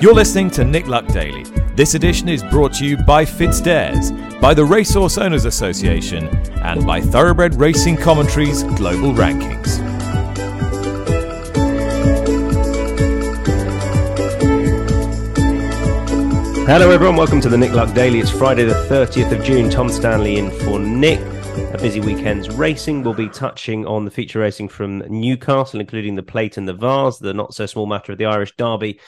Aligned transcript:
You're 0.00 0.14
listening 0.14 0.48
to 0.52 0.64
Nick 0.64 0.86
Luck 0.86 1.06
Daily. 1.08 1.44
This 1.74 1.94
edition 1.94 2.30
is 2.30 2.42
brought 2.44 2.72
to 2.74 2.86
you 2.86 2.96
by 2.96 3.26
FitzDares, 3.26 4.40
by 4.40 4.54
the 4.54 4.64
Racehorse 4.64 5.18
Owners 5.18 5.44
Association, 5.44 6.28
and 6.62 6.86
by 6.86 7.02
Thoroughbred 7.02 7.56
Racing 7.56 7.98
Commentaries 7.98 8.62
Global 8.62 9.12
Rankings. 9.12 9.76
Hello, 16.66 16.90
everyone. 16.90 17.16
Welcome 17.16 17.42
to 17.42 17.50
the 17.50 17.58
Nick 17.58 17.72
Luck 17.72 17.94
Daily. 17.94 18.20
It's 18.20 18.30
Friday, 18.30 18.64
the 18.64 18.86
30th 18.88 19.30
of 19.32 19.44
June. 19.44 19.68
Tom 19.68 19.90
Stanley 19.90 20.38
in 20.38 20.50
for 20.50 20.78
Nick. 20.78 21.20
Busy 21.82 22.00
weekend's 22.00 22.50
racing. 22.50 23.02
We'll 23.02 23.14
be 23.14 23.30
touching 23.30 23.86
on 23.86 24.04
the 24.04 24.10
feature 24.10 24.40
racing 24.40 24.68
from 24.68 24.98
Newcastle, 25.08 25.80
including 25.80 26.14
the 26.14 26.22
Plate 26.22 26.58
and 26.58 26.68
the 26.68 26.74
Vase, 26.74 27.18
the 27.18 27.32
not 27.32 27.54
so 27.54 27.64
small 27.64 27.86
matter 27.86 28.12
of 28.12 28.18
the 28.18 28.26
Irish 28.26 28.54
Derby 28.56 29.00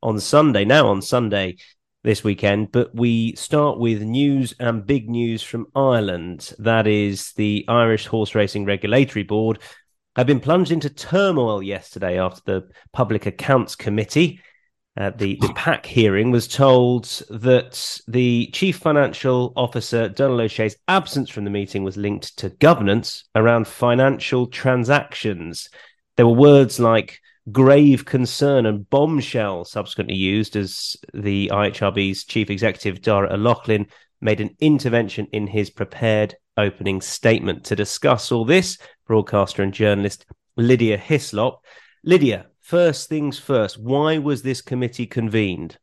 on 0.00 0.20
Sunday. 0.20 0.64
Now, 0.64 0.86
on 0.86 1.02
Sunday 1.02 1.56
this 2.04 2.22
weekend, 2.22 2.70
but 2.70 2.94
we 2.94 3.34
start 3.34 3.80
with 3.80 4.02
news 4.02 4.54
and 4.60 4.86
big 4.86 5.10
news 5.10 5.42
from 5.42 5.66
Ireland. 5.74 6.52
That 6.60 6.86
is 6.86 7.32
the 7.32 7.64
Irish 7.66 8.06
Horse 8.06 8.36
Racing 8.36 8.64
Regulatory 8.64 9.24
Board 9.24 9.58
have 10.16 10.26
been 10.26 10.40
plunged 10.40 10.70
into 10.70 10.90
turmoil 10.90 11.62
yesterday 11.62 12.18
after 12.18 12.42
the 12.44 12.68
Public 12.92 13.26
Accounts 13.26 13.74
Committee 13.74 14.40
at 15.00 15.16
the, 15.16 15.38
the 15.40 15.52
PAC 15.54 15.86
hearing 15.86 16.30
was 16.30 16.46
told 16.46 17.04
that 17.30 17.98
the 18.06 18.50
chief 18.52 18.76
financial 18.76 19.50
officer, 19.56 20.10
Donal 20.10 20.42
O'Shea's 20.42 20.76
absence 20.88 21.30
from 21.30 21.44
the 21.44 21.50
meeting 21.50 21.82
was 21.82 21.96
linked 21.96 22.36
to 22.36 22.50
governance 22.50 23.24
around 23.34 23.66
financial 23.66 24.46
transactions. 24.46 25.70
There 26.16 26.26
were 26.26 26.34
words 26.34 26.78
like 26.78 27.18
grave 27.50 28.04
concern 28.04 28.66
and 28.66 28.88
bombshell 28.90 29.64
subsequently 29.64 30.16
used 30.16 30.54
as 30.54 30.98
the 31.14 31.50
IHRB's 31.50 32.24
chief 32.24 32.50
executive, 32.50 33.00
Darragh 33.00 33.32
O'Loughlin, 33.32 33.86
made 34.20 34.42
an 34.42 34.54
intervention 34.60 35.28
in 35.32 35.46
his 35.46 35.70
prepared 35.70 36.34
opening 36.58 37.00
statement. 37.00 37.64
To 37.64 37.74
discuss 37.74 38.30
all 38.30 38.44
this, 38.44 38.76
broadcaster 39.06 39.62
and 39.62 39.72
journalist 39.72 40.26
Lydia 40.58 40.98
Hislop. 40.98 41.64
Lydia, 42.04 42.49
first 42.70 43.08
things 43.08 43.36
first, 43.36 43.78
why 43.80 44.16
was 44.18 44.42
this 44.42 44.62
committee 44.62 45.06
convened? 45.06 45.76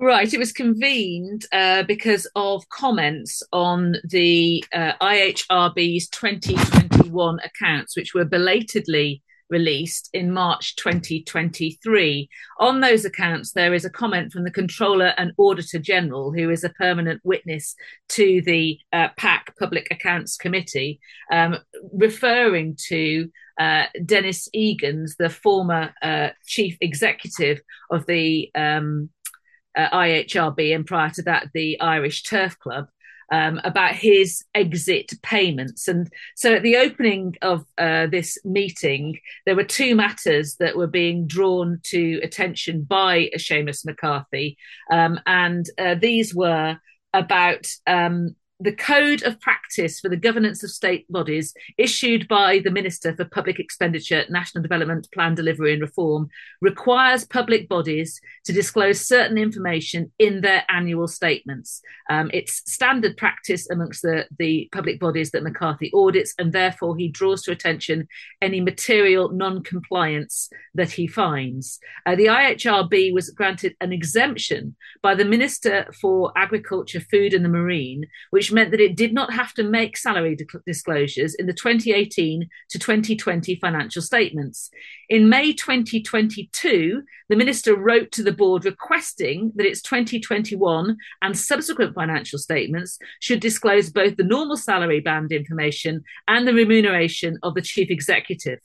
Right, 0.00 0.32
it 0.34 0.38
was 0.38 0.52
convened 0.52 1.46
uh, 1.52 1.84
because 1.84 2.26
of 2.34 2.68
comments 2.68 3.44
on 3.52 3.94
the 4.02 4.64
uh, 4.74 4.94
IHRB's 5.00 6.08
2021 6.08 7.38
accounts, 7.44 7.96
which 7.96 8.12
were 8.12 8.24
belatedly 8.24 9.22
released 9.50 10.10
in 10.12 10.32
March 10.32 10.76
2023. 10.76 12.28
On 12.58 12.80
those 12.80 13.04
accounts, 13.04 13.52
there 13.52 13.74
is 13.74 13.84
a 13.84 13.90
comment 13.90 14.32
from 14.32 14.44
the 14.44 14.50
Controller 14.50 15.14
and 15.16 15.32
Auditor 15.38 15.78
General, 15.78 16.32
who 16.32 16.50
is 16.50 16.64
a 16.64 16.70
permanent 16.70 17.20
witness 17.24 17.74
to 18.10 18.42
the 18.42 18.78
uh, 18.92 19.08
PAC 19.16 19.56
Public 19.58 19.88
Accounts 19.90 20.36
Committee, 20.36 21.00
um, 21.32 21.56
referring 21.92 22.76
to 22.88 23.30
uh, 23.58 23.86
Denis 24.04 24.48
Egan's, 24.52 25.16
the 25.16 25.30
former 25.30 25.92
uh, 26.02 26.28
chief 26.46 26.76
executive 26.80 27.60
of 27.90 28.06
the 28.06 28.50
um, 28.54 29.10
uh, 29.76 29.88
IHRB, 29.90 30.74
and 30.74 30.86
prior 30.86 31.10
to 31.10 31.22
that, 31.22 31.48
the 31.54 31.80
Irish 31.80 32.22
Turf 32.22 32.58
Club 32.58 32.88
um, 33.30 33.60
about 33.64 33.94
his 33.94 34.44
exit 34.54 35.12
payments. 35.22 35.88
And 35.88 36.10
so 36.36 36.54
at 36.54 36.62
the 36.62 36.76
opening 36.76 37.36
of 37.42 37.64
uh, 37.76 38.06
this 38.06 38.38
meeting, 38.44 39.18
there 39.46 39.56
were 39.56 39.64
two 39.64 39.94
matters 39.94 40.56
that 40.56 40.76
were 40.76 40.86
being 40.86 41.26
drawn 41.26 41.80
to 41.84 42.20
attention 42.22 42.82
by 42.82 43.30
Seamus 43.36 43.84
McCarthy. 43.84 44.56
Um, 44.90 45.20
and 45.26 45.66
uh, 45.78 45.94
these 45.94 46.34
were 46.34 46.78
about 47.12 47.66
um, 47.86 48.36
the 48.60 48.72
code 48.72 49.22
of 49.22 49.40
practice 49.40 50.00
for 50.00 50.08
the 50.08 50.16
governance 50.16 50.64
of 50.64 50.70
state 50.70 51.10
bodies 51.10 51.54
issued 51.76 52.26
by 52.26 52.58
the 52.58 52.70
Minister 52.70 53.14
for 53.14 53.24
Public 53.24 53.60
Expenditure, 53.60 54.24
National 54.28 54.62
Development, 54.62 55.06
Plan 55.14 55.36
Delivery 55.36 55.72
and 55.72 55.82
Reform 55.82 56.28
requires 56.60 57.24
public 57.24 57.68
bodies 57.68 58.20
to 58.44 58.52
disclose 58.52 59.06
certain 59.06 59.38
information 59.38 60.10
in 60.18 60.40
their 60.40 60.64
annual 60.68 61.06
statements. 61.06 61.80
Um, 62.10 62.30
it's 62.32 62.62
standard 62.70 63.16
practice 63.16 63.70
amongst 63.70 64.02
the, 64.02 64.26
the 64.38 64.68
public 64.72 64.98
bodies 64.98 65.30
that 65.30 65.44
McCarthy 65.44 65.92
audits, 65.94 66.34
and 66.38 66.52
therefore 66.52 66.96
he 66.96 67.08
draws 67.08 67.42
to 67.42 67.52
attention 67.52 68.08
any 68.42 68.60
material 68.60 69.30
non 69.30 69.62
compliance 69.62 70.50
that 70.74 70.90
he 70.90 71.06
finds. 71.06 71.78
Uh, 72.06 72.16
the 72.16 72.26
IHRB 72.26 73.14
was 73.14 73.30
granted 73.30 73.76
an 73.80 73.92
exemption 73.92 74.74
by 75.00 75.14
the 75.14 75.24
Minister 75.24 75.86
for 76.00 76.32
Agriculture, 76.36 77.00
Food 77.00 77.34
and 77.34 77.44
the 77.44 77.48
Marine, 77.48 78.04
which 78.30 78.47
which 78.48 78.54
meant 78.54 78.70
that 78.70 78.80
it 78.80 78.96
did 78.96 79.12
not 79.12 79.30
have 79.32 79.52
to 79.52 79.62
make 79.62 79.96
salary 79.96 80.36
disclosures 80.64 81.34
in 81.34 81.46
the 81.46 81.52
2018 81.52 82.48
to 82.70 82.78
2020 82.78 83.56
financial 83.56 84.00
statements. 84.00 84.70
In 85.10 85.28
May 85.28 85.52
2022, 85.52 87.02
the 87.28 87.36
minister 87.36 87.76
wrote 87.76 88.10
to 88.12 88.22
the 88.22 88.32
board 88.32 88.64
requesting 88.64 89.52
that 89.56 89.66
its 89.66 89.82
2021 89.82 90.96
and 91.20 91.38
subsequent 91.38 91.94
financial 91.94 92.38
statements 92.38 92.98
should 93.20 93.40
disclose 93.40 93.90
both 93.90 94.16
the 94.16 94.24
normal 94.24 94.56
salary 94.56 95.00
band 95.00 95.30
information 95.30 96.02
and 96.26 96.48
the 96.48 96.54
remuneration 96.54 97.38
of 97.42 97.54
the 97.54 97.62
chief 97.62 97.90
executive. 97.90 98.60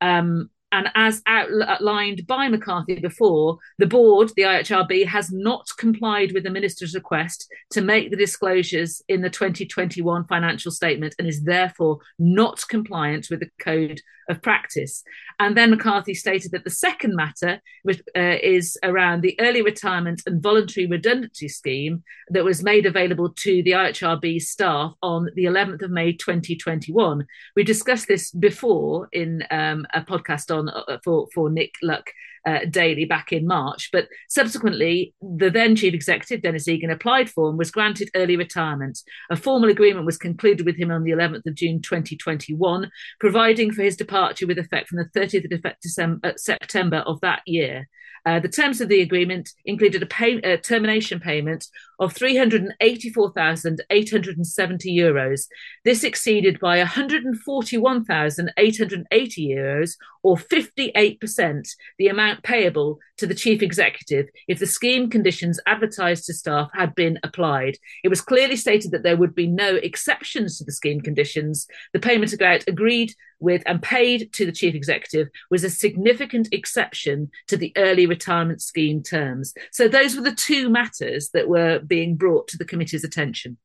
Um, 0.00 0.50
and 0.72 0.88
as 0.94 1.22
outlined 1.26 2.26
by 2.26 2.48
McCarthy 2.48 3.00
before, 3.00 3.58
the 3.78 3.86
board, 3.86 4.30
the 4.36 4.42
IHRB, 4.42 5.06
has 5.06 5.30
not 5.32 5.66
complied 5.78 6.32
with 6.32 6.44
the 6.44 6.50
minister's 6.50 6.94
request 6.94 7.48
to 7.70 7.80
make 7.80 8.10
the 8.10 8.16
disclosures 8.16 9.02
in 9.08 9.22
the 9.22 9.30
2021 9.30 10.26
financial 10.26 10.70
statement 10.70 11.14
and 11.18 11.26
is 11.26 11.42
therefore 11.42 11.98
not 12.18 12.62
compliant 12.68 13.28
with 13.30 13.40
the 13.40 13.50
code 13.58 14.00
of 14.30 14.40
practice. 14.40 15.02
And 15.38 15.56
then 15.56 15.70
McCarthy 15.70 16.14
stated 16.14 16.52
that 16.52 16.64
the 16.64 16.70
second 16.70 17.14
matter 17.14 17.60
uh, 17.88 17.92
is 18.14 18.78
around 18.82 19.20
the 19.20 19.38
early 19.40 19.62
retirement 19.62 20.22
and 20.26 20.42
voluntary 20.42 20.86
redundancy 20.86 21.48
scheme 21.48 22.02
that 22.30 22.44
was 22.44 22.62
made 22.62 22.86
available 22.86 23.30
to 23.30 23.62
the 23.62 23.72
IHRB 23.72 24.40
staff 24.40 24.94
on 25.02 25.28
the 25.34 25.44
11th 25.44 25.82
of 25.82 25.90
May 25.90 26.12
2021. 26.12 27.26
We 27.56 27.64
discussed 27.64 28.06
this 28.06 28.30
before 28.30 29.08
in 29.12 29.44
um, 29.50 29.86
a 29.92 30.02
podcast 30.02 30.56
on 30.56 30.59
uh, 30.68 30.98
for 31.02 31.28
for 31.32 31.50
Nick 31.50 31.72
Luck 31.82 32.10
uh, 32.46 32.60
Daily 32.68 33.04
back 33.04 33.32
in 33.32 33.46
March. 33.46 33.90
But 33.92 34.08
subsequently, 34.28 35.14
the 35.20 35.50
then 35.50 35.76
chief 35.76 35.94
executive, 35.94 36.42
Denis 36.42 36.68
Egan, 36.68 36.90
applied 36.90 37.30
for 37.30 37.48
and 37.48 37.58
was 37.58 37.70
granted 37.70 38.10
early 38.14 38.36
retirement. 38.36 39.00
A 39.30 39.36
formal 39.36 39.70
agreement 39.70 40.06
was 40.06 40.18
concluded 40.18 40.66
with 40.66 40.76
him 40.76 40.90
on 40.90 41.04
the 41.04 41.12
11th 41.12 41.46
of 41.46 41.54
June 41.54 41.80
2021, 41.82 42.90
providing 43.18 43.72
for 43.72 43.82
his 43.82 43.96
departure 43.96 44.46
with 44.46 44.58
effect 44.58 44.88
from 44.88 44.98
the 44.98 45.20
30th 45.20 45.52
of 45.52 45.72
December, 45.82 46.28
uh, 46.28 46.32
September 46.36 46.98
of 46.98 47.20
that 47.20 47.42
year. 47.46 47.88
Uh, 48.26 48.38
the 48.38 48.48
terms 48.48 48.80
of 48.80 48.88
the 48.88 49.00
agreement 49.00 49.50
included 49.64 50.02
a 50.02 50.06
pay, 50.06 50.40
uh, 50.42 50.56
termination 50.58 51.20
payment 51.20 51.66
of 52.00 52.12
384,870 52.14 54.98
euros. 54.98 55.46
This 55.84 56.02
exceeded 56.02 56.58
by 56.58 56.78
141,880 56.78 59.48
euros, 59.48 59.96
or 60.22 60.36
58%, 60.36 61.68
the 61.98 62.08
amount 62.08 62.42
payable 62.42 62.98
to 63.18 63.26
the 63.26 63.34
chief 63.34 63.62
executive 63.62 64.26
if 64.48 64.58
the 64.58 64.66
scheme 64.66 65.10
conditions 65.10 65.60
advertised 65.66 66.26
to 66.26 66.34
staff 66.34 66.70
had 66.74 66.94
been 66.94 67.18
applied. 67.22 67.78
It 68.02 68.08
was 68.08 68.20
clearly 68.20 68.56
stated 68.56 68.90
that 68.92 69.02
there 69.02 69.16
would 69.16 69.34
be 69.34 69.46
no 69.46 69.76
exceptions 69.76 70.58
to 70.58 70.64
the 70.64 70.72
scheme 70.72 71.00
conditions. 71.00 71.66
The 71.92 72.00
payment 72.00 72.32
amount 72.32 72.64
agreed 72.66 73.14
with 73.40 73.62
and 73.66 73.82
paid 73.82 74.32
to 74.34 74.46
the 74.46 74.52
chief 74.52 74.74
executive 74.74 75.28
was 75.50 75.64
a 75.64 75.70
significant 75.70 76.48
exception 76.52 77.30
to 77.48 77.56
the 77.56 77.72
early 77.76 78.06
retirement 78.06 78.62
scheme 78.62 79.02
terms. 79.02 79.52
So 79.72 79.88
those 79.88 80.14
were 80.14 80.22
the 80.22 80.34
two 80.34 80.68
matters 80.68 81.30
that 81.30 81.48
were 81.48 81.80
being 81.90 82.16
brought 82.16 82.48
to 82.48 82.56
the 82.56 82.64
committee's 82.64 83.04
attention. 83.04 83.58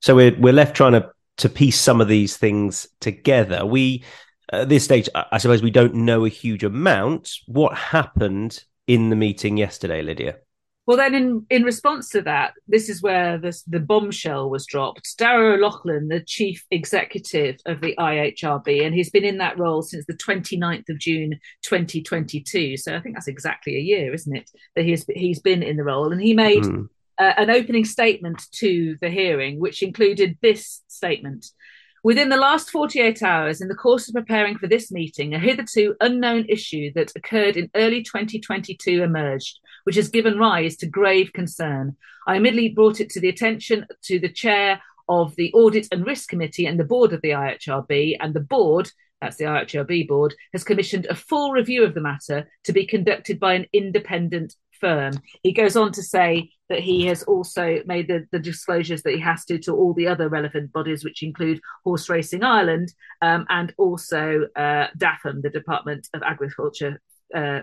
So 0.00 0.14
we're 0.14 0.38
we're 0.38 0.52
left 0.52 0.76
trying 0.76 0.92
to 0.92 1.10
to 1.38 1.48
piece 1.48 1.80
some 1.80 2.00
of 2.00 2.06
these 2.06 2.36
things 2.36 2.86
together. 3.00 3.66
We 3.66 4.04
at 4.52 4.68
this 4.68 4.84
stage, 4.84 5.08
I 5.14 5.38
suppose 5.38 5.62
we 5.62 5.70
don't 5.70 5.94
know 5.94 6.24
a 6.24 6.28
huge 6.28 6.62
amount. 6.64 7.30
What 7.46 7.76
happened 7.76 8.62
in 8.86 9.10
the 9.10 9.16
meeting 9.16 9.56
yesterday, 9.56 10.02
Lydia? 10.02 10.36
Well, 10.86 10.98
then, 10.98 11.14
in, 11.14 11.46
in 11.48 11.62
response 11.62 12.10
to 12.10 12.20
that, 12.22 12.52
this 12.68 12.90
is 12.90 13.00
where 13.00 13.38
this, 13.38 13.62
the 13.62 13.80
bombshell 13.80 14.50
was 14.50 14.66
dropped. 14.66 15.16
Darragh 15.16 15.58
O'Loughlin, 15.58 16.08
the 16.08 16.20
chief 16.20 16.62
executive 16.70 17.56
of 17.64 17.80
the 17.80 17.94
IHRB, 17.98 18.84
and 18.84 18.94
he's 18.94 19.08
been 19.08 19.24
in 19.24 19.38
that 19.38 19.58
role 19.58 19.80
since 19.80 20.04
the 20.04 20.12
29th 20.12 20.90
of 20.90 20.98
June 20.98 21.38
2022. 21.62 22.76
So 22.76 22.94
I 22.94 23.00
think 23.00 23.16
that's 23.16 23.28
exactly 23.28 23.76
a 23.76 23.80
year, 23.80 24.12
isn't 24.12 24.36
it, 24.36 24.50
that 24.76 24.84
he's, 24.84 25.06
he's 25.08 25.40
been 25.40 25.62
in 25.62 25.78
the 25.78 25.84
role. 25.84 26.12
And 26.12 26.20
he 26.20 26.34
made 26.34 26.64
mm. 26.64 26.88
Uh, 27.18 27.32
an 27.36 27.50
opening 27.50 27.84
statement 27.84 28.42
to 28.52 28.96
the 29.00 29.10
hearing, 29.10 29.60
which 29.60 29.82
included 29.82 30.36
this 30.42 30.82
statement 30.88 31.46
Within 32.04 32.28
the 32.28 32.36
last 32.36 32.70
48 32.70 33.22
hours, 33.22 33.62
in 33.62 33.68
the 33.68 33.74
course 33.74 34.08
of 34.08 34.14
preparing 34.14 34.58
for 34.58 34.66
this 34.66 34.92
meeting, 34.92 35.32
a 35.32 35.38
hitherto 35.38 35.96
unknown 36.02 36.44
issue 36.50 36.92
that 36.94 37.10
occurred 37.16 37.56
in 37.56 37.70
early 37.74 38.02
2022 38.02 39.02
emerged, 39.02 39.58
which 39.84 39.96
has 39.96 40.10
given 40.10 40.38
rise 40.38 40.76
to 40.76 40.86
grave 40.86 41.32
concern. 41.32 41.96
I 42.26 42.36
immediately 42.36 42.68
brought 42.68 43.00
it 43.00 43.08
to 43.12 43.20
the 43.20 43.30
attention 43.30 43.86
to 44.02 44.18
the 44.18 44.28
chair 44.28 44.82
of 45.08 45.34
the 45.36 45.50
Audit 45.54 45.88
and 45.92 46.06
Risk 46.06 46.28
Committee 46.28 46.66
and 46.66 46.78
the 46.78 46.84
board 46.84 47.14
of 47.14 47.22
the 47.22 47.30
IHRB, 47.30 48.18
and 48.20 48.34
the 48.34 48.40
board 48.40 48.90
that's 49.22 49.36
the 49.38 49.44
IHRB 49.44 50.06
board, 50.06 50.34
has 50.52 50.62
commissioned 50.62 51.06
a 51.06 51.14
full 51.14 51.52
review 51.52 51.84
of 51.84 51.94
the 51.94 52.02
matter 52.02 52.50
to 52.64 52.72
be 52.74 52.84
conducted 52.84 53.40
by 53.40 53.54
an 53.54 53.64
independent 53.72 54.54
firm. 54.80 55.14
He 55.42 55.52
goes 55.52 55.76
on 55.76 55.92
to 55.92 56.02
say 56.02 56.50
that 56.68 56.80
he 56.80 57.06
has 57.06 57.22
also 57.24 57.80
made 57.86 58.08
the, 58.08 58.26
the 58.32 58.38
disclosures 58.38 59.02
that 59.02 59.14
he 59.14 59.20
has 59.20 59.44
to 59.46 59.58
to 59.58 59.74
all 59.74 59.92
the 59.94 60.08
other 60.08 60.28
relevant 60.28 60.72
bodies, 60.72 61.04
which 61.04 61.22
include 61.22 61.60
Horse 61.84 62.08
Racing 62.08 62.42
Ireland 62.42 62.92
um, 63.22 63.46
and 63.48 63.72
also 63.76 64.48
uh, 64.56 64.86
DAFM, 64.96 65.42
the 65.42 65.50
Department 65.50 66.08
of 66.14 66.22
Agriculture, 66.22 67.00
uh, 67.34 67.60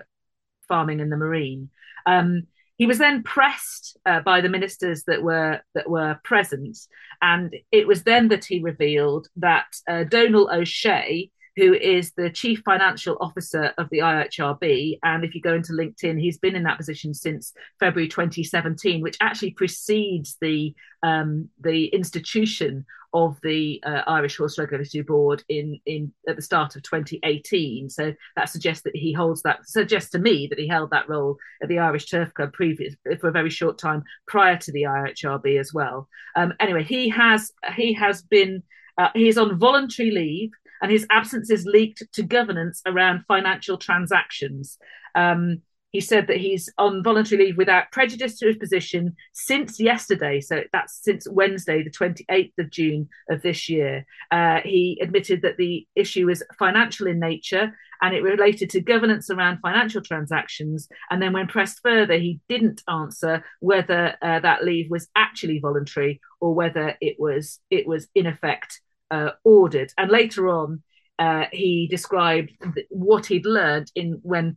Farming 0.68 1.02
and 1.02 1.12
the 1.12 1.18
Marine. 1.18 1.69
Um, 2.06 2.48
he 2.78 2.88
was 2.88 2.98
then 2.98 3.22
pressed 3.22 3.98
uh, 4.08 4.22
by 4.22 4.42
the 4.42 4.50
ministers 4.50 5.04
that 5.04 5.22
were 5.22 5.62
that 5.75 5.88
were 5.88 6.19
present, 6.24 6.80
and 7.22 7.56
it 7.72 7.86
was 7.88 8.04
then 8.04 8.30
that 8.30 8.46
he 8.46 8.60
revealed 8.60 9.28
that 9.36 9.68
uh, 9.88 10.04
Donal 10.04 10.50
O'Shea, 10.52 11.30
who 11.56 11.74
is 11.74 12.13
the 12.13 12.30
chief 12.30 12.62
financial 12.63 13.18
officer 13.19 13.74
of 13.77 13.89
the 13.89 14.00
IHRB. 14.00 15.00
And 15.03 15.24
if 15.24 15.36
you 15.36 15.42
go 15.42 15.53
into 15.53 15.74
LinkedIn, 15.74 16.19
he's 16.19 16.38
been 16.38 16.56
in 16.56 16.63
that 16.63 16.77
position 16.77 17.13
since 17.13 17.53
February 17.80 18.07
2017, 18.07 19.01
which 19.01 19.18
actually 19.21 19.51
precedes 19.51 20.38
the 20.42 20.74
um, 21.03 21.50
the 21.59 21.88
institution 21.88 22.86
of 23.13 23.38
the 23.44 23.81
uh, 23.86 24.03
Irish 24.07 24.38
Horse 24.38 24.57
Regulatory 24.57 25.03
Board 25.03 25.44
in 25.50 25.80
in 25.86 26.13
at 26.27 26.36
the 26.36 26.42
start 26.42 26.75
of 26.75 26.83
2018. 26.83 27.89
So 27.89 28.13
that 28.36 28.50
suggests 28.50 28.83
that 28.83 28.95
he 28.95 29.12
holds 29.12 29.42
that 29.42 29.68
suggests 29.68 30.12
to 30.12 30.19
me 30.19 30.48
that 30.48 30.59
he 30.59 30.68
held 30.68 30.92
that 30.92 31.09
role 31.09 31.38
at 31.62 31.68
the 31.68 31.80
Irish 31.80 32.09
Turf 32.09 32.33
Club 32.33 32.53
previous 32.53 32.95
for 33.19 33.27
a 33.27 33.33
very 33.33 33.50
short 33.50 33.77
time 33.77 34.03
prior 34.27 34.57
to 34.57 34.71
the 34.71 34.83
IHRB 34.83 35.59
as 35.59 35.74
well. 35.74 36.07
Um, 36.36 36.53
anyway, 36.59 36.83
he 36.83 37.09
has 37.09 37.51
he 37.75 37.94
has 37.94 38.21
been 38.21 38.63
uh, 38.98 39.09
he's 39.13 39.38
on 39.38 39.57
voluntary 39.57 40.12
leave 40.12 40.51
and 40.81 40.92
his 40.92 41.06
absence 41.10 41.50
is 41.50 41.66
leaked 41.66 42.04
to 42.13 42.24
governance 42.24 42.81
around 42.86 43.25
financial 43.28 43.78
transactions. 43.78 44.78
Um, 45.16 45.62
he 45.92 46.00
said 46.00 46.28
that 46.28 46.38
he's 46.38 46.69
on 46.78 47.04
voluntary 47.04 47.45
leave 47.45 47.57
without 47.57 47.92
prejudice 47.92 48.39
to 48.39 48.48
his 48.48 48.57
position 48.57 49.16
since 49.33 49.80
yesterday. 49.80 50.39
So 50.39 50.63
that's 50.72 51.04
since 51.04 51.28
Wednesday, 51.30 51.83
the 51.83 51.92
28th 51.92 52.54
of 52.57 52.72
June 52.72 53.10
of 53.30 53.42
this 53.42 53.68
year. 53.68 54.06
Uh, 54.31 54.60
he 54.63 54.98
admitted 55.01 55.42
that 55.42 55.57
the 55.57 55.86
issue 55.95 56.30
is 56.30 56.44
financial 56.57 57.07
in 57.07 57.19
nature 57.19 57.74
and 58.01 58.16
it 58.16 58.24
related 58.24 58.69
to 58.72 58.81
governance 58.81 59.30
around 59.30 59.60
financial 59.60 60.01
transactions. 60.01 60.88
And 61.12 61.22
then, 61.22 61.34
when 61.34 61.48
pressed 61.48 61.81
further, 61.84 62.16
he 62.16 62.39
didn't 62.48 62.81
answer 62.88 63.44
whether 63.60 64.16
uh, 64.22 64.39
that 64.39 64.63
leave 64.63 64.89
was 64.89 65.10
actually 65.16 65.60
voluntary 65.60 66.22
or 66.39 66.56
whether 66.56 66.95
it 67.01 67.18
was 67.19 67.60
it 67.69 67.86
was 67.86 68.07
in 68.16 68.25
effect 68.25 68.81
uh, 69.12 69.31
ordered. 69.44 69.92
And 69.98 70.10
later 70.10 70.48
on, 70.48 70.81
uh, 71.19 71.46
he 71.52 71.88
described 71.88 72.52
what 72.90 73.28
he'd 73.28 73.46
learned 73.46 73.92
in 73.94 74.19
when 74.24 74.56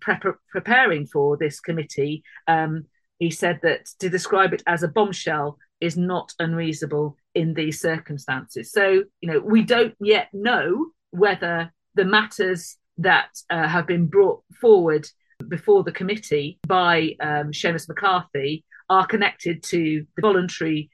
preparing 0.50 1.06
for 1.06 1.36
this 1.36 1.60
committee. 1.60 2.22
Um, 2.48 2.86
he 3.18 3.30
said 3.30 3.60
that 3.62 3.86
to 3.98 4.08
describe 4.08 4.54
it 4.54 4.62
as 4.66 4.82
a 4.82 4.88
bombshell 4.88 5.58
is 5.80 5.96
not 5.96 6.32
unreasonable 6.38 7.16
in 7.34 7.54
these 7.54 7.80
circumstances. 7.80 8.72
So, 8.72 9.04
you 9.20 9.30
know, 9.30 9.40
we 9.40 9.62
don't 9.62 9.94
yet 10.00 10.28
know 10.32 10.86
whether 11.10 11.72
the 11.94 12.04
matters 12.04 12.76
that 12.98 13.28
uh, 13.50 13.68
have 13.68 13.86
been 13.86 14.06
brought 14.06 14.42
forward 14.60 15.06
before 15.48 15.82
the 15.82 15.92
committee 15.92 16.58
by 16.66 17.14
um, 17.20 17.52
Seamus 17.52 17.88
McCarthy 17.88 18.64
are 18.88 19.06
connected 19.06 19.62
to 19.64 20.06
the 20.16 20.22
voluntary 20.22 20.90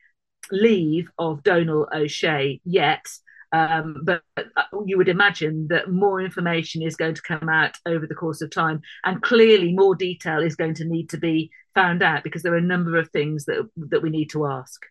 leave 0.51 1.11
of 1.19 1.43
Donal 1.43 1.89
O'Shea 1.95 2.61
yet. 2.65 3.05
Um, 3.53 4.03
but 4.05 4.23
uh, 4.37 4.43
you 4.87 4.97
would 4.97 5.09
imagine 5.09 5.67
that 5.69 5.91
more 5.91 6.21
information 6.21 6.83
is 6.83 6.97
going 6.97 7.15
to 7.15 7.23
come 7.23 7.49
out 7.49 7.77
over 7.85 8.07
the 8.07 8.15
course 8.15 8.41
of 8.43 8.51
time, 8.51 8.81
and 9.05 9.23
clearly 9.23 9.73
more 9.73 9.95
detail 9.95 10.41
is 10.41 10.57
going 10.57 10.75
to 10.75 10.85
need 10.85 11.11
to 11.11 11.19
be 11.19 11.51
found 11.75 12.03
out 12.03 12.23
because 12.23 12.43
there 12.43 12.55
are 12.55 12.59
a 12.59 12.63
number 12.63 12.97
of 12.97 13.11
things 13.11 13.47
that 13.47 13.69
that 13.77 14.03
we 14.03 14.11
need 14.11 14.31
to 14.31 14.47
ask. 14.47 14.87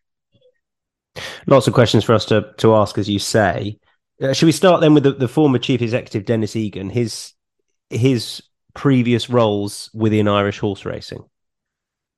Lots 1.48 1.68
of 1.68 1.74
questions 1.74 2.04
for 2.04 2.14
us 2.14 2.26
to 2.26 2.54
to 2.58 2.76
ask, 2.76 2.98
as 2.98 3.10
you 3.10 3.20
say. 3.20 3.80
Uh, 4.22 4.34
should 4.34 4.48
we 4.48 4.52
start 4.52 4.82
then 4.82 4.94
with 4.94 5.04
the, 5.04 5.14
the 5.14 5.28
former 5.30 5.58
chief 5.58 5.82
executive 5.82 6.26
Denis 6.26 6.56
Egan, 6.56 6.90
his 6.90 7.34
his 7.90 8.44
previous 8.74 9.30
roles 9.30 9.90
within 9.94 10.28
Irish 10.28 10.60
horse 10.60 10.86
racing? 10.86 11.24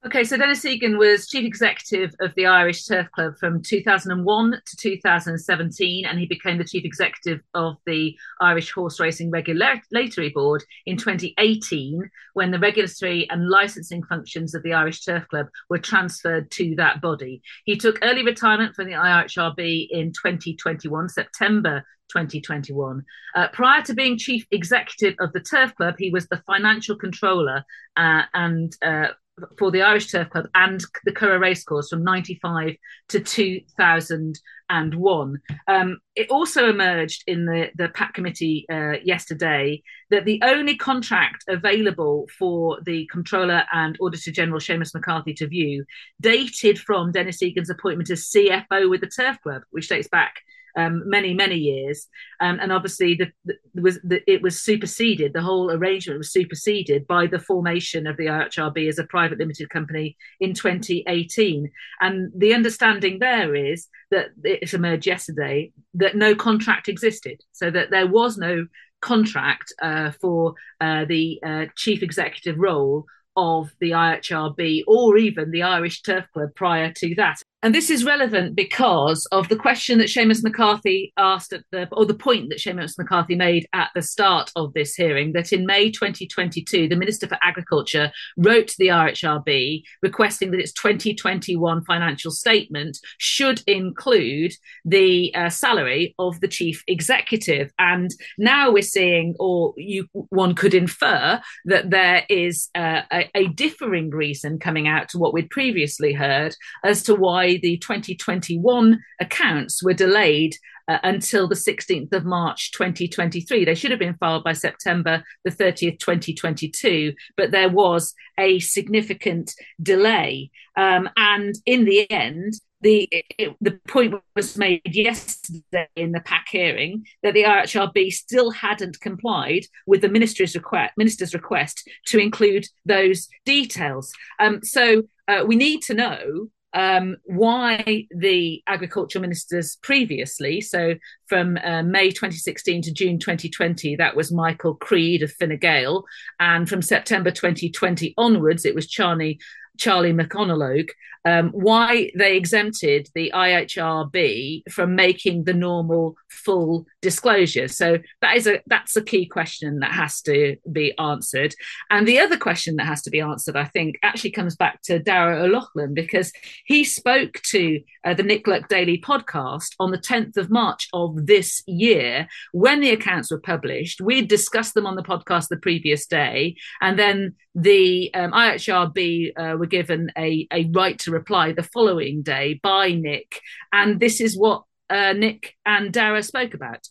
Okay, 0.03 0.24
so 0.24 0.36
Denis 0.36 0.65
Egan 0.65 0.98
was 0.98 1.27
chief 1.27 1.45
executive 1.45 2.15
of 2.21 2.33
the 2.33 2.48
Irish 2.48 2.86
Turf 2.86 3.12
Club 3.12 3.38
from 3.38 3.62
2001 3.62 4.51
to 4.51 4.75
2017, 4.75 6.06
and 6.07 6.18
he 6.18 6.25
became 6.25 6.57
the 6.57 6.63
chief 6.63 6.83
executive 6.83 7.39
of 7.53 7.75
the 7.86 8.18
Irish 8.42 8.71
Horse 8.71 9.00
Racing 9.00 9.30
Regulatory 9.30 10.30
Board 10.30 10.63
in 10.88 10.98
2018 10.98 12.09
when 12.33 12.50
the 12.50 12.57
regulatory 12.57 13.30
and 13.30 13.48
licensing 13.48 14.01
functions 14.01 14.56
of 14.56 14.63
the 14.63 14.74
Irish 14.74 15.06
Turf 15.06 15.27
Club 15.27 15.45
were 15.69 15.77
transferred 15.77 16.50
to 16.50 16.74
that 16.77 17.00
body. 17.00 17.44
He 17.65 17.77
took 17.77 18.00
early 18.01 18.24
retirement 18.24 18.75
from 18.75 18.88
the 18.88 18.94
IHRB 18.94 19.88
in 19.92 20.13
2021, 20.13 21.09
September 21.09 21.83
2021. 22.12 23.03
Uh, 23.36 23.48
prior 23.50 23.83
to 23.83 23.94
being 23.94 24.18
chief 24.18 24.48
executive 24.50 25.13
of 25.19 25.31
the 25.33 25.39
Turf 25.39 25.75
Club, 25.75 25.94
he 26.00 26.09
was 26.09 26.27
the 26.27 26.42
financial 26.48 26.95
controller 26.95 27.63
uh, 27.98 28.24
and 28.33 28.75
uh, 28.81 29.09
for 29.57 29.72
the 29.72 29.81
Irish 29.81 30.12
Turf 30.12 30.30
Club 30.30 30.48
and 30.54 30.83
the 31.06 31.12
Curragh 31.12 31.42
Racecourse 31.42 31.89
from 31.89 32.04
95 32.04 32.75
to 33.10 33.19
2001. 33.19 35.42
Um, 35.68 35.98
it 36.16 36.30
also 36.30 36.69
emerged 36.69 37.24
in 37.28 37.45
the, 37.45 37.69
the 37.75 37.89
PAC 37.89 38.13
committee 38.13 38.66
uh, 38.72 38.94
yesterday 39.04 39.81
that 40.10 40.25
the 40.25 40.42
only 40.44 40.75
contract 40.75 41.45
available 41.48 42.28
for 42.38 42.80
the 42.86 43.07
Controller 43.12 43.63
and 43.74 43.98
Auditor 44.01 44.31
General 44.31 44.60
Seamus 44.60 44.94
McCarthy 44.94 45.34
to 45.36 45.48
view 45.48 45.86
dated 46.19 46.80
from 46.80 47.12
Denis 47.12 47.42
Egan's 47.42 47.69
appointment 47.69 48.10
as 48.10 48.30
CFO 48.30 48.89
with 48.89 49.01
the 49.01 49.07
Turf 49.07 49.42
Club, 49.42 49.63
which 49.72 49.89
dates 49.89 50.07
back 50.07 50.36
um, 50.77 51.03
many 51.06 51.33
many 51.33 51.56
years, 51.56 52.07
um, 52.39 52.59
and 52.62 52.71
obviously 52.71 53.15
the, 53.15 53.31
the, 53.45 53.81
was 53.81 54.00
the, 54.03 54.22
it 54.31 54.41
was 54.41 54.62
superseded. 54.62 55.34
The 55.34 55.41
whole 55.41 55.72
arrangement 55.72 56.19
was 56.19 56.31
superseded 56.31 57.07
by 57.07 57.27
the 57.27 57.39
formation 57.39 58.07
of 58.07 58.17
the 58.17 58.27
IHRB 58.27 58.88
as 58.88 59.00
a 59.00 59.05
private 59.05 59.39
limited 59.39 59.69
company 59.69 60.17
in 60.39 60.53
2018. 60.53 61.69
And 62.00 62.31
the 62.36 62.53
understanding 62.53 63.19
there 63.19 63.55
is 63.55 63.88
that 64.12 64.29
it 64.43 64.74
emerged 64.74 65.07
yesterday 65.07 65.72
that 65.96 66.15
no 66.15 66.36
contract 66.36 66.88
existed, 66.88 67.41
so 67.51 67.72
that 67.72 67.91
there 67.91 68.07
was 68.07 68.38
no 68.38 68.67
contract 69.01 69.74
uh, 69.81 70.12
for 70.22 70.53
uh, 70.79 71.05
the 71.05 71.39
uh, 71.46 71.65
chief 71.75 72.03
executive 72.03 72.57
role 72.57 73.05
of 73.36 73.72
the 73.79 73.91
IHRB 73.91 74.84
or 74.88 75.17
even 75.17 75.51
the 75.51 75.63
Irish 75.63 76.01
Turf 76.01 76.25
Club 76.34 76.50
prior 76.55 76.91
to 76.98 77.15
that. 77.15 77.41
And 77.63 77.75
this 77.75 77.91
is 77.91 78.03
relevant 78.03 78.56
because 78.56 79.27
of 79.27 79.48
the 79.48 79.56
question 79.56 80.00
that 80.00 80.08
Seamus 80.08 80.41
McCarthy 80.44 81.13
asked 81.18 81.53
at 81.53 81.63
the, 81.72 81.88
or 81.91 82.08
the 82.08 82.15
point 82.15 82.50
that 82.50 82.58
Seamus 82.58 82.98
McCarthy 82.98 83.36
made 83.36 83.68
at 83.72 83.91
the 83.94 84.01
start 84.01 84.51
of 84.56 84.74
this 84.74 84.96
hearing, 84.96 85.34
that 85.34 85.53
in 85.53 85.68
May 85.68 85.91
2022, 85.91 86.88
the 86.88 86.96
Minister 86.96 87.27
for 87.27 87.38
Agriculture 87.44 88.12
wrote 88.36 88.68
to 88.70 88.75
the 88.80 88.88
RHRB 88.88 89.84
requesting 90.01 90.50
that 90.51 90.60
its 90.60 90.74
2021 90.74 91.84
financial 91.84 92.32
statement 92.32 92.98
should 93.20 93.62
include 93.68 94.53
the 94.84 95.32
uh, 95.36 95.50
salary 95.50 96.15
of 96.18 96.39
the 96.39 96.48
chief 96.48 96.84
executive. 96.88 97.72
And 97.77 98.10
now 98.39 98.72
we're 98.72 98.82
seeing, 98.82 99.36
or 99.39 99.75
you, 99.77 100.08
one 100.13 100.56
could 100.56 100.74
infer, 100.74 101.39
that 101.65 101.91
there 101.91 102.24
is 102.27 102.70
uh, 102.74 103.01
a, 103.13 103.30
a 103.36 103.48
differing 103.50 104.10
reason 104.10 104.58
coming 104.58 104.88
out 104.88 105.10
to 105.10 105.20
what 105.20 105.32
we'd 105.32 105.51
previously 105.51 106.13
heard 106.13 106.56
as 106.84 107.03
to 107.03 107.13
why 107.13 107.50
the 107.58 107.77
2021 107.77 109.00
accounts 109.20 109.84
were 109.84 109.93
delayed 109.93 110.55
uh, 110.88 111.00
until 111.03 111.48
the 111.48 111.55
16th 111.55 112.13
of 112.13 112.25
March 112.25 112.72
2023. 112.72 113.65
They 113.65 113.75
should 113.75 113.91
have 113.91 114.00
been 114.00 114.15
filed 114.15 114.43
by 114.43 114.53
September 114.53 115.24
the 115.43 115.51
30th, 115.51 116.00
2022, 116.00 117.13
but 117.38 117.51
there 117.51 117.70
was 117.70 118.13
a 118.38 118.60
significant 118.60 119.53
delay. 119.81 120.51
Um, 120.75 121.10
and 121.15 121.55
in 121.65 121.86
the 121.86 122.10
end, 122.12 122.55
the 122.81 123.08
it, 123.12 123.55
the 123.62 123.79
point 123.88 124.15
was 124.36 124.58
made 124.58 124.81
yesterday 124.86 125.88
in 125.96 126.12
the 126.12 126.20
PAC 126.22 126.48
hearing 126.50 127.05
that 127.22 127.34
the 127.34 127.43
IHRB 127.43 128.12
still 128.12 128.50
hadn't 128.51 129.00
complied 129.01 129.65
with 129.86 130.01
the 130.01 130.10
minister's 130.10 130.55
request 130.55 130.93
minister's 130.98 131.34
request 131.34 131.88
to 132.08 132.17
include 132.17 132.65
those 132.86 133.27
details. 133.46 134.12
Um, 134.39 134.63
so 134.63 135.03
uh, 135.27 135.43
we 135.46 135.55
need 135.55 135.84
to 135.84 135.93
know 135.93 136.50
um, 136.74 137.18
why 137.25 138.08
the 138.16 138.63
agriculture 138.68 139.20
ministers 139.20 139.78
previously, 139.82 140.62
so 140.62 140.96
from 141.28 141.58
uh, 141.63 141.84
May 141.84 142.10
2016 142.10 142.84
to 142.84 142.94
June 142.94 143.20
2020, 143.20 143.96
that 143.98 144.16
was 144.16 144.32
Michael 144.32 144.75
Creed 144.75 145.24
of 145.24 145.32
Fine 145.34 145.58
Gael, 145.58 146.06
and 146.40 146.68
from 146.70 146.82
September 146.82 147.32
2020 147.32 148.13
onwards, 148.18 148.66
it 148.66 148.75
was 148.75 148.88
Charlie 148.88 149.40
Charlie 149.78 150.13
McConalogue, 150.13 150.90
um, 151.25 151.50
why 151.50 152.12
they 152.16 152.36
exempted 152.36 153.10
the 153.13 153.32
IHRB 153.34 154.72
from 154.72 154.96
making 154.96 155.44
the 155.44 155.54
normal 155.54 156.16
full 156.30 156.86
disclosure. 157.01 157.68
So 157.68 158.00
that 158.22 158.38
is 158.38 158.48
a 158.48 158.62
that's 158.68 158.96
a 158.96 159.04
key 159.04 159.28
question 159.28 159.80
that 159.80 159.92
has 159.92 160.22
to 160.24 160.58
be 160.72 160.98
answered. 160.98 161.54
And 161.90 162.08
the 162.08 162.20
other 162.20 162.38
question 162.38 162.75
that 162.78 162.88
has 162.88 163.01
to 163.04 163.12
be 163.12 163.22
answered, 163.22 163.56
I 163.56 163.66
think, 163.66 163.98
actually 164.04 164.32
comes 164.32 164.56
back 164.56 164.82
to 164.84 165.00
Darragh 165.00 165.44
O'Loughlin 165.44 165.94
because 165.94 166.32
he 166.66 166.84
spoke 166.84 167.40
to 167.48 167.82
uh, 168.04 168.13
the 168.13 168.24
Nick 168.24 168.48
Luck 168.48 168.68
Daily 168.68 169.00
podcast 169.00 169.75
on 169.80 169.92
the 169.92 169.98
10th 169.98 170.38
of 170.38 170.50
March 170.50 170.88
of 170.94 171.28
this 171.28 171.62
year 171.68 172.28
when 172.51 172.82
the 172.82 172.92
accounts 172.92 173.32
were 173.32 173.40
published. 173.40 174.01
We 174.01 174.25
discussed 174.25 174.74
them 174.74 174.88
on 174.88 174.96
the 174.96 175.04
podcast 175.04 175.50
the 175.50 175.58
previous 175.58 176.08
day, 176.08 176.56
and 176.82 176.98
then 176.98 177.36
the 177.55 178.13
um, 178.13 178.31
IHRB 178.31 179.31
uh, 179.36 179.58
were 179.58 179.65
given 179.65 180.12
a, 180.17 180.48
a 180.51 180.70
right 180.72 180.98
to 181.00 181.12
reply 181.12 181.51
the 181.51 181.63
following 181.63 182.22
day 182.22 182.60
by 182.63 182.93
Nick. 182.93 183.41
And 183.74 184.00
this 184.00 184.22
is 184.22 184.38
what 184.38 184.63
uh, 184.89 185.13
Nick 185.13 185.55
and 185.65 185.91
Darragh 185.91 186.24
spoke 186.24 186.53
about. 186.53 186.88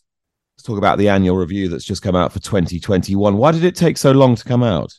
Let's 0.55 0.63
talk 0.63 0.77
about 0.77 0.97
the 0.97 1.09
annual 1.09 1.37
review 1.37 1.69
that's 1.69 1.85
just 1.85 2.03
come 2.03 2.15
out 2.15 2.31
for 2.31 2.39
2021. 2.39 3.37
Why 3.37 3.51
did 3.51 3.63
it 3.63 3.75
take 3.75 3.97
so 3.97 4.11
long 4.11 4.35
to 4.35 4.43
come 4.43 4.61
out? 4.61 4.93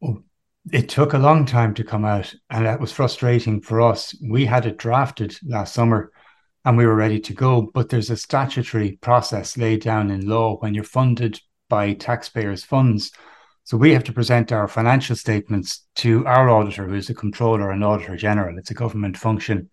Well, 0.00 0.22
it 0.72 0.88
took 0.88 1.14
a 1.14 1.18
long 1.18 1.46
time 1.46 1.72
to 1.74 1.84
come 1.84 2.04
out, 2.04 2.34
and 2.50 2.66
that 2.66 2.80
was 2.80 2.92
frustrating 2.92 3.62
for 3.62 3.80
us. 3.80 4.14
We 4.22 4.44
had 4.44 4.66
it 4.66 4.76
drafted 4.76 5.36
last 5.42 5.72
summer 5.72 6.12
and 6.66 6.76
we 6.76 6.84
were 6.84 6.96
ready 6.96 7.20
to 7.20 7.32
go, 7.32 7.70
but 7.72 7.88
there's 7.88 8.10
a 8.10 8.16
statutory 8.16 8.98
process 9.00 9.56
laid 9.56 9.82
down 9.82 10.10
in 10.10 10.28
law 10.28 10.56
when 10.56 10.74
you're 10.74 10.82
funded 10.82 11.40
by 11.68 11.92
taxpayers' 11.92 12.64
funds 12.64 13.12
so 13.66 13.76
we 13.76 13.92
have 13.94 14.04
to 14.04 14.12
present 14.12 14.52
our 14.52 14.68
financial 14.68 15.16
statements 15.16 15.88
to 15.96 16.24
our 16.24 16.48
auditor, 16.48 16.86
who's 16.86 17.08
the 17.08 17.14
controller 17.14 17.72
and 17.72 17.82
auditor 17.82 18.16
general. 18.16 18.56
It's 18.58 18.70
a 18.70 18.74
government 18.74 19.16
function. 19.16 19.70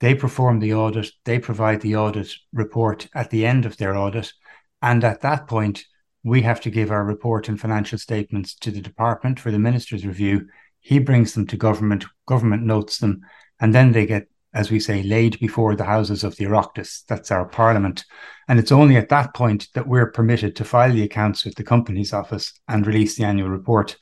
They 0.00 0.14
perform 0.14 0.58
the 0.58 0.72
audit, 0.72 1.10
they 1.26 1.38
provide 1.38 1.82
the 1.82 1.96
audit 1.96 2.32
report 2.54 3.08
at 3.14 3.28
the 3.28 3.44
end 3.44 3.66
of 3.66 3.76
their 3.76 3.94
audit. 3.94 4.32
And 4.80 5.04
at 5.04 5.20
that 5.20 5.46
point, 5.46 5.84
we 6.24 6.40
have 6.40 6.62
to 6.62 6.70
give 6.70 6.90
our 6.90 7.04
report 7.04 7.50
and 7.50 7.60
financial 7.60 7.98
statements 7.98 8.54
to 8.54 8.70
the 8.70 8.80
department 8.80 9.38
for 9.38 9.50
the 9.50 9.58
minister's 9.58 10.06
review. 10.06 10.48
He 10.80 10.98
brings 10.98 11.34
them 11.34 11.46
to 11.48 11.58
government, 11.58 12.06
government 12.26 12.62
notes 12.62 12.96
them, 12.96 13.20
and 13.60 13.74
then 13.74 13.92
they 13.92 14.06
get 14.06 14.28
as 14.52 14.70
we 14.70 14.80
say, 14.80 15.02
laid 15.02 15.38
before 15.38 15.76
the 15.76 15.84
houses 15.84 16.24
of 16.24 16.36
the 16.36 16.44
Oireachtas. 16.44 17.04
That's 17.06 17.30
our 17.30 17.46
parliament. 17.46 18.04
And 18.48 18.58
it's 18.58 18.72
only 18.72 18.96
at 18.96 19.08
that 19.10 19.34
point 19.34 19.68
that 19.74 19.86
we're 19.86 20.10
permitted 20.10 20.56
to 20.56 20.64
file 20.64 20.92
the 20.92 21.04
accounts 21.04 21.44
with 21.44 21.54
the 21.54 21.62
company's 21.62 22.12
Office 22.12 22.52
and 22.68 22.86
release 22.86 23.16
the 23.16 23.24
annual 23.24 23.48
report. 23.48 23.96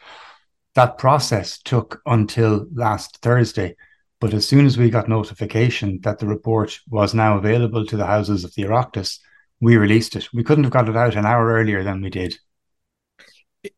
That 0.75 0.99
process 0.99 1.61
took 1.61 2.01
until 2.07 2.67
last 2.73 3.19
Thursday. 3.21 3.77
But 4.21 4.35
as 4.35 4.49
soon 4.49 4.67
as 4.67 4.79
we 4.79 4.91
got 4.91 5.09
notification 5.09 6.01
that 6.03 6.19
the 6.19 6.27
report 6.27 6.79
was 6.89 7.15
now 7.15 7.37
available 7.37 7.85
to 7.87 7.97
the 7.97 8.07
houses 8.07 8.45
of 8.45 8.55
the 8.55 8.63
Oireachtas, 8.63 9.19
we 9.61 9.77
released 9.77 10.17
it. 10.17 10.29
We 10.33 10.45
couldn't 10.45 10.65
have 10.65 10.73
got 10.73 10.89
it 10.89 10.97
out 10.97 11.15
an 11.15 11.27
hour 11.27 11.47
earlier 11.47 11.85
than 11.85 12.01
we 12.01 12.11
did 12.11 12.37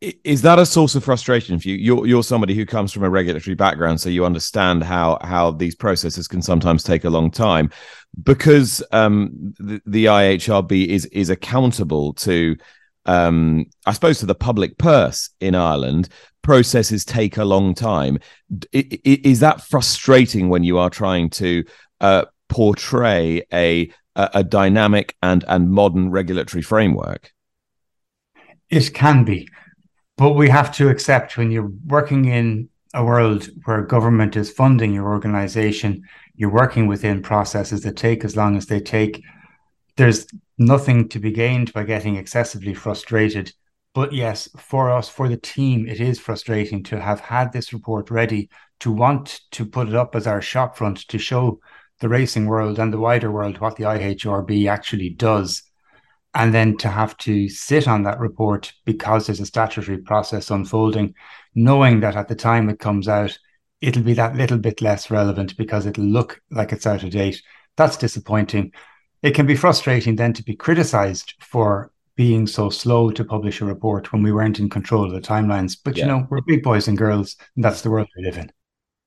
is 0.01 0.43
that 0.43 0.59
a 0.59 0.67
source 0.67 0.95
of 0.95 1.05
frustration 1.05 1.59
for 1.59 1.69
you? 1.69 1.75
You're 1.75 2.07
you're 2.07 2.23
somebody 2.23 2.55
who 2.55 2.67
comes 2.67 2.93
from 2.93 3.03
a 3.03 3.11
regulatory 3.11 3.55
background, 3.55 4.01
so 4.01 4.11
you 4.11 4.27
understand 4.27 4.85
how 4.85 5.19
how 5.23 5.53
these 5.53 5.75
processes 5.75 6.29
can 6.29 6.43
sometimes 6.43 6.83
take 6.83 7.05
a 7.05 7.11
long 7.11 7.31
time, 7.31 7.71
because 8.23 8.83
um, 8.93 9.55
the, 9.59 9.81
the 9.87 10.05
IHRB 10.07 10.87
is 10.87 11.07
is 11.07 11.31
accountable 11.31 12.13
to, 12.15 12.57
um, 13.07 13.67
I 13.87 13.93
suppose, 13.93 14.19
to 14.19 14.27
the 14.27 14.35
public 14.35 14.77
purse 14.77 15.31
in 15.41 15.55
Ireland. 15.55 16.11
Processes 16.43 17.05
take 17.05 17.39
a 17.39 17.45
long 17.45 17.75
time. 17.75 18.19
Is 18.73 19.41
that 19.41 19.63
frustrating 19.63 20.49
when 20.51 20.63
you 20.63 20.79
are 20.79 20.91
trying 20.91 21.31
to 21.31 21.65
uh, 22.01 22.27
portray 22.49 23.45
a, 23.53 23.91
a 24.15 24.31
a 24.35 24.45
dynamic 24.45 25.17
and 25.23 25.43
and 25.49 25.71
modern 25.71 26.11
regulatory 26.11 26.63
framework? 26.63 27.33
It 28.69 28.93
can 28.93 29.25
be. 29.25 29.49
But 30.21 30.35
we 30.35 30.51
have 30.51 30.71
to 30.73 30.91
accept 30.91 31.39
when 31.39 31.51
you're 31.51 31.73
working 31.87 32.27
in 32.27 32.69
a 32.93 33.03
world 33.03 33.49
where 33.65 33.81
government 33.81 34.37
is 34.37 34.53
funding 34.53 34.93
your 34.93 35.09
organization, 35.09 36.03
you're 36.35 36.53
working 36.53 36.87
within 36.87 37.23
processes 37.23 37.81
that 37.85 37.97
take 37.97 38.23
as 38.23 38.37
long 38.37 38.55
as 38.59 38.67
they 38.67 38.81
take. 38.81 39.23
There's 39.97 40.27
nothing 40.59 41.09
to 41.09 41.19
be 41.19 41.31
gained 41.33 41.73
by 41.73 41.85
getting 41.85 42.17
excessively 42.17 42.75
frustrated. 42.75 43.55
But 43.95 44.13
yes, 44.13 44.47
for 44.59 44.91
us, 44.91 45.09
for 45.09 45.27
the 45.27 45.39
team, 45.39 45.89
it 45.89 46.03
is 46.03 46.21
frustrating 46.21 46.83
to 46.83 47.01
have 47.01 47.21
had 47.21 47.51
this 47.51 47.73
report 47.73 48.11
ready, 48.11 48.51
to 48.81 48.93
want 48.93 49.41
to 49.53 49.65
put 49.65 49.89
it 49.89 49.95
up 49.95 50.15
as 50.15 50.27
our 50.27 50.43
shopfront 50.43 51.07
to 51.07 51.19
show 51.19 51.61
the 52.01 52.11
racing 52.11 52.45
world 52.45 52.79
and 52.79 52.93
the 52.93 53.01
wider 53.01 53.33
world 53.33 53.59
what 53.59 53.77
the 53.77 53.85
IHRB 53.85 54.69
actually 54.69 55.09
does 55.09 55.70
and 56.35 56.55
then 56.55 56.77
to 56.79 56.89
have 56.89 57.17
to 57.19 57.49
sit 57.49 57.89
on 57.89 58.05
that 58.05 58.21
report 58.21 58.73
because 58.85 59.27
there's 59.27 59.41
a 59.41 59.47
statutory 59.47 59.99
process 59.99 60.51
unfolding, 60.51 61.15
knowing 61.55 62.01
that 62.01 62.17
at 62.17 62.29
the 62.29 62.37
time 62.37 62.69
it 62.69 62.79
comes 62.79 63.09
out, 63.09 63.37
it'll 63.81 64.03
be 64.03 64.15
that 64.15 64.37
little 64.37 64.59
bit 64.59 64.81
less 64.81 65.11
relevant 65.11 65.57
because 65.57 65.87
it'll 65.87 66.05
look 66.05 66.41
like 66.51 66.73
it's 66.73 66.87
out 66.87 67.03
of 67.03 67.11
date. 67.11 67.43
That's 67.77 67.97
disappointing. 67.97 68.73
It 69.23 69.35
can 69.35 69.47
be 69.47 69.57
frustrating 69.57 70.17
then 70.17 70.33
to 70.35 70.45
be 70.45 70.55
criticized 70.55 71.35
for 71.41 71.91
being 72.17 72.47
so 72.47 72.71
slow 72.71 73.11
to 73.11 73.25
publish 73.25 73.61
a 73.61 73.65
report 73.65 74.13
when 74.13 74.23
we 74.23 74.33
weren't 74.33 74.59
in 74.59 74.69
control 74.69 75.05
of 75.05 75.13
the 75.13 75.21
timelines. 75.21 75.77
But 75.83 75.97
yeah. 75.97 76.05
you 76.05 76.11
know, 76.11 76.27
we're 76.31 76.43
big 76.43 76.63
boys 76.63 76.87
and 76.87 76.97
girls, 76.97 77.37
and 77.57 77.65
that's 77.65 77.83
the 77.83 77.91
world 77.91 78.09
we 78.17 78.25
live 78.25 78.37
in. 78.37 78.53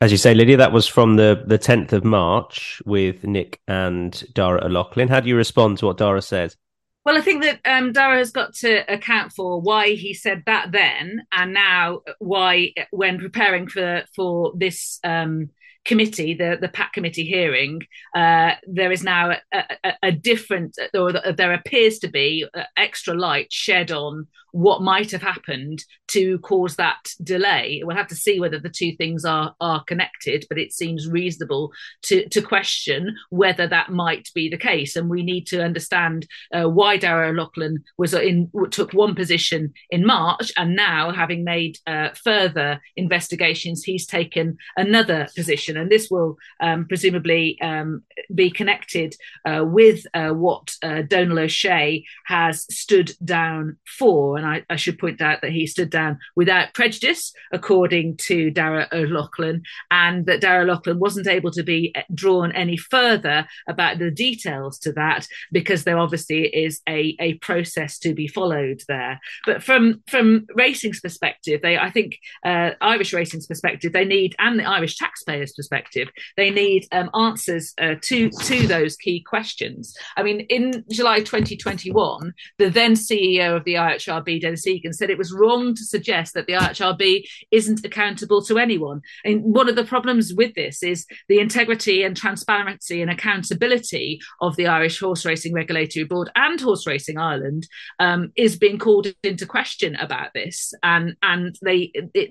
As 0.01 0.11
you 0.11 0.17
say, 0.17 0.33
Lydia, 0.33 0.57
that 0.57 0.73
was 0.73 0.87
from 0.87 1.15
the, 1.15 1.43
the 1.45 1.57
10th 1.57 1.93
of 1.93 2.03
March 2.03 2.81
with 2.85 3.23
Nick 3.23 3.61
and 3.67 4.11
Darragh 4.33 4.65
O'Loughlin. 4.65 5.07
How 5.07 5.21
do 5.21 5.29
you 5.29 5.37
respond 5.37 5.77
to 5.77 5.85
what 5.85 5.97
Darragh 5.97 6.23
says? 6.23 6.57
Well, 7.05 7.17
I 7.17 7.21
think 7.21 7.43
that 7.43 7.59
um, 7.65 7.91
Darragh 7.91 8.19
has 8.19 8.31
got 8.31 8.53
to 8.55 8.91
account 8.91 9.33
for 9.33 9.59
why 9.59 9.89
he 9.89 10.13
said 10.13 10.43
that 10.45 10.71
then, 10.71 11.23
and 11.33 11.53
now 11.53 11.99
why, 12.19 12.73
when 12.91 13.19
preparing 13.19 13.67
for 13.67 14.03
for 14.15 14.53
this 14.55 14.99
um, 15.03 15.49
committee, 15.83 16.33
the 16.33 16.57
the 16.61 16.69
PAC 16.69 16.93
committee 16.93 17.25
hearing, 17.25 17.81
uh, 18.15 18.51
there 18.65 18.91
is 18.91 19.03
now 19.03 19.31
a, 19.31 19.63
a, 19.83 19.93
a, 20.03 20.11
different, 20.13 20.77
or 20.93 21.11
there 21.11 21.53
appears 21.53 21.99
to 21.99 22.07
be 22.07 22.45
uh, 22.53 22.63
extra 22.77 23.13
light 23.13 23.51
shed 23.51 23.91
on 23.91 24.27
what 24.53 24.81
might 24.81 25.11
have 25.11 25.23
happened 25.23 25.83
to 26.13 26.39
cause 26.39 26.75
that 26.75 27.11
delay. 27.23 27.81
We'll 27.83 27.95
have 27.95 28.07
to 28.07 28.15
see 28.15 28.39
whether 28.39 28.59
the 28.59 28.69
two 28.69 28.95
things 28.95 29.25
are 29.25 29.55
are 29.61 29.83
connected, 29.83 30.45
but 30.49 30.57
it 30.57 30.73
seems 30.73 31.07
reasonable 31.07 31.71
to 32.03 32.27
to 32.29 32.41
question 32.41 33.15
whether 33.29 33.67
that 33.67 33.91
might 33.91 34.29
be 34.33 34.49
the 34.49 34.57
case, 34.57 34.95
and 34.95 35.09
we 35.09 35.23
need 35.23 35.47
to 35.47 35.63
understand 35.63 36.27
uh, 36.53 36.65
why 36.65 36.97
Darragh 36.97 37.31
O'Loughlin 37.31 37.83
was 37.97 38.13
in 38.13 38.51
took 38.71 38.93
one 38.93 39.15
position 39.15 39.73
in 39.89 40.05
March, 40.05 40.51
and 40.57 40.75
now 40.75 41.11
having 41.11 41.43
made 41.43 41.77
uh, 41.87 42.09
further 42.23 42.81
investigations, 42.95 43.83
he's 43.83 44.05
taken 44.05 44.57
another 44.77 45.27
position 45.35 45.77
and 45.77 45.91
this 45.91 46.09
will 46.09 46.37
um, 46.59 46.87
presumably 46.87 47.59
um, 47.61 48.03
be 48.33 48.49
connected 48.49 49.15
uh, 49.45 49.63
with 49.65 50.05
uh, 50.13 50.29
what 50.29 50.75
uh, 50.83 51.01
Donal 51.01 51.39
O'Shea 51.39 52.03
has 52.25 52.65
stood 52.73 53.11
down 53.23 53.77
for. 53.85 54.37
And 54.37 54.45
I, 54.45 54.63
I, 54.69 54.75
should 54.75 54.99
point 54.99 55.21
out 55.21 55.41
that 55.41 55.51
he 55.51 55.67
stood 55.67 55.89
down 55.89 56.02
without 56.35 56.73
prejudice, 56.73 57.33
according 57.51 58.17
to 58.17 58.51
Darragh 58.51 58.87
O'Loughlin, 58.93 59.63
and 59.91 60.25
that 60.25 60.41
Darragh 60.41 60.63
O'Loughlin 60.63 60.99
wasn't 60.99 61.27
able 61.27 61.51
to 61.51 61.63
be 61.63 61.91
uh, 61.95 62.01
drawn 62.13 62.51
any 62.53 62.77
further 62.77 63.47
about 63.67 63.99
the 63.99 64.11
details 64.11 64.79
to 64.79 64.91
that 64.93 65.27
because 65.51 65.83
there 65.83 65.97
obviously 65.97 66.45
is 66.45 66.81
a, 66.87 67.15
a 67.19 67.35
process 67.35 67.99
to 67.99 68.13
be 68.13 68.27
followed 68.27 68.81
there. 68.87 69.19
But 69.45 69.63
from 69.63 70.03
from 70.07 70.47
racing's 70.55 70.99
perspective, 70.99 71.61
they 71.61 71.77
I 71.77 71.89
think 71.89 72.17
uh, 72.45 72.71
Irish 72.81 73.13
racing's 73.13 73.47
perspective, 73.47 73.93
they 73.93 74.05
need 74.05 74.35
and 74.39 74.59
the 74.59 74.65
Irish 74.65 74.97
taxpayers' 74.97 75.53
perspective. 75.53 76.09
They 76.37 76.49
need 76.49 76.87
um, 76.91 77.09
answers 77.13 77.73
uh, 77.79 77.95
to 78.01 78.29
to 78.29 78.67
those 78.67 78.95
key 78.95 79.23
questions. 79.23 79.95
I 80.17 80.23
mean, 80.23 80.41
in 80.41 80.83
July 80.91 81.19
2021, 81.19 82.33
the 82.57 82.69
then 82.69 82.93
CEO 82.93 83.55
of 83.55 83.63
the 83.63 83.75
IHRB, 83.75 84.41
Denis 84.41 84.67
Egan, 84.67 84.93
said 84.93 85.09
it 85.09 85.17
was 85.17 85.33
wrong 85.33 85.75
to 85.75 85.83
suggest 85.95 86.33
that 86.33 86.47
the 86.47 86.53
IHRB 86.53 87.23
isn't 87.51 87.85
accountable 87.85 88.41
to 88.45 88.57
anyone. 88.57 89.01
And 89.23 89.43
one 89.43 89.69
of 89.69 89.75
the 89.75 89.91
problems 89.95 90.33
with 90.33 90.53
this 90.55 90.81
is 90.81 91.05
the 91.27 91.39
integrity 91.39 92.03
and 92.03 92.17
transparency 92.17 93.01
and 93.03 93.11
accountability 93.11 94.19
of 94.41 94.55
the 94.55 94.67
Irish 94.77 94.99
Horse 94.99 95.23
Racing 95.25 95.53
Regulatory 95.53 96.05
Board 96.05 96.31
and 96.35 96.59
Horse 96.59 96.87
Racing 96.87 97.17
Ireland 97.17 97.67
um, 97.99 98.31
is 98.35 98.57
being 98.57 98.79
called 98.79 99.07
into 99.23 99.45
question 99.45 99.95
about 99.97 100.29
this. 100.33 100.73
And 100.81 101.15
and 101.21 101.55
they 101.61 101.91
it, 101.93 102.29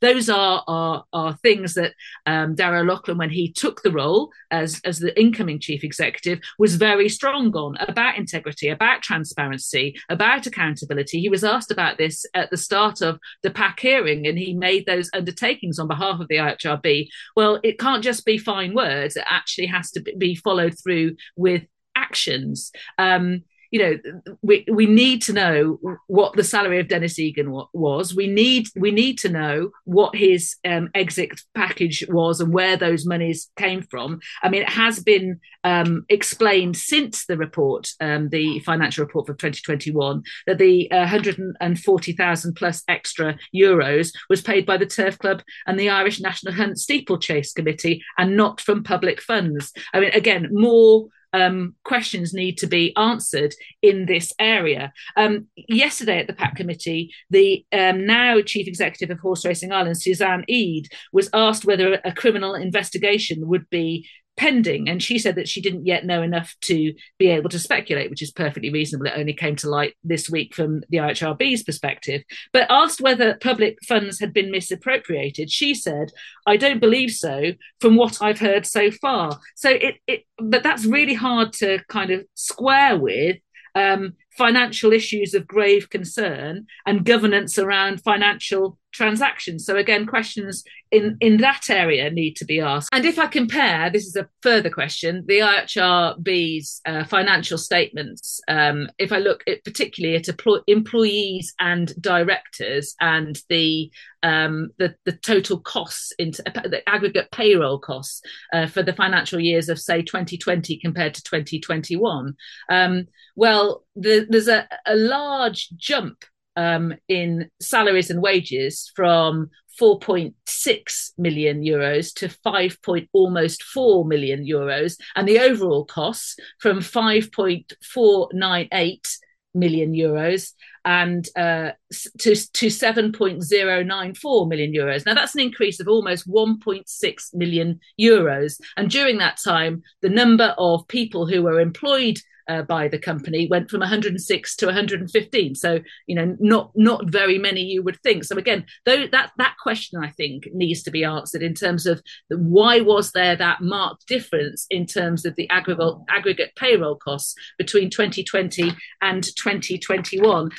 those 0.00 0.28
are, 0.28 0.64
are 0.66 1.04
are 1.12 1.36
things 1.36 1.74
that 1.74 1.92
um, 2.26 2.54
Darragh 2.56 2.82
O'Loughlin, 2.82 3.18
when 3.18 3.30
he 3.30 3.52
took 3.52 3.82
the 3.82 3.92
role 3.92 4.30
as 4.50 4.80
as 4.84 4.98
the 4.98 5.18
incoming 5.20 5.60
chief 5.60 5.84
executive, 5.84 6.40
was 6.58 6.74
very 6.76 7.08
strong 7.08 7.54
on 7.54 7.76
about 7.88 8.18
integrity, 8.18 8.68
about 8.68 9.02
transparency, 9.02 9.86
about 10.08 10.46
accountability. 10.46 11.20
He 11.20 11.28
was 11.28 11.44
asked 11.44 11.70
about 11.70 11.98
this 11.98 12.26
at 12.34 12.50
the 12.50 12.56
start 12.56 12.87
of 13.00 13.18
the 13.42 13.50
PAC 13.50 13.80
hearing, 13.80 14.26
and 14.26 14.38
he 14.38 14.54
made 14.54 14.86
those 14.86 15.10
undertakings 15.12 15.78
on 15.78 15.88
behalf 15.88 16.20
of 16.20 16.28
the 16.28 16.36
IHRB. 16.36 17.08
Well, 17.36 17.60
it 17.62 17.78
can't 17.78 18.02
just 18.02 18.24
be 18.24 18.38
fine 18.38 18.74
words; 18.74 19.16
it 19.16 19.24
actually 19.28 19.66
has 19.66 19.90
to 19.92 20.00
be 20.00 20.34
followed 20.34 20.76
through 20.82 21.16
with 21.36 21.64
actions. 21.94 22.72
Um, 22.96 23.42
you 23.70 23.78
know 23.78 23.98
we 24.42 24.64
we 24.70 24.86
need 24.86 25.22
to 25.22 25.32
know 25.32 25.78
what 26.06 26.34
the 26.34 26.44
salary 26.44 26.80
of 26.80 26.88
Denis 26.88 27.18
Egan 27.18 27.52
was. 27.72 28.14
We 28.14 28.26
need 28.26 28.68
we 28.76 28.90
need 28.90 29.18
to 29.18 29.28
know 29.28 29.70
what 29.84 30.16
his 30.16 30.56
um, 30.64 30.90
exit 30.94 31.40
package 31.54 32.04
was 32.08 32.40
and 32.40 32.52
where 32.52 32.76
those 32.76 33.06
monies 33.06 33.50
came 33.56 33.82
from. 33.82 34.20
I 34.42 34.48
mean 34.48 34.62
it 34.62 34.70
has 34.70 35.00
been 35.00 35.40
um, 35.64 36.04
explained 36.08 36.76
since 36.76 37.26
the 37.26 37.36
report 37.36 37.90
um, 38.00 38.30
the 38.30 38.60
financial 38.60 39.04
report 39.04 39.26
for 39.26 39.34
2021 39.34 40.22
that 40.46 40.58
the 40.58 40.90
uh, 40.90 41.00
140,000 41.00 42.54
plus 42.54 42.82
extra 42.88 43.38
euros 43.54 44.12
was 44.30 44.40
paid 44.40 44.64
by 44.64 44.76
the 44.76 44.86
turf 44.86 45.18
club 45.18 45.42
and 45.66 45.78
the 45.78 45.90
Irish 45.90 46.20
National 46.20 46.54
Hunt 46.54 46.78
Steeplechase 46.78 47.52
Committee 47.52 48.02
and 48.16 48.36
not 48.36 48.60
from 48.60 48.82
public 48.82 49.20
funds. 49.20 49.72
I 49.92 50.00
mean 50.00 50.10
again 50.10 50.48
more 50.52 51.08
um, 51.32 51.74
questions 51.84 52.32
need 52.32 52.58
to 52.58 52.66
be 52.66 52.94
answered 52.96 53.54
in 53.82 54.06
this 54.06 54.32
area. 54.38 54.92
Um, 55.16 55.46
yesterday 55.56 56.18
at 56.18 56.26
the 56.26 56.32
PAC 56.32 56.56
committee, 56.56 57.12
the 57.30 57.64
um, 57.72 58.06
now 58.06 58.40
chief 58.40 58.66
executive 58.66 59.10
of 59.10 59.20
Horse 59.20 59.44
Racing 59.44 59.72
Ireland, 59.72 60.00
Suzanne 60.00 60.44
Eade, 60.48 60.88
was 61.12 61.30
asked 61.32 61.64
whether 61.64 62.00
a 62.04 62.12
criminal 62.12 62.54
investigation 62.54 63.48
would 63.48 63.68
be 63.70 64.08
pending. 64.38 64.88
And 64.88 65.02
she 65.02 65.18
said 65.18 65.34
that 65.34 65.48
she 65.48 65.60
didn't 65.60 65.86
yet 65.86 66.06
know 66.06 66.22
enough 66.22 66.54
to 66.62 66.94
be 67.18 67.28
able 67.28 67.50
to 67.50 67.58
speculate, 67.58 68.08
which 68.08 68.22
is 68.22 68.30
perfectly 68.30 68.70
reasonable. 68.70 69.06
It 69.06 69.14
only 69.16 69.34
came 69.34 69.56
to 69.56 69.68
light 69.68 69.94
this 70.02 70.30
week 70.30 70.54
from 70.54 70.82
the 70.88 70.98
IHRB's 70.98 71.64
perspective. 71.64 72.22
But 72.52 72.70
asked 72.70 73.00
whether 73.00 73.34
public 73.34 73.78
funds 73.86 74.20
had 74.20 74.32
been 74.32 74.50
misappropriated, 74.50 75.50
she 75.50 75.74
said, 75.74 76.12
I 76.46 76.56
don't 76.56 76.80
believe 76.80 77.10
so 77.10 77.52
from 77.80 77.96
what 77.96 78.22
I've 78.22 78.40
heard 78.40 78.64
so 78.64 78.90
far. 78.90 79.38
So 79.56 79.70
it, 79.70 79.96
it 80.06 80.24
but 80.38 80.62
that's 80.62 80.86
really 80.86 81.14
hard 81.14 81.52
to 81.54 81.80
kind 81.88 82.10
of 82.10 82.24
square 82.34 82.96
with 82.96 83.36
um, 83.74 84.14
financial 84.36 84.92
issues 84.92 85.34
of 85.34 85.46
grave 85.46 85.90
concern 85.90 86.66
and 86.86 87.04
governance 87.04 87.58
around 87.58 88.02
financial 88.02 88.77
transactions. 88.92 89.64
So 89.64 89.76
again, 89.76 90.06
questions 90.06 90.64
in 90.90 91.16
in 91.20 91.38
that 91.38 91.68
area 91.68 92.10
need 92.10 92.36
to 92.36 92.44
be 92.44 92.60
asked. 92.60 92.88
And 92.92 93.04
if 93.04 93.18
I 93.18 93.26
compare, 93.26 93.90
this 93.90 94.06
is 94.06 94.16
a 94.16 94.28
further 94.42 94.70
question, 94.70 95.24
the 95.26 95.40
IHRB's 95.40 96.80
uh, 96.86 97.04
financial 97.04 97.58
statements. 97.58 98.40
Um, 98.48 98.88
if 98.98 99.12
I 99.12 99.18
look 99.18 99.44
at 99.46 99.64
particularly 99.64 100.16
at 100.16 100.28
employees 100.66 101.54
and 101.58 101.92
directors 102.00 102.94
and 103.00 103.40
the 103.48 103.90
um, 104.22 104.70
the 104.78 104.94
the 105.04 105.12
total 105.12 105.60
costs 105.60 106.12
into 106.18 106.42
the 106.42 106.82
aggregate 106.88 107.30
payroll 107.30 107.78
costs 107.78 108.22
uh, 108.52 108.66
for 108.66 108.82
the 108.82 108.92
financial 108.92 109.38
years 109.38 109.68
of 109.68 109.78
say 109.78 110.02
2020 110.02 110.78
compared 110.78 111.14
to 111.14 111.22
2021. 111.22 112.34
Um, 112.68 113.06
well, 113.36 113.84
the, 113.94 114.26
there's 114.28 114.48
a, 114.48 114.66
a 114.86 114.96
large 114.96 115.70
jump 115.76 116.24
um, 116.58 116.94
in 117.08 117.48
salaries 117.60 118.10
and 118.10 118.20
wages 118.20 118.92
from 118.96 119.48
4.6 119.80 121.12
million 121.16 121.62
euros 121.62 122.12
to 122.14 122.28
5. 122.28 122.82
Point, 122.82 123.08
almost 123.12 123.62
4 123.62 124.04
million 124.04 124.44
euros, 124.44 124.96
and 125.14 125.28
the 125.28 125.38
overall 125.38 125.84
costs 125.84 126.34
from 126.58 126.80
5.498 126.80 129.16
million 129.54 129.94
euros 129.94 130.52
and 130.84 131.26
uh, 131.36 131.70
to, 132.18 132.34
to 132.34 132.66
7.094 132.66 134.48
million 134.48 134.72
euros. 134.72 135.06
Now, 135.06 135.14
that's 135.14 135.36
an 135.36 135.42
increase 135.42 135.78
of 135.80 135.88
almost 135.88 136.28
1.6 136.28 137.34
million 137.34 137.80
euros. 138.00 138.60
And 138.76 138.90
during 138.90 139.18
that 139.18 139.38
time, 139.42 139.82
the 140.02 140.08
number 140.08 140.54
of 140.58 140.86
people 140.88 141.26
who 141.26 141.42
were 141.42 141.60
employed 141.60 142.18
uh, 142.48 142.62
by 142.62 142.88
the 142.88 142.98
company 142.98 143.46
went 143.50 143.70
from 143.70 143.80
106 143.80 144.56
to 144.56 144.66
115. 144.66 145.54
So 145.54 145.80
you 146.06 146.14
know, 146.14 146.36
not 146.40 146.72
not 146.74 147.10
very 147.10 147.38
many 147.38 147.62
you 147.62 147.82
would 147.82 148.00
think. 148.02 148.24
So 148.24 148.36
again, 148.36 148.64
though 148.84 149.06
that 149.08 149.32
that 149.38 149.56
question 149.62 150.02
I 150.02 150.10
think 150.10 150.48
needs 150.52 150.82
to 150.84 150.90
be 150.90 151.04
answered 151.04 151.42
in 151.42 151.54
terms 151.54 151.86
of 151.86 152.02
why 152.28 152.80
was 152.80 153.12
there 153.12 153.36
that 153.36 153.60
marked 153.60 154.06
difference 154.06 154.66
in 154.70 154.86
terms 154.86 155.24
of 155.24 155.36
the 155.36 155.48
aggregate 155.50 155.96
aggregate 156.08 156.52
payroll 156.56 156.96
costs 156.96 157.34
between 157.58 157.90
2020 157.90 158.72
and 159.02 159.24
2021. 159.24 160.50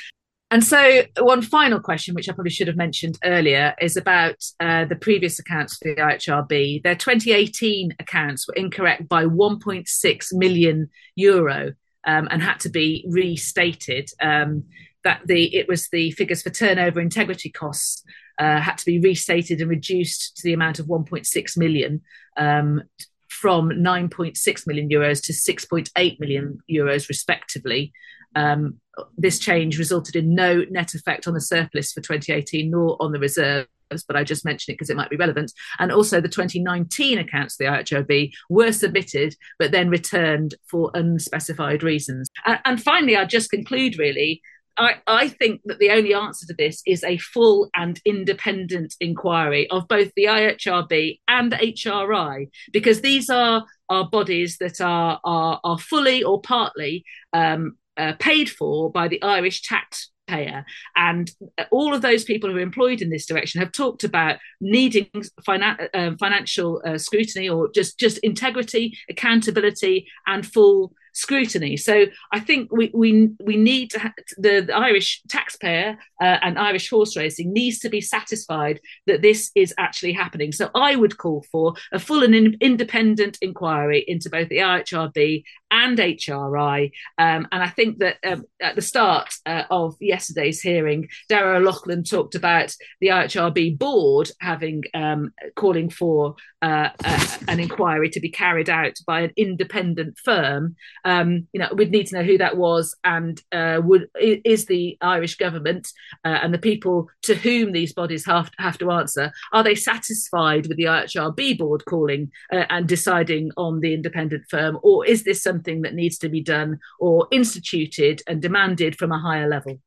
And 0.52 0.64
so, 0.64 1.02
one 1.20 1.42
final 1.42 1.78
question, 1.78 2.14
which 2.14 2.28
I 2.28 2.32
probably 2.32 2.50
should 2.50 2.66
have 2.66 2.76
mentioned 2.76 3.18
earlier, 3.24 3.72
is 3.80 3.96
about 3.96 4.34
uh, 4.58 4.84
the 4.84 4.96
previous 4.96 5.38
accounts 5.38 5.76
for 5.76 5.94
the 5.94 6.00
IHRB. 6.00 6.82
Their 6.82 6.96
2018 6.96 7.94
accounts 8.00 8.48
were 8.48 8.54
incorrect 8.54 9.08
by 9.08 9.26
1.6 9.26 10.26
million 10.32 10.90
euro 11.14 11.74
um, 12.06 12.28
and 12.30 12.42
had 12.42 12.60
to 12.60 12.68
be 12.68 13.04
restated. 13.08 14.10
Um, 14.20 14.64
that 15.02 15.22
the 15.26 15.54
it 15.56 15.66
was 15.66 15.88
the 15.88 16.10
figures 16.12 16.42
for 16.42 16.50
turnover 16.50 17.00
integrity 17.00 17.50
costs 17.50 18.02
uh, 18.38 18.60
had 18.60 18.78
to 18.78 18.86
be 18.86 19.00
restated 19.00 19.60
and 19.60 19.70
reduced 19.70 20.36
to 20.36 20.42
the 20.44 20.52
amount 20.52 20.78
of 20.78 20.86
1.6 20.86 21.56
million 21.56 22.02
um, 22.36 22.82
from 23.28 23.70
9.6 23.70 24.66
million 24.66 24.88
euros 24.88 25.22
to 25.22 25.32
6.8 25.32 26.20
million 26.20 26.58
euros 26.70 27.08
respectively. 27.08 27.92
Um, 28.34 28.80
this 29.16 29.38
change 29.38 29.78
resulted 29.78 30.16
in 30.16 30.34
no 30.34 30.64
net 30.70 30.94
effect 30.94 31.26
on 31.26 31.34
the 31.34 31.40
surplus 31.40 31.92
for 31.92 32.00
2018 32.00 32.70
nor 32.70 32.96
on 33.00 33.12
the 33.12 33.18
reserve 33.18 33.66
but 34.06 34.16
I 34.16 34.24
just 34.24 34.44
mention 34.44 34.72
it 34.72 34.74
because 34.74 34.90
it 34.90 34.96
might 34.96 35.10
be 35.10 35.16
relevant. 35.16 35.52
And 35.78 35.92
also 35.92 36.20
the 36.20 36.28
2019 36.28 37.18
accounts 37.18 37.54
of 37.54 37.58
the 37.58 37.64
IHRB 37.64 38.32
were 38.48 38.72
submitted, 38.72 39.34
but 39.58 39.72
then 39.72 39.90
returned 39.90 40.54
for 40.70 40.90
unspecified 40.94 41.82
reasons. 41.82 42.28
And, 42.46 42.58
and 42.64 42.82
finally, 42.82 43.16
I'll 43.16 43.26
just 43.26 43.50
conclude 43.50 43.98
really. 43.98 44.42
I, 44.76 44.94
I, 45.06 45.28
think 45.28 45.60
that 45.66 45.78
the 45.78 45.90
only 45.90 46.14
answer 46.14 46.46
to 46.46 46.54
this 46.54 46.80
is 46.86 47.04
a 47.04 47.18
full 47.18 47.68
and 47.74 48.00
independent 48.06 48.94
inquiry 48.98 49.68
of 49.68 49.86
both 49.88 50.10
the 50.16 50.24
IHRB 50.24 51.18
and 51.28 51.52
HRI, 51.52 52.48
because 52.72 53.02
these 53.02 53.28
are, 53.28 53.66
are 53.90 54.08
bodies 54.08 54.56
that 54.58 54.80
are, 54.80 55.20
are, 55.22 55.60
are 55.64 55.78
fully 55.78 56.22
or 56.22 56.40
partly 56.40 57.04
um, 57.34 57.76
uh, 57.98 58.14
paid 58.18 58.48
for 58.48 58.90
by 58.90 59.08
the 59.08 59.22
Irish 59.22 59.62
tax 59.62 60.10
taxpayer. 60.30 60.64
And 60.96 61.30
all 61.70 61.94
of 61.94 62.02
those 62.02 62.24
people 62.24 62.50
who 62.50 62.56
are 62.56 62.60
employed 62.60 63.02
in 63.02 63.10
this 63.10 63.26
direction 63.26 63.60
have 63.60 63.72
talked 63.72 64.04
about 64.04 64.38
needing 64.60 65.08
finan- 65.46 65.88
uh, 65.94 66.16
financial 66.18 66.82
uh, 66.84 66.98
scrutiny 66.98 67.48
or 67.48 67.70
just, 67.72 67.98
just 67.98 68.18
integrity, 68.18 68.96
accountability, 69.08 70.06
and 70.26 70.46
full 70.46 70.92
scrutiny. 71.12 71.76
So 71.76 72.06
I 72.32 72.38
think 72.38 72.70
we 72.72 72.90
we 72.94 73.30
we 73.42 73.56
need 73.56 73.92
ha- 73.94 74.12
the, 74.36 74.60
the, 74.60 74.74
Irish 74.74 75.22
taxpayer 75.28 75.98
uh, 76.22 76.38
and 76.42 76.56
Irish 76.56 76.88
horse 76.88 77.16
racing 77.16 77.52
needs 77.52 77.80
to 77.80 77.88
be 77.88 78.00
satisfied 78.00 78.80
that 79.08 79.20
this 79.20 79.50
is 79.56 79.74
actually 79.76 80.12
happening. 80.12 80.52
So 80.52 80.70
I 80.74 80.94
would 80.94 81.18
call 81.18 81.44
for 81.50 81.74
a 81.92 81.98
full 81.98 82.22
and 82.22 82.34
in- 82.34 82.56
independent 82.60 83.38
inquiry 83.42 84.04
into 84.06 84.30
both 84.30 84.48
the 84.48 84.58
IHRB 84.58 85.42
and 85.70 85.98
HRI. 85.98 86.90
Um, 87.18 87.48
and 87.52 87.62
I 87.62 87.68
think 87.68 87.98
that 87.98 88.16
um, 88.26 88.44
at 88.60 88.76
the 88.76 88.82
start 88.82 89.32
uh, 89.46 89.64
of 89.70 89.96
yesterday's 90.00 90.60
hearing, 90.60 91.08
Darragh 91.28 91.62
O'Loughlin 91.62 92.04
talked 92.04 92.34
about 92.34 92.74
the 93.00 93.08
IHRB 93.08 93.78
board 93.78 94.30
having 94.40 94.82
um, 94.94 95.32
calling 95.56 95.90
for 95.90 96.36
uh, 96.62 96.90
uh, 97.04 97.36
an 97.48 97.60
inquiry 97.60 98.10
to 98.10 98.20
be 98.20 98.30
carried 98.30 98.68
out 98.68 98.96
by 99.06 99.20
an 99.20 99.32
independent 99.36 100.18
firm 100.18 100.76
um, 101.04 101.46
you 101.52 101.60
know, 101.60 101.68
we'd 101.74 101.90
need 101.90 102.06
to 102.08 102.16
know 102.16 102.22
who 102.22 102.38
that 102.38 102.56
was, 102.56 102.96
and 103.04 103.40
uh, 103.52 103.80
would 103.82 104.08
is 104.20 104.66
the 104.66 104.96
Irish 105.00 105.36
government 105.36 105.88
uh, 106.24 106.38
and 106.42 106.52
the 106.52 106.58
people 106.58 107.08
to 107.22 107.34
whom 107.34 107.72
these 107.72 107.92
bodies 107.92 108.24
have 108.26 108.50
have 108.58 108.78
to 108.78 108.90
answer 108.90 109.32
are 109.52 109.62
they 109.62 109.74
satisfied 109.74 110.66
with 110.66 110.76
the 110.76 110.84
IHRB 110.84 111.58
board 111.58 111.84
calling 111.86 112.30
uh, 112.52 112.64
and 112.70 112.88
deciding 112.88 113.50
on 113.56 113.80
the 113.80 113.94
independent 113.94 114.44
firm, 114.48 114.78
or 114.82 115.06
is 115.06 115.24
this 115.24 115.42
something 115.42 115.59
that 115.64 115.94
needs 115.94 116.18
to 116.18 116.28
be 116.28 116.40
done 116.40 116.78
or 116.98 117.28
instituted 117.30 118.22
and 118.26 118.42
demanded 118.42 118.96
from 118.96 119.12
a 119.12 119.18
higher 119.18 119.48
level? 119.48 119.80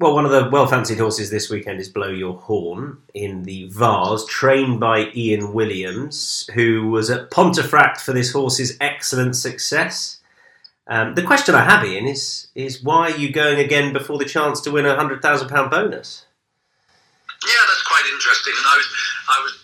Well, 0.00 0.14
one 0.14 0.24
of 0.24 0.30
the 0.30 0.48
well 0.48 0.68
fancied 0.68 0.98
horses 0.98 1.30
this 1.30 1.50
weekend 1.50 1.80
is 1.80 1.88
Blow 1.88 2.08
Your 2.08 2.38
Horn 2.38 2.98
in 3.14 3.42
the 3.42 3.68
Vase, 3.68 4.24
trained 4.26 4.78
by 4.78 5.10
Ian 5.12 5.52
Williams, 5.52 6.48
who 6.54 6.88
was 6.88 7.10
at 7.10 7.32
Pontefract 7.32 8.00
for 8.00 8.12
this 8.12 8.30
horse's 8.32 8.76
excellent 8.80 9.34
success. 9.34 10.20
Um, 10.86 11.16
the 11.16 11.24
question 11.24 11.56
I 11.56 11.64
have, 11.64 11.84
Ian, 11.84 12.06
is 12.06 12.46
is 12.54 12.80
why 12.80 13.10
are 13.10 13.16
you 13.16 13.32
going 13.32 13.58
again 13.58 13.92
before 13.92 14.18
the 14.18 14.24
chance 14.24 14.60
to 14.60 14.70
win 14.70 14.86
a 14.86 14.94
hundred 14.94 15.20
thousand 15.20 15.48
pound 15.48 15.72
bonus? 15.72 16.26
Yeah, 17.44 17.64
that's 17.66 17.82
quite 17.82 18.04
interesting. 18.12 18.54
And 18.56 18.66
I 18.66 18.76
was 18.76 18.88
I 19.28 19.42
was 19.42 19.57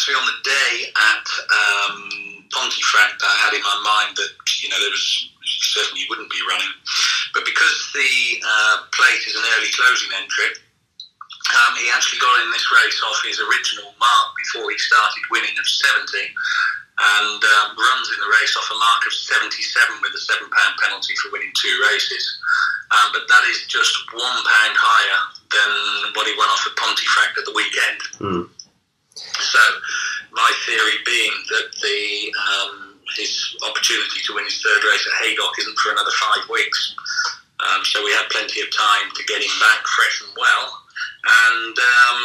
actually 0.00 0.16
on 0.16 0.24
the 0.32 0.40
day 0.48 0.72
at 0.96 1.26
um, 1.52 2.48
Pontefract. 2.56 3.20
I 3.20 3.36
had 3.44 3.52
in 3.52 3.60
my 3.60 3.76
mind 3.84 4.16
that 4.16 4.32
you 4.64 4.72
know 4.72 4.80
there 4.80 4.88
was 4.88 5.28
certainly 5.76 6.08
wouldn't 6.08 6.32
be 6.32 6.40
running. 6.48 6.72
But 7.36 7.44
because 7.44 7.92
the 7.92 8.40
uh, 8.40 8.88
plate 8.96 9.20
is 9.28 9.36
an 9.36 9.44
early 9.44 9.68
closing 9.76 10.08
entry, 10.16 10.56
um, 11.52 11.76
he 11.76 11.92
actually 11.92 12.16
got 12.16 12.32
in 12.40 12.48
this 12.48 12.64
race 12.80 12.96
off 13.12 13.20
his 13.28 13.44
original 13.44 13.92
mark 14.00 14.28
before 14.40 14.72
he 14.72 14.78
started 14.80 15.20
winning 15.28 15.52
of 15.60 15.68
70 15.68 16.16
and 16.16 17.40
um, 17.44 17.68
runs 17.76 18.08
in 18.08 18.18
the 18.24 18.30
race 18.40 18.56
off 18.56 18.72
a 18.72 18.78
mark 18.80 19.04
of 19.04 19.12
77 19.12 20.00
with 20.00 20.16
a 20.16 20.22
£7 20.24 20.48
penalty 20.80 21.12
for 21.20 21.28
winning 21.28 21.52
two 21.60 21.76
races. 21.92 22.24
Um, 22.88 23.12
but 23.12 23.28
that 23.28 23.44
is 23.52 23.68
just 23.68 23.92
one 24.16 24.40
pound 24.48 24.76
higher 24.80 25.20
than 25.52 25.72
what 26.16 26.24
he 26.24 26.32
won 26.40 26.48
off 26.48 26.64
at 26.64 26.72
Pontefract 26.80 27.36
at 27.36 27.44
the 27.44 27.52
weekend. 27.52 28.00
Mm. 28.16 28.48
So, 29.16 29.58
my 30.32 30.50
theory 30.66 30.98
being 31.04 31.32
that 31.50 31.68
the 31.82 32.32
um, 32.38 32.90
his 33.16 33.56
opportunity 33.66 34.20
to 34.26 34.34
win 34.34 34.44
his 34.44 34.62
third 34.62 34.84
race 34.84 35.06
at 35.06 35.24
Haydock 35.24 35.54
isn't 35.58 35.78
for 35.78 35.92
another 35.92 36.14
five 36.20 36.48
weeks. 36.48 36.94
Um, 37.60 37.84
so 37.84 38.02
we 38.04 38.12
had 38.12 38.30
plenty 38.30 38.60
of 38.62 38.70
time 38.72 39.10
to 39.14 39.22
get 39.28 39.42
him 39.42 39.52
back 39.60 39.84
fresh 39.84 40.22
and 40.24 40.32
well. 40.38 40.66
And 41.20 41.76
um, 41.76 42.22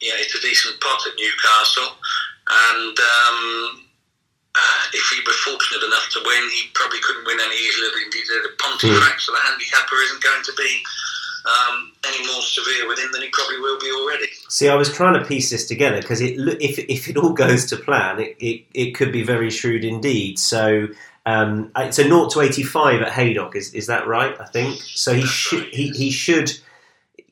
yeah, 0.00 0.16
it's 0.16 0.34
a 0.34 0.40
decent 0.40 0.80
pot 0.80 1.04
at 1.06 1.18
Newcastle. 1.18 1.98
And 2.48 2.96
um, 2.96 3.40
uh, 4.54 4.82
if 4.94 5.04
he 5.12 5.20
were 5.26 5.36
fortunate 5.44 5.84
enough 5.84 6.08
to 6.16 6.20
win, 6.24 6.44
he 6.54 6.70
probably 6.72 7.00
couldn't 7.04 7.26
win 7.26 7.40
any 7.40 7.56
easier 7.56 7.90
than 7.92 8.08
he 8.08 8.22
did 8.24 8.48
at 8.48 8.56
Pontefract. 8.56 9.20
Mm. 9.20 9.24
So 9.24 9.32
the 9.32 9.44
handicapper 9.44 9.98
isn't 10.08 10.22
going 10.22 10.44
to 10.44 10.54
be 10.56 10.72
um, 11.44 11.92
any 12.06 12.26
more 12.26 12.42
severe 12.42 12.88
with 12.88 12.98
him 12.98 13.10
than 13.12 13.22
he 13.22 13.28
probably 13.28 13.58
will 13.58 13.78
be 13.78 13.90
already. 13.90 14.26
See, 14.48 14.68
I 14.68 14.74
was 14.74 14.92
trying 14.92 15.20
to 15.20 15.26
piece 15.26 15.50
this 15.50 15.66
together 15.66 16.00
because 16.00 16.20
it, 16.20 16.38
if 16.60 16.78
if 16.78 17.08
it 17.08 17.16
all 17.16 17.32
goes 17.44 17.66
to 17.66 17.76
plan, 17.76 18.20
it, 18.20 18.36
it, 18.38 18.64
it 18.72 18.90
could 18.92 19.12
be 19.12 19.22
very 19.22 19.50
shrewd 19.50 19.84
indeed. 19.84 20.38
So. 20.38 20.88
Um, 21.26 21.72
it's 21.74 21.98
a 21.98 22.02
0 22.02 22.28
to 22.28 22.42
85 22.42 23.00
at 23.00 23.12
Haydock, 23.12 23.56
is, 23.56 23.72
is 23.72 23.86
that 23.86 24.06
right? 24.06 24.38
I 24.38 24.44
think 24.44 24.74
so. 24.82 25.14
He 25.14 25.24
should 25.24 25.60
right, 25.60 25.74
he, 25.74 25.88
he 25.88 26.10
should, 26.10 26.52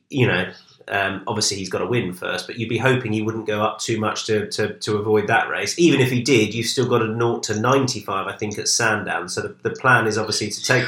you 0.09 0.25
know, 0.25 0.51
um, 0.87 1.23
obviously 1.27 1.57
he's 1.57 1.69
got 1.69 1.77
to 1.79 1.85
win 1.85 2.11
first, 2.11 2.47
but 2.47 2.57
you'd 2.57 2.69
be 2.69 2.79
hoping 2.79 3.13
he 3.13 3.21
wouldn't 3.21 3.45
go 3.45 3.61
up 3.61 3.77
too 3.77 3.99
much 3.99 4.25
to, 4.25 4.49
to, 4.49 4.73
to 4.79 4.97
avoid 4.97 5.27
that 5.27 5.47
race. 5.47 5.77
Even 5.77 5.99
if 5.99 6.09
he 6.09 6.23
did, 6.23 6.55
you've 6.55 6.65
still 6.65 6.87
got 6.87 7.03
a 7.03 7.05
0 7.05 7.39
to 7.41 7.59
95, 7.59 8.25
I 8.25 8.35
think, 8.35 8.57
at 8.57 8.67
Sandown. 8.67 9.29
So 9.29 9.41
the, 9.41 9.55
the 9.61 9.75
plan 9.75 10.07
is 10.07 10.17
obviously 10.17 10.49
to 10.49 10.63
take 10.63 10.85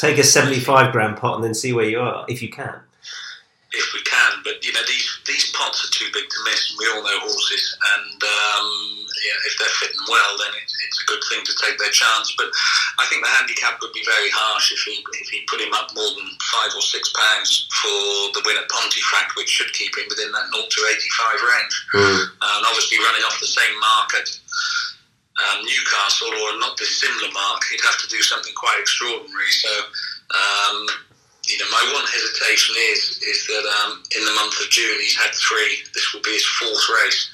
take 0.00 0.16
a 0.16 0.24
75 0.24 0.92
grand 0.92 1.20
pot 1.20 1.36
and 1.36 1.44
then 1.44 1.52
see 1.52 1.72
where 1.72 1.84
you 1.84 2.00
are 2.00 2.24
if 2.28 2.40
you 2.40 2.48
can. 2.48 2.80
If 3.70 3.86
we 3.94 4.02
can, 4.02 4.42
but 4.42 4.58
you 4.66 4.72
know 4.72 4.82
these 4.88 5.06
these 5.30 5.46
pots 5.54 5.78
are 5.86 5.92
too 5.94 6.10
big 6.10 6.26
to 6.26 6.38
miss. 6.50 6.74
We 6.74 6.90
all 6.90 7.06
know 7.06 7.18
horses, 7.22 7.78
and 7.78 8.18
um, 8.18 8.66
yeah, 9.06 9.38
if 9.46 9.54
they're 9.62 9.78
fitting 9.78 10.02
well, 10.10 10.32
then 10.42 10.50
it, 10.58 10.66
it's 10.66 10.98
a 10.98 11.06
good 11.06 11.22
thing 11.30 11.46
to 11.46 11.54
take 11.54 11.78
their 11.78 11.94
chance. 11.94 12.34
But 12.34 12.50
I 12.98 13.06
think 13.06 13.22
the 13.22 13.30
handicap 13.30 13.78
would 13.78 13.94
be 13.94 14.02
very 14.02 14.26
harsh 14.34 14.74
if 14.74 14.82
he 14.82 14.98
if 15.22 15.30
he 15.30 15.46
put 15.46 15.62
him 15.62 15.70
up 15.70 15.94
more 15.94 16.10
than 16.18 16.26
five 16.50 16.74
or 16.74 16.82
six 16.82 17.14
pounds 17.14 17.70
for 17.70 18.34
the 18.34 18.42
win 18.42 18.58
at 18.58 18.66
Pontefract, 18.74 19.38
which 19.38 19.54
should 19.54 19.70
keep 19.70 19.94
him 19.94 20.10
within 20.10 20.34
that 20.34 20.50
0 20.50 20.66
to 20.66 20.80
85 20.90 21.46
range. 21.46 21.74
Mm. 21.94 22.22
And 22.42 22.60
obviously 22.66 22.98
running 23.06 23.22
off 23.22 23.38
the 23.38 23.54
same 23.54 23.74
market 23.78 24.34
um, 25.48 25.64
Newcastle 25.64 26.28
or 26.28 26.58
not 26.58 26.76
dissimilar 26.76 27.32
mark, 27.32 27.62
he'd 27.70 27.80
have 27.84 27.98
to 27.98 28.08
do 28.08 28.20
something 28.22 28.52
quite 28.54 28.78
extraordinary. 28.80 29.50
So, 29.50 29.72
um, 30.34 30.76
you 31.46 31.58
know, 31.58 31.68
my 31.70 31.84
one 31.94 32.06
hesitation 32.06 32.74
is 32.92 33.20
is 33.22 33.46
that 33.48 33.64
um, 33.80 34.02
in 34.16 34.24
the 34.24 34.34
month 34.34 34.60
of 34.60 34.70
June 34.70 34.98
he's 35.00 35.16
had 35.16 35.32
three. 35.34 35.82
This 35.94 36.12
will 36.12 36.22
be 36.22 36.32
his 36.32 36.46
fourth 36.46 36.84
race, 37.02 37.30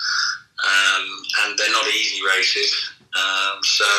um, 0.64 1.05
and 1.45 1.59
they're 1.59 1.73
not 1.73 1.87
easy 1.88 2.21
races. 2.25 2.71
Um, 3.14 3.59
so 3.62 3.90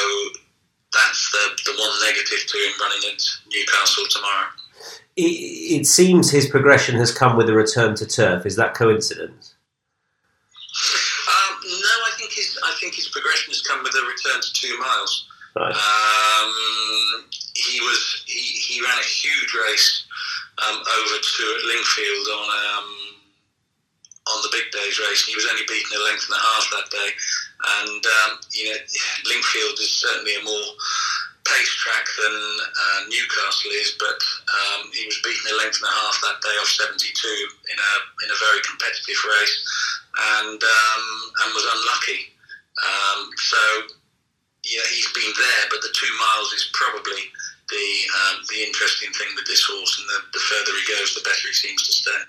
that's 0.94 1.32
the 1.32 1.72
the 1.72 1.78
one 1.78 1.92
negative 2.06 2.48
to 2.48 2.58
him 2.58 2.74
running 2.80 3.04
at 3.14 3.22
Newcastle 3.52 4.06
tomorrow. 4.10 4.48
It, 5.16 5.82
it 5.82 5.86
seems 5.88 6.30
his 6.30 6.48
progression 6.48 6.96
has 6.96 7.12
come 7.12 7.36
with 7.36 7.50
a 7.50 7.54
return 7.54 7.96
to 7.96 8.06
turf. 8.06 8.46
Is 8.46 8.56
that 8.56 8.74
coincidence? 8.76 9.56
Think 12.18 12.34
his 12.34 12.58
I 12.64 12.74
think 12.80 12.96
his 12.96 13.08
progression 13.10 13.54
has 13.54 13.62
come 13.62 13.84
with 13.84 13.94
a 13.94 14.04
return 14.06 14.42
to 14.42 14.52
two 14.54 14.78
miles. 14.80 15.28
Right. 15.56 15.74
Um, 15.74 17.26
he 17.56 17.80
was 17.82 18.24
he, 18.26 18.42
he 18.60 18.82
ran 18.82 18.98
a 18.98 19.06
huge 19.06 19.54
race 19.54 20.06
um, 20.62 20.78
over 20.78 21.18
to 21.18 21.44
Lingfield 21.66 22.28
on 22.30 22.48
um, 22.50 22.90
on 24.34 24.38
the 24.44 24.52
big 24.52 24.70
days 24.72 25.00
race. 25.00 25.26
He 25.26 25.36
was 25.36 25.48
only 25.50 25.66
beaten 25.68 25.98
a 25.98 26.04
length 26.04 26.26
and 26.30 26.38
a 26.38 26.44
half 26.44 26.66
that 26.74 26.88
day, 26.92 27.10
and 27.82 28.02
um, 28.06 28.32
you 28.54 28.70
know 28.70 28.80
Lingfield 29.30 29.80
is 29.80 29.92
certainly 29.98 30.36
a 30.36 30.44
more 30.44 30.68
pace 31.48 31.74
track 31.80 32.06
than 32.20 32.36
uh, 32.36 33.00
Newcastle 33.08 33.72
is, 33.72 33.96
but 33.96 34.20
um, 34.52 34.92
he 34.92 35.08
was 35.08 35.16
beaten 35.24 35.48
a 35.48 35.58
length 35.64 35.80
and 35.80 35.88
a 35.88 35.96
half 35.96 36.20
that 36.22 36.44
day 36.44 36.56
off 36.60 36.68
72 36.68 37.08
in 37.08 37.78
a 37.80 37.92
in 38.26 38.30
a 38.30 38.40
very 38.44 38.62
competitive 38.68 39.22
race, 39.40 39.56
and 40.18 40.60
um, 40.62 41.04
and 41.44 41.54
was 41.54 41.66
unlucky. 41.66 42.34
Um, 42.78 43.30
so 43.38 43.62
yeah, 44.66 44.86
he's 44.94 45.12
been 45.14 45.34
there, 45.38 45.64
but 45.70 45.82
the 45.82 45.94
two 45.94 46.12
miles 46.20 46.54
is 46.54 46.70
probably 46.74 47.24
the 47.70 47.88
um, 48.16 48.44
the 48.50 48.64
interesting 48.64 49.12
thing 49.14 49.28
with 49.36 49.46
this 49.46 49.64
horse, 49.64 50.00
and 50.00 50.08
the, 50.10 50.38
the 50.38 50.44
further 50.44 50.78
he 50.78 50.94
goes, 50.94 51.16
the 51.16 51.22
better 51.22 51.48
he 51.48 51.54
seems 51.54 51.84
to 51.88 51.94
stay. 51.94 52.22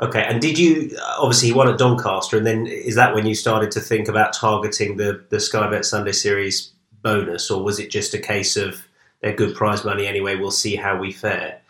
Okay, 0.00 0.24
and 0.24 0.40
did 0.40 0.58
you 0.58 0.96
obviously 1.18 1.48
he 1.48 1.54
won 1.54 1.68
at 1.68 1.78
Doncaster, 1.78 2.36
and 2.36 2.46
then 2.46 2.66
is 2.66 2.94
that 2.94 3.14
when 3.14 3.26
you 3.26 3.34
started 3.34 3.70
to 3.72 3.80
think 3.80 4.08
about 4.08 4.32
targeting 4.32 4.96
the 4.96 5.24
the 5.30 5.40
Sky 5.40 5.68
Bet 5.70 5.84
Sunday 5.84 6.12
Series 6.12 6.72
bonus, 7.02 7.50
or 7.50 7.62
was 7.62 7.78
it 7.78 7.90
just 7.90 8.14
a 8.14 8.18
case 8.18 8.56
of 8.56 8.82
they're 9.20 9.34
good 9.34 9.54
prize 9.54 9.84
money 9.84 10.06
anyway? 10.06 10.36
We'll 10.36 10.50
see 10.50 10.76
how 10.76 10.98
we 10.98 11.12
fare. 11.12 11.61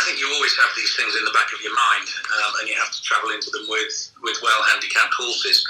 I 0.00 0.08
think 0.08 0.16
you 0.16 0.32
always 0.32 0.56
have 0.56 0.72
these 0.72 0.96
things 0.96 1.12
in 1.12 1.28
the 1.28 1.36
back 1.36 1.52
of 1.52 1.60
your 1.60 1.76
mind, 1.76 2.08
um, 2.40 2.52
and 2.60 2.72
you 2.72 2.76
have 2.80 2.88
to 2.88 3.00
travel 3.04 3.36
into 3.36 3.52
them 3.52 3.68
with 3.68 3.92
with 4.24 4.40
well 4.40 4.64
handicapped 4.72 5.12
horses. 5.12 5.60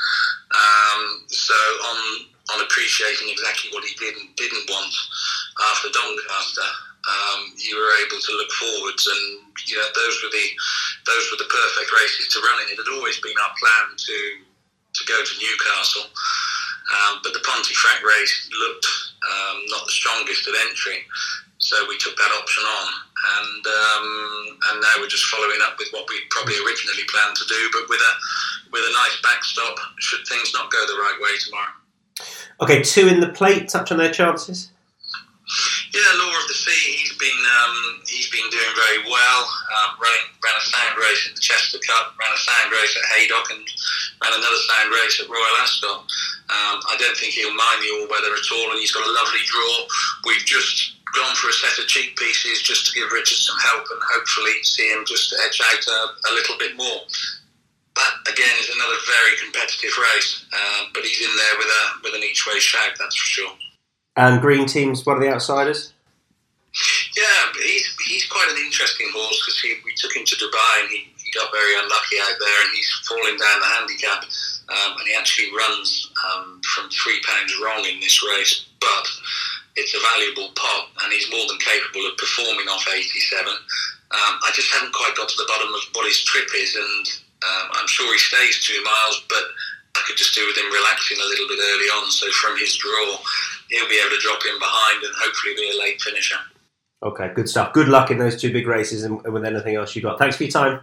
Um, 0.55 1.27
so 1.27 1.59
on 1.90 1.99
on 2.55 2.59
appreciating 2.62 3.27
exactly 3.27 3.75
what 3.75 3.83
he 3.83 3.90
did 3.99 4.14
and 4.14 4.31
didn't 4.38 4.71
want 4.71 4.95
after 5.75 5.90
Doncaster, 5.90 6.71
um, 7.11 7.59
you 7.59 7.75
were 7.75 7.90
able 8.07 8.23
to 8.23 8.33
look 8.38 8.53
forwards, 8.55 9.03
and 9.11 9.51
you 9.66 9.75
know 9.75 9.90
those 9.99 10.14
were 10.23 10.31
the 10.31 10.47
those 11.11 11.27
were 11.35 11.40
the 11.43 11.51
perfect 11.51 11.90
races 11.90 12.31
to 12.31 12.38
run 12.38 12.62
in. 12.62 12.71
It 12.71 12.79
had 12.79 12.95
always 12.95 13.19
been 13.19 13.35
our 13.35 13.55
plan 13.59 13.99
to 13.99 14.19
to 14.95 15.03
go 15.11 15.19
to 15.19 15.35
Newcastle, 15.43 16.07
um, 16.07 17.19
but 17.27 17.35
the 17.35 17.43
Pontefract 17.43 18.07
race 18.07 18.47
looked 18.55 18.87
um, 19.27 19.59
not 19.75 19.90
the 19.90 19.95
strongest 19.95 20.47
at 20.47 20.55
entry, 20.71 21.03
so 21.70 21.87
we 21.87 21.96
took 22.02 22.16
that 22.18 22.35
option 22.35 22.64
on, 22.66 22.87
and 23.38 23.62
um, 23.62 24.59
and 24.70 24.83
now 24.83 24.94
we're 24.98 25.06
just 25.06 25.30
following 25.30 25.62
up 25.62 25.78
with 25.78 25.87
what 25.94 26.02
we 26.11 26.18
probably 26.30 26.59
originally 26.66 27.06
planned 27.06 27.37
to 27.38 27.46
do, 27.46 27.70
but 27.70 27.87
with 27.87 28.02
a 28.02 28.12
with 28.74 28.83
a 28.83 28.92
nice 28.92 29.22
backstop 29.22 29.78
should 30.02 30.26
things 30.26 30.50
not 30.52 30.66
go 30.74 30.83
the 30.90 30.98
right 30.98 31.18
way 31.22 31.30
tomorrow. 31.38 31.74
Okay, 32.61 32.83
two 32.83 33.06
in 33.06 33.20
the 33.20 33.30
plate. 33.30 33.68
Touch 33.68 33.92
on 33.92 33.98
their 33.98 34.11
chances. 34.11 34.74
Yeah, 35.94 36.11
Law 36.18 36.35
of 36.42 36.46
the 36.50 36.59
Sea. 36.59 36.83
He's 36.98 37.14
been 37.18 37.38
um, 37.62 38.02
he's 38.11 38.30
been 38.35 38.50
doing 38.50 38.74
very 38.74 39.06
well. 39.06 39.42
Um, 39.78 39.94
running 40.02 40.26
ran 40.42 40.59
a 40.59 40.64
sound 40.66 40.98
race 40.98 41.22
at 41.30 41.38
the 41.38 41.42
Chester 41.42 41.78
Cup, 41.87 42.18
ran 42.18 42.35
a 42.35 42.40
sound 42.50 42.74
race 42.74 42.98
at 42.98 43.06
Haydock, 43.14 43.46
and 43.54 43.62
ran 44.26 44.35
another 44.35 44.61
sound 44.66 44.90
race 44.90 45.22
at 45.22 45.30
Royal 45.30 45.56
Ascot. 45.62 46.02
Um, 46.50 46.83
I 46.90 46.98
don't 46.98 47.14
think 47.14 47.38
he'll 47.38 47.54
mind 47.54 47.78
the 47.78 47.94
all 47.94 48.11
weather 48.11 48.35
at 48.35 48.50
all, 48.59 48.74
and 48.74 48.83
he's 48.83 48.90
got 48.90 49.06
a 49.06 49.12
lovely 49.14 49.46
draw. 49.46 49.87
We've 50.26 50.42
just 50.42 50.89
gone 51.14 51.35
for 51.37 51.49
a 51.49 51.53
set 51.53 51.79
of 51.79 51.90
cheekpieces 51.90 52.62
just 52.62 52.87
to 52.87 52.99
give 52.99 53.12
Richard 53.12 53.38
some 53.38 53.59
help 53.59 53.87
and 53.90 54.01
hopefully 54.12 54.62
see 54.62 54.88
him 54.88 55.05
just 55.07 55.35
edge 55.44 55.61
out 55.61 55.87
a, 55.87 56.31
a 56.31 56.35
little 56.35 56.57
bit 56.59 56.77
more 56.77 57.01
that 57.96 58.33
again 58.33 58.55
is 58.61 58.70
another 58.70 58.99
very 59.07 59.37
competitive 59.42 59.92
race, 59.99 60.46
uh, 60.53 60.85
but 60.94 61.03
he's 61.03 61.20
in 61.20 61.35
there 61.37 61.57
with 61.59 61.66
a 61.66 61.83
with 62.03 62.14
an 62.14 62.23
each 62.23 62.46
way 62.46 62.59
shout, 62.59 62.92
that's 62.99 63.16
for 63.16 63.29
sure. 63.29 63.53
And 64.16 64.40
Green 64.40 64.66
Team's 64.66 65.05
one 65.05 65.16
of 65.16 65.23
the 65.23 65.31
outsiders. 65.31 65.92
Yeah, 67.16 67.53
he's 67.62 67.87
he's 68.07 68.27
quite 68.29 68.49
an 68.51 68.59
interesting 68.64 69.09
horse 69.12 69.38
because 69.44 69.62
we 69.85 69.92
took 69.96 70.14
him 70.14 70.25
to 70.25 70.37
Dubai 70.37 70.81
and 70.83 70.90
he, 70.90 70.99
he, 71.18 71.31
got 71.35 71.51
very 71.53 71.75
unlucky 71.83 72.16
out 72.23 72.38
there 72.38 72.61
and 72.62 72.70
he's 72.75 72.90
falling 73.09 73.37
down 73.38 73.61
the 73.61 73.66
handicap 73.66 74.23
um, 74.68 74.99
and 74.99 75.07
he 75.09 75.14
actually 75.14 75.51
runs 75.57 76.11
um, 76.27 76.61
from 76.62 76.88
three 76.90 77.20
pounds 77.27 77.55
wrong 77.62 77.85
in 77.85 77.99
this 78.01 78.23
race, 78.23 78.66
but 78.81 79.07
it's 79.81 79.97
a 79.97 80.03
valuable 80.12 80.53
pot 80.55 80.93
and 81.03 81.09
he's 81.12 81.31
more 81.33 81.49
than 81.49 81.57
capable 81.59 82.05
of 82.05 82.14
performing 82.21 82.69
off 82.69 82.85
87 82.85 83.49
Um, 83.49 84.35
I 84.45 84.51
just 84.53 84.69
haven't 84.75 84.93
quite 84.93 85.16
got 85.16 85.29
to 85.29 85.37
the 85.40 85.49
bottom 85.49 85.73
of 85.73 85.81
what 85.95 86.05
his 86.07 86.21
trip 86.25 86.49
is, 86.55 86.75
and 86.75 87.05
um, 87.47 87.66
I'm 87.79 87.87
sure 87.87 88.11
he 88.12 88.19
stays 88.19 88.59
two 88.61 88.83
miles, 88.83 89.23
but 89.29 89.45
I 89.95 90.03
could 90.07 90.16
just 90.16 90.35
do 90.35 90.45
with 90.47 90.59
him 90.59 90.66
relaxing 90.73 91.16
a 91.16 91.29
little 91.31 91.47
bit 91.47 91.59
early 91.62 91.88
on. 91.95 92.11
So 92.11 92.27
from 92.43 92.59
his 92.59 92.75
draw, 92.77 93.16
he'll 93.71 93.88
be 93.88 94.01
able 94.03 94.11
to 94.11 94.21
drop 94.21 94.43
in 94.45 94.59
behind 94.59 95.05
and 95.05 95.14
hopefully 95.16 95.55
be 95.55 95.71
a 95.71 95.79
late 95.81 96.01
finisher. 96.03 96.43
Okay, 97.03 97.31
good 97.35 97.49
stuff. 97.49 97.73
Good 97.73 97.88
luck 97.88 98.11
in 98.11 98.19
those 98.19 98.40
two 98.40 98.53
big 98.53 98.66
races 98.66 99.05
and 99.05 99.23
with 99.23 99.45
anything 99.45 99.77
else 99.77 99.95
you 99.97 100.03
got. 100.03 100.19
Thanks 100.19 100.37
for 100.37 100.43
your 100.43 100.53
time. 100.53 100.81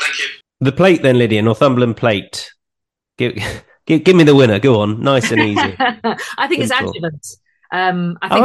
Thank 0.00 0.18
you. 0.18 0.26
The 0.60 0.72
plate 0.72 1.02
then, 1.02 1.18
Lydia, 1.18 1.42
Northumberland 1.42 1.96
plate. 1.96 2.52
Give, 3.18 3.34
give, 3.86 4.04
give 4.04 4.16
me 4.16 4.24
the 4.24 4.34
winner. 4.34 4.58
Go 4.58 4.80
on, 4.80 5.02
nice 5.02 5.30
and 5.32 5.40
easy. 5.42 5.74
I 6.38 6.46
think 6.46 6.62
it's 6.62 6.70
Simple. 6.70 6.90
adjuvant. 6.90 7.26
Um, 7.72 8.18
I 8.22 8.28
think 8.28 8.44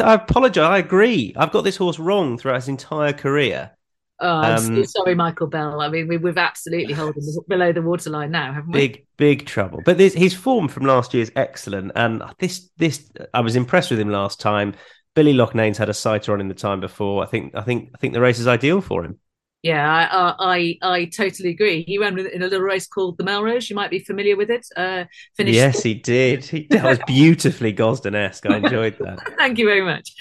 I, 0.00 0.04
I 0.04 0.14
apologise. 0.14 0.62
I 0.62 0.78
agree. 0.78 1.34
I've 1.36 1.50
got 1.50 1.62
this 1.62 1.76
horse 1.76 1.98
wrong 1.98 2.38
throughout 2.38 2.56
his 2.56 2.68
entire 2.68 3.12
career. 3.12 3.72
Oh, 4.20 4.28
I'm 4.28 4.76
Um, 4.76 4.84
sorry, 4.84 5.14
Michael 5.14 5.48
Bell. 5.48 5.80
I 5.80 5.88
mean, 5.88 6.06
we, 6.06 6.16
we've 6.18 6.38
absolutely 6.38 6.94
held 6.94 7.16
him 7.16 7.24
below 7.48 7.72
the 7.72 7.82
waterline 7.82 8.30
now, 8.30 8.52
haven't 8.52 8.70
we? 8.70 8.88
Big, 8.88 9.06
big 9.16 9.46
trouble. 9.46 9.80
But 9.84 9.98
this, 9.98 10.14
his 10.14 10.34
form 10.34 10.68
from 10.68 10.86
last 10.86 11.14
year 11.14 11.22
is 11.22 11.32
excellent, 11.34 11.92
and 11.96 12.22
this, 12.38 12.70
this, 12.76 13.10
I 13.32 13.40
was 13.40 13.56
impressed 13.56 13.90
with 13.90 14.00
him 14.00 14.10
last 14.10 14.40
time. 14.40 14.74
Billy 15.14 15.32
Loughnane's 15.32 15.78
had 15.78 15.88
a 15.88 15.94
sighter 15.94 16.32
on 16.32 16.40
him 16.40 16.48
the 16.48 16.54
time 16.54 16.80
before. 16.80 17.22
I 17.22 17.26
think, 17.26 17.54
I 17.54 17.62
think, 17.62 17.90
I 17.94 17.98
think 17.98 18.14
the 18.14 18.20
race 18.20 18.38
is 18.38 18.46
ideal 18.48 18.80
for 18.80 19.04
him. 19.04 19.18
Yeah, 19.64 20.08
I, 20.12 20.34
I 20.38 20.78
I 20.82 21.04
totally 21.06 21.48
agree. 21.48 21.84
He 21.84 21.96
ran 21.96 22.18
in 22.18 22.42
a 22.42 22.44
little 22.44 22.60
race 22.60 22.86
called 22.86 23.16
the 23.16 23.24
Melrose. 23.24 23.70
You 23.70 23.76
might 23.76 23.90
be 23.90 23.98
familiar 23.98 24.36
with 24.36 24.50
it. 24.50 24.66
Uh, 24.76 25.04
finished. 25.38 25.54
Yes, 25.54 25.82
he 25.82 25.94
did. 25.94 26.44
He, 26.44 26.66
that 26.68 26.84
was 26.84 26.98
beautifully 27.06 27.72
Gosden-esque. 27.72 28.44
I 28.44 28.58
enjoyed 28.58 28.98
that. 28.98 29.20
Thank 29.38 29.58
you 29.58 29.64
very 29.64 29.80
much. 29.80 30.14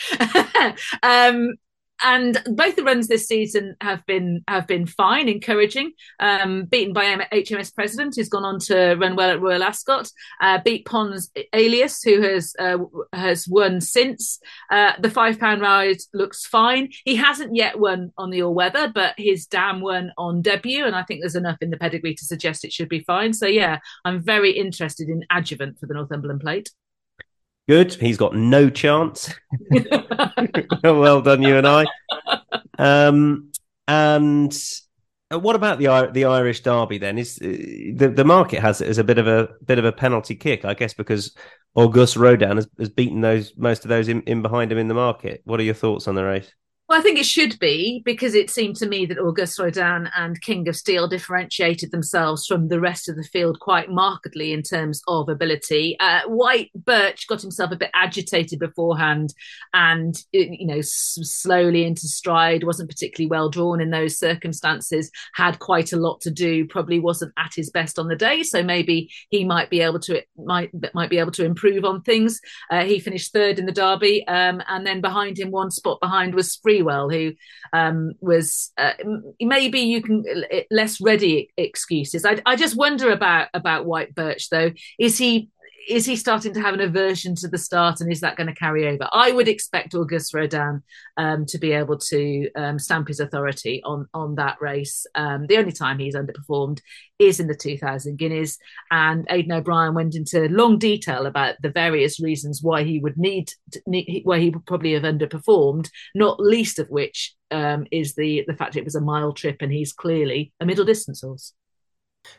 um, 1.03 1.56
and 2.04 2.42
both 2.46 2.76
the 2.76 2.84
runs 2.84 3.08
this 3.08 3.28
season 3.28 3.76
have 3.82 4.06
been 4.06 4.44
have 4.48 4.68
been 4.68 4.86
fine, 4.86 5.30
encouraging. 5.30 5.92
Um, 6.20 6.66
beaten 6.66 6.94
by 6.94 7.06
HMS 7.32 7.74
President, 7.74 8.16
who's 8.16 8.30
gone 8.30 8.46
on 8.46 8.60
to 8.62 8.96
run 8.96 9.16
well 9.16 9.32
at 9.32 9.42
Royal 9.42 9.63
Ascot. 9.63 10.10
Uh, 10.42 10.60
beat 10.63 10.86
Pons 10.86 11.32
Aelius, 11.54 12.04
who 12.04 12.22
has 12.22 12.54
uh, 12.60 12.78
has 13.13 13.48
won 13.48 13.82
since. 13.82 14.39
Uh, 14.70 14.94
the 15.00 15.10
five 15.10 15.39
pound 15.39 15.62
ride 15.62 15.98
looks 16.13 16.46
fine. 16.46 16.89
He 17.06 17.16
hasn't 17.16 17.56
yet 17.56 17.80
won 17.80 18.12
on 18.18 18.30
the 18.30 18.44
all 18.44 18.54
weather, 18.54 18.92
but 18.94 19.16
his 19.18 19.46
dam 19.46 19.82
won 19.82 20.12
on 20.18 20.42
debut, 20.42 20.86
and 20.86 20.96
I 20.96 21.04
think 21.04 21.22
there's 21.22 21.36
enough 21.36 21.58
in 21.62 21.70
the 21.70 21.78
pedigree 21.78 22.16
to 22.16 22.26
suggest 22.26 22.66
it 22.66 22.74
should 22.74 22.89
be 22.89 23.04
fine. 23.04 23.34
So 23.34 23.48
yeah, 23.48 23.80
I'm 24.06 24.22
very 24.22 24.52
interested 24.52 25.10
in 25.10 25.24
adjuvant 25.32 25.80
for 25.80 25.86
the 25.86 25.94
Northumberland 25.94 26.42
Plate. 26.42 26.70
Good. 27.67 27.93
He's 27.93 28.17
got 28.17 28.36
no 28.36 28.69
chance. 28.69 29.34
well 30.84 31.21
done, 31.21 31.41
you 31.41 31.58
and 31.58 31.67
I. 31.67 31.86
Um, 32.78 33.52
and 33.88 34.54
uh, 35.34 35.39
what 35.39 35.56
about 35.56 35.80
the 35.80 36.10
the 36.12 36.26
Irish 36.26 36.62
Derby? 36.62 36.97
Then 36.97 37.17
is 37.17 37.39
uh, 37.41 37.47
the 37.95 38.13
the 38.15 38.26
market 38.26 38.60
has 38.60 38.82
it 38.82 38.89
as 38.89 38.97
a 38.97 39.04
bit 39.04 39.17
of 39.17 39.28
a 39.28 39.49
bit 39.65 39.80
of 39.80 39.86
a 39.86 39.91
penalty 39.91 40.36
kick, 40.36 40.65
I 40.65 40.73
guess, 40.73 40.93
because 40.93 41.36
Auguste 41.76 42.17
Rodin 42.17 42.58
has, 42.58 42.67
has 42.78 42.89
beaten 42.89 43.21
those 43.21 43.54
most 43.58 43.86
of 43.86 43.89
those 43.89 44.08
in, 44.08 44.21
in 44.23 44.41
behind 44.41 44.71
him 44.71 44.78
in 44.78 44.88
the 44.88 44.93
market. 44.93 45.41
What 45.45 45.60
are 45.60 45.63
your 45.63 45.73
thoughts 45.73 46.08
on 46.08 46.15
the 46.15 46.23
race? 46.23 46.52
Well, 46.93 46.99
I 46.99 47.03
think 47.03 47.17
it 47.17 47.25
should 47.25 47.58
be 47.58 48.03
because 48.06 48.36
it 48.36 48.51
seemed 48.51 48.75
to 48.75 48.88
me 48.88 49.08
that 49.08 49.17
Auguste 49.17 49.58
Rodin 49.58 50.12
and 50.15 50.39
King 50.41 50.67
of 50.67 50.75
Steel 50.75 51.08
differentiated 51.08 51.89
themselves 51.89 52.45
from 52.45 52.67
the 52.67 52.79
rest 52.79 53.10
of 53.10 53.15
the 53.15 53.23
field 53.23 53.60
quite 53.60 53.89
markedly 53.89 54.53
in 54.53 54.62
terms 54.62 55.01
of 55.08 55.27
ability. 55.27 55.97
Uh, 55.99 56.19
White 56.27 56.69
Birch 56.75 57.25
got 57.25 57.41
himself 57.41 57.71
a 57.71 57.77
bit 57.77 57.89
agitated 57.95 58.60
beforehand 58.60 59.34
and, 59.73 60.15
you 60.34 60.67
know, 60.67 60.82
slowly 60.82 61.84
into 61.84 62.08
stride, 62.08 62.63
wasn't 62.63 62.91
particularly 62.91 63.27
well 63.27 63.49
drawn 63.49 63.82
in 63.82 63.89
those 63.89 64.19
circumstances, 64.19 65.10
had 65.34 65.58
quite 65.58 65.93
a 65.93 65.97
lot 65.97 66.21
to 66.21 66.29
do, 66.29 66.67
probably 66.67 66.99
wasn't 66.99 67.34
at 67.39 67.53
his 67.56 67.71
best 67.71 67.97
on 67.97 68.08
the 68.08 68.15
day. 68.15 68.43
So 68.43 68.62
maybe 68.62 69.10
he 69.29 69.45
might 69.45 69.71
be 69.71 69.82
able 69.82 69.99
to, 70.01 70.21
might, 70.38 70.69
might 70.93 71.10
be 71.10 71.17
able 71.17 71.32
to 71.32 71.43
improve 71.43 71.86
on 71.86 72.03
things. 72.03 72.39
Uh, 72.69 72.84
he 72.84 72.99
finished 72.99 73.34
third 73.34 73.58
in 73.58 73.65
the 73.65 73.71
Derby, 73.71 74.27
um, 74.27 74.62
and 74.67 74.86
then 74.86 75.01
behind 75.01 75.39
him, 75.39 75.49
one 75.49 75.71
spot 75.71 75.99
behind 75.99 76.36
was 76.36 76.51
Sprewell, 76.84 77.12
who 77.12 77.34
um, 77.72 78.13
was 78.19 78.72
uh, 78.78 78.93
maybe 79.39 79.80
you 79.80 80.02
can 80.02 80.24
uh, 80.28 80.60
less 80.72 81.02
ready 81.02 81.50
excuses. 81.58 82.26
I, 82.26 82.41
I 82.46 82.56
just 82.56 82.76
wonder 82.76 83.12
about 83.12 83.48
about 83.54 83.86
White 83.86 84.15
Birch 84.15 84.50
though. 84.50 84.72
Is 85.00 85.17
he 85.17 85.50
is 85.88 86.06
he 86.06 86.15
starting 86.15 86.54
to 86.54 86.62
have 86.62 86.74
an 86.74 86.82
aversion 86.82 87.36
to 87.36 87.48
the 87.48 87.58
start, 87.58 88.02
and 88.02 88.12
is 88.12 88.22
that 88.22 88.36
going 88.36 88.48
to 88.48 88.54
carry 88.54 88.88
over? 88.88 89.08
I 89.12 89.32
would 89.32 89.48
expect 89.48 89.96
Auguste 89.96 90.34
Rodin 90.34 90.84
um, 91.17 91.46
to 91.48 91.58
be 91.58 91.72
able 91.72 91.98
to 91.98 92.50
um, 92.56 92.80
stamp 92.80 93.08
his 93.08 93.19
authority 93.19 93.82
on 93.84 94.08
on 94.13 94.36
that 94.36 94.62
race. 94.62 95.06
Um, 95.15 95.48
the 95.48 95.58
only 95.58 95.72
time 95.72 96.00
he's 96.00 96.15
underperformed 96.15 96.80
is 97.19 97.39
in 97.39 97.48
the 97.48 97.56
2000 97.56 98.17
Guineas, 98.17 98.58
and 98.91 99.26
Aidan 99.30 99.52
O'Brien 99.52 99.93
went 99.93 100.15
into 100.15 100.48
long 100.50 100.78
detail 100.78 101.26
about 101.26 101.56
the 101.62 101.69
various 101.69 102.19
reasons 102.19 102.62
why 102.62 102.84
he 102.84 103.00
would 103.00 103.17
need, 103.17 103.52
to, 103.72 103.82
why 104.24 104.39
he 104.39 104.50
would 104.50 104.65
probably 104.65 104.93
have 104.93 105.04
underperformed, 105.04 105.89
not 106.15 106.39
least 106.39 106.80
of 106.80 106.89
which 106.89 107.36
um, 107.52 107.86
is 107.91 108.15
the 108.15 108.43
the 108.48 108.56
fact 108.56 108.76
it 108.76 108.86
was 108.86 108.96
a 108.96 109.02
mile 109.02 109.34
trip, 109.34 109.58
and 109.62 109.72
he's 109.72 109.93
clearly 109.93 110.54
a 110.60 110.65
middle 110.65 110.86
distance 110.86 111.22
horse. 111.22 111.54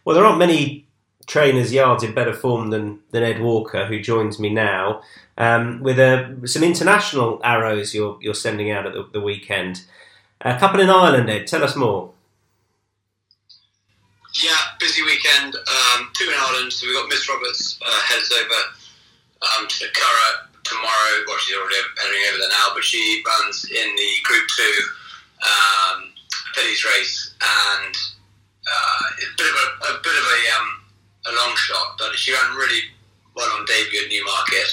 Well, 0.05 0.15
there 0.15 0.25
aren't 0.25 0.39
many 0.39 0.89
trainers 1.27 1.73
yards 1.73 2.03
in 2.03 2.15
better 2.15 2.35
form 2.35 2.71
than 2.71 3.01
than 3.11 3.23
Ed 3.23 3.41
Walker, 3.41 3.87
who 3.87 4.01
joins 4.01 4.39
me 4.39 4.51
now. 4.51 5.03
Um, 5.37 5.81
with 5.81 5.99
uh, 5.99 6.47
some 6.47 6.63
international 6.63 7.41
arrows 7.43 7.95
you're 7.95 8.19
you're 8.21 8.35
sending 8.35 8.71
out 8.71 8.87
at 8.87 8.93
the, 8.93 9.09
the 9.13 9.21
weekend. 9.21 9.85
A 10.41 10.59
couple 10.59 10.81
in 10.81 10.91
Ireland, 10.91 11.31
Ed. 11.31 11.47
Tell 11.47 11.65
us 11.65 11.75
more. 11.75 12.13
Yeah, 14.43 14.57
busy 14.81 15.03
weekend. 15.03 15.55
Um, 15.55 16.11
two 16.15 16.29
in 16.29 16.35
Ireland. 16.37 16.73
So 16.73 16.87
we've 16.87 16.97
got 16.97 17.09
Miss 17.09 17.29
Roberts 17.29 17.79
uh, 17.81 18.01
heads 18.03 18.33
over 18.33 18.61
um, 19.43 19.69
to 19.69 19.85
Curragh 19.87 20.49
tomorrow. 20.65 21.25
Well, 21.27 21.39
she's 21.39 21.57
already 21.57 21.77
heading 21.97 22.23
over 22.29 22.39
there 22.39 22.49
now, 22.49 22.75
but 22.75 22.83
she 22.83 23.23
runs 23.25 23.65
in 23.71 23.95
the 23.95 24.11
Group 24.25 24.45
2 24.57 24.63
um, 25.45 26.13
fillies 26.55 26.85
race. 26.85 27.35
And 27.41 27.95
uh, 28.67 29.05
a 29.23 29.37
bit 29.37 29.47
of 29.47 29.55
a, 29.55 29.95
a, 29.95 30.01
bit 30.03 30.17
of 30.17 30.25
a, 30.25 30.41
um, 30.59 30.69
long 31.55 31.57
shot, 31.57 31.95
but 31.99 32.15
she 32.19 32.35
ran 32.35 32.57
really 32.59 32.91
well 33.39 33.51
on 33.55 33.65
debut 33.67 34.03
at 34.03 34.11
Newmarket. 34.11 34.71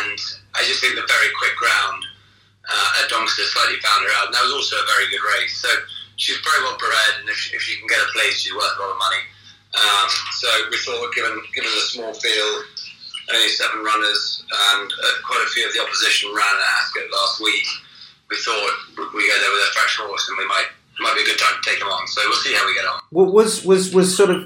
And 0.00 0.18
I 0.56 0.64
just 0.64 0.80
think 0.80 0.96
the 0.96 1.04
very 1.04 1.28
quick 1.36 1.56
round 1.60 2.00
uh, 2.64 3.00
at 3.04 3.10
Doncaster 3.12 3.44
slightly 3.44 3.76
found 3.84 4.04
her 4.08 4.12
out. 4.16 4.32
And 4.32 4.34
that 4.34 4.44
was 4.44 4.56
also 4.56 4.76
a 4.80 4.88
very 4.88 5.08
good 5.12 5.24
race. 5.36 5.60
So 5.60 5.68
she's 6.16 6.40
very 6.40 6.64
well 6.64 6.76
bred, 6.80 7.20
and 7.20 7.28
if, 7.28 7.52
if 7.52 7.60
she 7.60 7.76
can 7.76 7.88
get 7.88 8.00
a 8.00 8.08
place, 8.16 8.40
she's 8.40 8.56
worth 8.56 8.72
a 8.76 8.80
lot 8.80 8.96
of 8.96 9.00
money. 9.00 9.22
Um, 9.72 10.08
so 10.36 10.48
we 10.68 10.76
thought, 10.84 11.12
given 11.16 11.32
given 11.56 11.72
the 11.72 11.84
small 11.88 12.12
field, 12.12 12.56
only 13.32 13.48
seven 13.48 13.80
runners, 13.80 14.44
and 14.44 14.88
uh, 14.92 15.12
quite 15.24 15.40
a 15.40 15.48
few 15.48 15.64
of 15.64 15.72
the 15.72 15.80
opposition 15.80 16.28
ran 16.28 16.44
at 16.44 16.72
Ascot 16.76 17.08
last 17.08 17.40
week, 17.40 17.64
we 18.28 18.36
thought 18.36 18.68
we 19.16 19.24
go 19.24 19.36
there 19.40 19.52
with 19.52 19.64
a 19.64 19.72
fresh 19.72 19.96
horse, 19.96 20.28
and 20.28 20.36
we 20.36 20.44
might 20.44 20.68
might 21.00 21.16
be 21.16 21.24
a 21.24 21.24
good 21.24 21.40
time 21.40 21.56
to 21.56 21.64
take 21.64 21.80
him 21.80 21.88
on. 21.88 22.06
So 22.06 22.20
we'll 22.28 22.36
see 22.44 22.52
how 22.52 22.66
we 22.68 22.74
get 22.74 22.84
on. 22.84 23.00
Well, 23.10 23.32
was 23.32 23.64
was 23.64 23.94
was 23.94 24.14
sort 24.14 24.28
of 24.28 24.44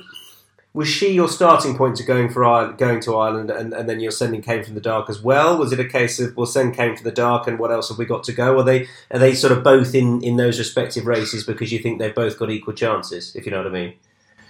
was 0.76 0.88
she 0.88 1.10
your 1.14 1.26
starting 1.26 1.74
point 1.74 1.96
to 1.96 2.02
going 2.02 2.28
for 2.28 2.44
Ireland, 2.44 2.76
going 2.76 3.00
to 3.00 3.16
Ireland, 3.16 3.50
and, 3.50 3.72
and 3.72 3.88
then 3.88 3.98
you're 3.98 4.10
sending 4.10 4.42
Came 4.42 4.62
from 4.62 4.74
the 4.74 4.80
Dark 4.82 5.08
as 5.08 5.22
well? 5.22 5.56
Was 5.56 5.72
it 5.72 5.80
a 5.80 5.88
case 5.88 6.20
of 6.20 6.36
we'll 6.36 6.44
send 6.44 6.76
Came 6.76 6.94
from 6.94 7.04
the 7.04 7.12
Dark, 7.12 7.46
and 7.46 7.58
what 7.58 7.72
else 7.72 7.88
have 7.88 7.96
we 7.96 8.04
got 8.04 8.24
to 8.24 8.32
go? 8.32 8.60
Are 8.60 8.62
they 8.62 8.86
are 9.10 9.18
they 9.18 9.34
sort 9.34 9.56
of 9.56 9.64
both 9.64 9.94
in, 9.94 10.22
in 10.22 10.36
those 10.36 10.58
respective 10.58 11.06
races 11.06 11.44
because 11.44 11.72
you 11.72 11.78
think 11.78 11.98
they've 11.98 12.14
both 12.14 12.38
got 12.38 12.50
equal 12.50 12.74
chances, 12.74 13.34
if 13.34 13.46
you 13.46 13.52
know 13.52 13.56
what 13.56 13.68
I 13.68 13.70
mean? 13.70 13.94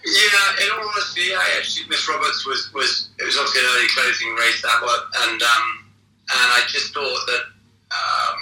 Yeah, 0.05 0.67
in 0.67 0.73
all 0.73 0.89
honesty, 0.89 1.33
I 1.33 1.47
actually 1.59 1.89
Miss 1.89 2.09
Roberts 2.09 2.45
was 2.45 2.75
was 2.75 3.09
it 3.21 3.25
was 3.25 3.39
obviously 3.39 3.62
an 3.62 3.69
early 3.79 3.89
closing 3.95 4.35
race 4.35 4.61
that 4.62 4.83
one, 4.83 5.31
and 5.31 5.41
um, 5.41 5.67
and 6.27 6.49
I 6.59 6.62
just 6.67 6.93
thought 6.93 7.23
that 7.31 7.45
um, 7.95 8.39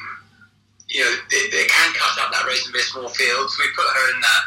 you 0.89 1.05
know 1.05 1.13
they, 1.31 1.67
can 1.69 1.93
cut 1.93 2.17
up 2.25 2.33
that 2.33 2.47
race 2.49 2.65
and 2.65 2.73
be 2.73 2.81
a 2.81 2.83
small 2.83 3.09
field, 3.09 3.51
so 3.51 3.63
we 3.63 3.69
put 3.77 3.85
her 3.85 4.15
in 4.15 4.21
that, 4.25 4.43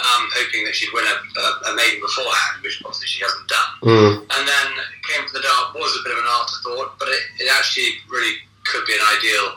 um, 0.00 0.22
hoping 0.34 0.66
that 0.66 0.74
she'd 0.74 0.90
win 0.90 1.06
a, 1.06 1.16
a, 1.16 1.46
a 1.70 1.76
maiden 1.78 2.02
beforehand, 2.02 2.62
which 2.62 2.82
obviously 2.82 3.06
she 3.06 3.22
hasn't 3.22 3.46
done. 3.46 3.70
Mm. 3.86 4.14
And 4.26 4.42
then 4.42 4.68
came 5.06 5.22
to 5.22 5.32
the 5.32 5.44
dark 5.44 5.74
was 5.78 5.94
a 5.94 6.02
bit 6.02 6.18
of 6.18 6.18
an 6.18 6.30
afterthought, 6.30 6.98
but 6.98 7.06
it, 7.08 7.22
it 7.46 7.48
actually 7.54 8.02
really 8.10 8.42
could 8.66 8.82
be 8.86 8.94
an 8.94 9.04
ideal 9.14 9.54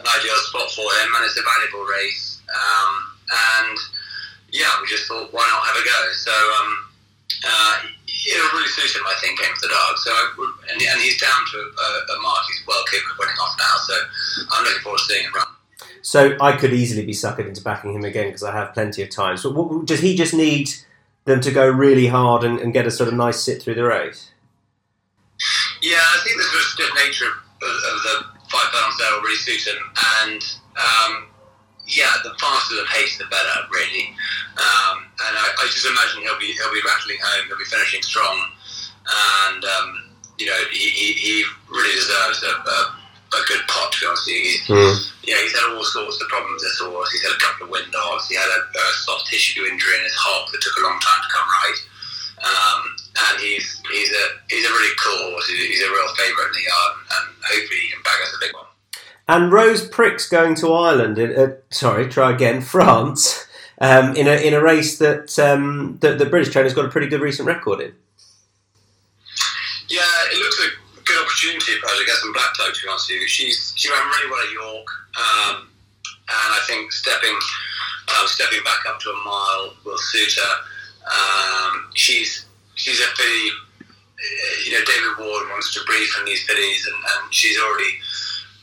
an 0.00 0.06
ideal 0.08 0.38
spot 0.48 0.68
for 0.72 0.88
him, 1.04 1.12
and 1.12 1.24
it's 1.28 1.36
a 1.36 1.44
valuable 1.44 1.84
race. 1.84 2.40
Um, 2.48 2.92
and 3.28 3.76
yeah, 4.50 4.80
we 4.80 4.88
just 4.88 5.06
thought, 5.06 5.32
why 5.32 5.44
not 5.44 5.68
have 5.68 5.76
a 5.76 5.84
go? 5.84 6.00
So 6.16 6.32
um, 6.32 6.70
uh, 7.44 7.74
it'll 8.08 8.52
really 8.56 8.72
suit 8.72 8.96
him, 8.96 9.04
I 9.06 9.14
think, 9.20 9.38
Came 9.38 9.52
to 9.52 9.60
the 9.60 9.68
Dark. 9.68 9.96
So 9.98 10.12
and, 10.72 10.80
and 10.80 11.00
he's 11.00 11.20
down 11.20 11.40
to 11.52 11.58
a, 11.58 11.88
a 12.12 12.22
mark. 12.22 12.44
He's 12.48 12.64
well 12.66 12.84
capable 12.88 13.12
of 13.12 13.18
winning 13.20 13.38
off 13.40 13.54
now. 13.60 13.76
So 13.84 13.94
I'm 14.56 14.64
looking 14.64 14.82
forward 14.82 14.98
to 14.98 15.04
seeing 15.04 15.24
him 15.24 15.34
run. 15.34 15.46
So 16.02 16.36
I 16.40 16.52
could 16.52 16.72
easily 16.72 17.04
be 17.04 17.12
suckered 17.12 17.46
into 17.46 17.62
backing 17.62 17.94
him 17.94 18.04
again 18.04 18.26
because 18.28 18.42
I 18.42 18.52
have 18.52 18.72
plenty 18.72 19.02
of 19.02 19.10
time. 19.10 19.36
So 19.36 19.82
does 19.84 20.00
he 20.00 20.16
just 20.16 20.34
need 20.34 20.70
them 21.24 21.40
to 21.40 21.50
go 21.50 21.68
really 21.68 22.06
hard 22.06 22.44
and, 22.44 22.58
and 22.58 22.72
get 22.72 22.86
a 22.86 22.90
sort 22.90 23.08
of 23.08 23.14
nice 23.14 23.40
sit 23.40 23.62
through 23.62 23.74
the 23.74 23.84
race? 23.84 24.30
Yeah, 25.82 25.96
I 25.96 26.20
think 26.24 26.36
the 26.36 26.44
sort 26.44 26.88
of 26.88 26.94
nature 27.06 27.26
of, 27.26 27.36
of, 27.62 27.74
of 27.74 28.02
the 28.02 28.40
five 28.50 28.72
pounds 28.72 28.98
there 28.98 29.12
will 29.12 29.22
really 29.22 29.36
suit 29.36 29.66
him. 29.66 29.80
And 30.22 30.42
um, 30.76 31.30
yeah, 31.86 32.10
the 32.22 32.30
faster 32.38 32.76
the 32.76 32.86
pace, 32.92 33.18
the 33.18 33.24
better, 33.24 33.66
really. 33.72 34.14
Um, 34.56 35.06
and 35.26 35.34
I, 35.36 35.48
I, 35.58 35.64
just 35.66 35.86
imagine 35.86 36.22
he'll 36.22 36.38
be 36.38 36.52
he'll 36.52 36.72
be 36.72 36.82
rattling 36.86 37.18
home. 37.22 37.46
He'll 37.48 37.58
be 37.58 37.64
finishing 37.64 38.02
strong, 38.02 38.36
and 39.50 39.64
um, 39.64 40.10
you 40.38 40.46
know 40.46 40.60
he, 40.70 40.90
he, 40.90 41.12
he, 41.14 41.44
really 41.68 41.94
deserves 41.94 42.42
a, 42.42 42.52
a, 42.68 42.99
a, 43.32 43.40
good 43.46 43.62
pot. 43.68 43.92
To 43.92 44.00
be 44.00 44.06
honest 44.06 44.26
with 44.26 44.36
you, 44.36 44.74
mm. 44.74 44.94
yeah, 45.24 45.38
he's 45.42 45.54
had 45.54 45.70
all 45.72 45.84
sorts 45.84 46.20
of 46.20 46.28
problems 46.28 46.62
this 46.62 46.78
horse. 46.78 47.10
He's 47.12 47.22
had 47.22 47.34
a 47.36 47.42
couple 47.42 47.66
of 47.66 47.70
wind 47.70 47.90
dogs. 47.92 48.28
He 48.28 48.36
had 48.36 48.48
a, 48.48 48.60
a, 48.66 48.84
soft 49.06 49.26
tissue 49.26 49.64
injury 49.64 49.96
in 49.96 50.04
his 50.04 50.16
hock 50.16 50.50
that 50.52 50.60
took 50.60 50.76
a 50.78 50.84
long 50.86 50.98
time 51.00 51.20
to 51.22 51.30
come 51.30 51.48
right. 51.48 51.80
Um, 52.40 52.80
and 53.28 53.40
he's 53.40 53.80
he's 53.92 54.10
a 54.10 54.24
he's 54.48 54.66
a 54.66 54.72
really 54.72 54.94
cool 54.98 55.30
horse. 55.30 55.46
He's 55.48 55.82
a 55.82 55.90
real 55.90 56.08
favourite 56.16 56.48
in 56.48 56.56
the 56.56 56.66
yard, 56.66 56.92
and 57.04 57.24
hopefully 57.44 57.80
he 57.80 57.90
can 57.90 58.02
bag 58.02 58.18
us 58.22 58.34
a 58.34 58.40
big 58.40 58.54
one. 58.54 58.70
And 59.28 59.52
Rose 59.52 59.86
Prick's 59.86 60.28
going 60.28 60.54
to 60.56 60.72
Ireland. 60.72 61.18
Uh, 61.18 61.60
sorry, 61.70 62.08
try 62.08 62.32
again. 62.32 62.60
France. 62.74 63.46
Um, 63.82 64.14
in 64.14 64.26
a 64.26 64.46
in 64.46 64.52
a 64.52 64.62
race 64.62 64.98
that 64.98 65.38
um, 65.38 65.96
that 66.02 66.18
the 66.18 66.26
British 66.26 66.52
trainer's 66.52 66.74
got 66.74 66.84
a 66.84 66.90
pretty 66.90 67.08
good 67.08 67.22
recent 67.22 67.46
record 67.46 67.80
in. 67.80 67.94
Yeah, 69.88 70.02
it 70.30 70.38
looks 70.38 70.60
like 70.60 70.72
opportunity 71.20 71.76
for 71.78 71.88
her 71.88 71.96
to 72.00 72.06
get 72.06 72.16
some 72.16 72.32
black 72.32 72.56
type. 72.56 72.72
To 72.72 72.80
be 72.82 72.88
honest 72.88 73.08
with 73.12 73.20
you, 73.20 73.28
she's 73.28 73.72
she 73.76 73.92
ran 73.92 74.02
really 74.02 74.30
well 74.30 74.42
at 74.42 74.52
York, 74.52 74.88
um, 75.16 75.56
and 76.08 76.50
I 76.56 76.60
think 76.66 76.92
stepping 76.92 77.36
um, 78.16 78.26
stepping 78.26 78.64
back 78.64 78.82
up 78.88 78.98
to 79.00 79.08
a 79.10 79.18
mile 79.24 79.76
will 79.84 80.00
suit 80.12 80.32
her. 80.40 80.54
Um, 81.06 81.90
she's 81.94 82.46
she's 82.74 83.00
a 83.00 83.08
filly. 83.16 83.50
You 84.66 84.76
know, 84.76 84.84
David 84.84 85.16
Ward 85.16 85.48
wants 85.48 85.72
to 85.72 85.80
breed 85.88 86.04
from 86.12 86.26
these 86.26 86.44
fillies, 86.44 86.84
and, 86.84 86.96
and 86.96 87.32
she's 87.32 87.56
already 87.56 87.88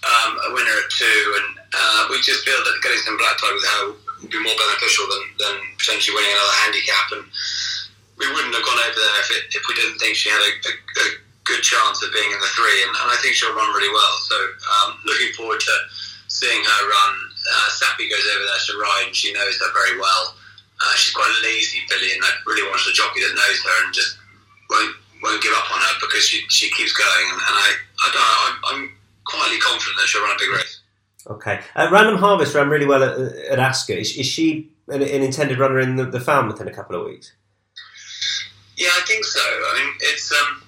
um, 0.05 0.37
a 0.37 0.53
winner 0.53 0.69
at 0.69 0.89
two, 0.93 1.19
and 1.41 1.57
uh, 1.73 2.07
we 2.09 2.21
just 2.21 2.45
feel 2.45 2.61
that 2.61 2.83
getting 2.83 3.01
some 3.01 3.17
black 3.17 3.41
type 3.41 3.53
with 3.53 3.65
her 3.65 3.81
would 4.21 4.31
be 4.31 4.37
more 4.37 4.53
beneficial 4.53 5.05
than, 5.09 5.23
than 5.41 5.55
potentially 5.77 6.15
winning 6.15 6.31
another 6.31 6.57
handicap. 6.61 7.05
And 7.17 7.23
we 8.17 8.29
wouldn't 8.29 8.53
have 8.53 8.65
gone 8.65 8.81
over 8.85 9.01
there 9.01 9.17
if, 9.25 9.29
it, 9.33 9.43
if 9.53 9.63
we 9.65 9.73
didn't 9.75 9.97
think 9.99 10.15
she 10.15 10.29
had 10.29 10.41
a, 10.41 10.51
a, 10.61 10.73
a 10.73 11.05
chance 11.97 12.07
of 12.07 12.13
being 12.13 12.31
in 12.31 12.39
the 12.39 12.51
three, 12.53 12.83
and, 12.85 12.93
and, 12.93 13.09
I 13.09 13.17
think 13.21 13.35
she'll 13.35 13.53
run 13.55 13.73
really 13.73 13.89
well. 13.89 14.13
So 14.29 14.35
um, 14.37 14.99
looking 15.05 15.33
forward 15.33 15.59
to 15.59 15.75
seeing 16.27 16.63
her 16.63 16.81
run. 16.85 17.13
Uh, 17.47 17.69
Saffie 17.71 18.09
goes 18.09 18.25
over 18.35 18.45
there 18.45 18.61
to 18.67 18.73
ride, 18.77 19.03
and 19.07 19.15
she 19.15 19.33
knows 19.33 19.57
her 19.59 19.71
very 19.73 19.99
well. 19.99 20.35
Uh, 20.81 20.93
she's 20.95 21.13
quite 21.13 21.31
a 21.31 21.43
lazy 21.43 21.81
filly, 21.89 22.13
and 22.13 22.21
I 22.23 22.29
really 22.45 22.67
wants 22.69 22.87
a 22.87 22.93
jockey 22.93 23.21
that 23.21 23.33
knows 23.33 23.59
her 23.63 23.85
and 23.85 23.93
just 23.93 24.17
won't 24.69 24.95
won't 25.23 25.41
give 25.41 25.53
up 25.53 25.65
on 25.73 25.81
her 25.81 25.93
because 25.99 26.23
she, 26.23 26.45
she 26.49 26.69
keeps 26.75 26.93
going. 26.93 27.25
And, 27.31 27.41
and 27.41 27.55
I 27.57 27.69
I 27.73 28.07
don't 28.13 28.21
know, 28.21 28.39
I'm, 28.45 28.57
I'm 28.69 28.91
quietly 29.25 29.59
confident 29.59 29.97
that 29.97 30.07
she'll 30.07 30.21
run 30.21 30.35
a 30.35 30.39
big 30.39 30.51
race. 30.51 30.81
Okay. 31.27 31.59
Uh, 31.75 31.89
Random 31.91 32.17
Harvest 32.17 32.53
ran 32.53 32.69
really 32.69 32.85
well 32.85 33.03
at, 33.03 33.17
at 33.17 33.59
Ascot. 33.59 33.97
Is, 33.97 34.15
is 34.15 34.25
she 34.25 34.69
an, 34.87 35.01
an, 35.01 35.23
intended 35.23 35.59
runner 35.59 35.79
in 35.79 35.97
the, 35.97 36.05
the 36.05 36.21
Falmouth 36.21 36.61
in 36.61 36.69
a 36.69 36.73
couple 36.73 36.95
of 36.95 37.05
weeks? 37.05 37.33
Yeah, 38.77 38.87
I 38.95 39.01
think 39.05 39.25
so. 39.25 39.41
I 39.41 39.83
mean, 39.83 39.93
it's. 40.01 40.31
Um, 40.31 40.66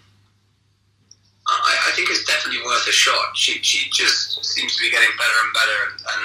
I, 1.49 1.89
I, 1.89 1.91
think 1.95 2.09
it's 2.09 2.25
definitely 2.25 2.61
worth 2.65 2.85
a 2.87 2.91
shot. 2.91 3.35
She 3.35 3.61
she 3.63 3.89
just 3.89 4.43
seems 4.45 4.75
to 4.77 4.81
be 4.81 4.91
getting 4.91 5.09
better 5.17 5.37
and 5.43 5.51
better, 5.53 5.77
and, 5.89 5.95
and 5.99 6.23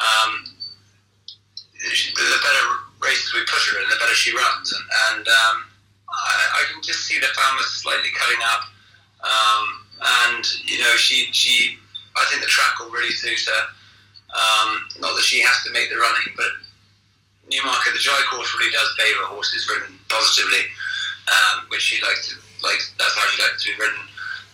um, 0.00 0.30
the 1.76 2.40
better 2.40 2.64
races 3.00 3.34
we 3.34 3.40
put 3.44 3.60
her 3.70 3.82
in, 3.82 3.88
the 3.88 4.00
better 4.00 4.14
she 4.14 4.34
runs, 4.34 4.72
and, 4.72 4.86
and 5.12 5.24
um, 5.28 5.56
I, 6.08 6.64
I, 6.64 6.72
can 6.72 6.82
just 6.82 7.06
see 7.06 7.18
the 7.20 7.28
Falmouth 7.36 7.66
slightly 7.66 8.10
cutting 8.16 8.42
up. 8.42 8.62
Um, 9.18 9.64
and 9.98 10.44
you 10.64 10.78
know 10.78 10.94
she 10.96 11.28
she 11.32 11.78
I 12.16 12.24
think 12.30 12.42
the 12.42 12.48
track 12.48 12.78
will 12.78 12.90
really 12.90 13.10
suit 13.10 13.38
her. 13.46 13.62
Um, 14.28 14.68
not 15.00 15.16
that 15.16 15.24
she 15.24 15.40
has 15.40 15.64
to 15.64 15.72
make 15.72 15.88
the 15.90 15.96
running, 15.96 16.36
but 16.36 16.52
Newmarket, 17.50 17.94
the 17.94 18.04
dry 18.04 18.20
course 18.30 18.52
really 18.58 18.72
does 18.72 18.92
favour 18.98 19.24
horses 19.24 19.64
ridden 19.72 19.98
positively, 20.08 20.68
um, 21.32 21.64
which 21.68 21.80
she 21.80 22.02
likes 22.04 22.28
to 22.28 22.36
like. 22.62 22.78
That's 22.98 23.16
how 23.16 23.26
she 23.32 23.42
likes 23.42 23.64
to 23.64 23.72
be 23.72 23.80
ridden, 23.80 24.04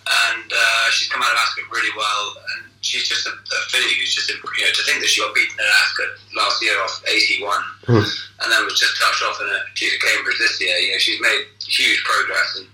and 0.05 0.49
uh, 0.53 0.87
she's 0.91 1.09
come 1.09 1.23
out 1.23 1.33
of 1.33 1.39
Ascot 1.39 1.65
really 1.73 1.93
well. 1.97 2.25
And 2.55 2.71
she's 2.85 3.09
just 3.09 3.27
a, 3.27 3.33
a 3.33 3.59
filly 3.73 3.95
who's 3.97 4.15
just 4.15 4.31
a, 4.31 4.35
you 4.37 4.65
know 4.65 4.73
to 4.73 4.83
think 4.85 5.01
that 5.01 5.09
she 5.09 5.21
got 5.21 5.35
beaten 5.35 5.57
at 5.59 5.71
Ascot 5.85 6.13
last 6.37 6.63
year 6.63 6.77
off 6.83 7.03
81, 7.09 7.49
mm. 7.89 8.05
and 8.43 8.47
then 8.53 8.65
was 8.65 8.79
just 8.79 9.01
touched 9.01 9.25
off 9.25 9.41
in 9.41 9.49
a 9.49 9.61
Duke 9.77 9.97
of 9.97 10.01
Cambridge 10.05 10.39
this 10.39 10.61
year. 10.61 10.77
You 10.77 10.93
know 10.93 10.99
she's 10.99 11.21
made 11.21 11.45
huge 11.65 12.05
progress 12.05 12.61
and 12.61 12.69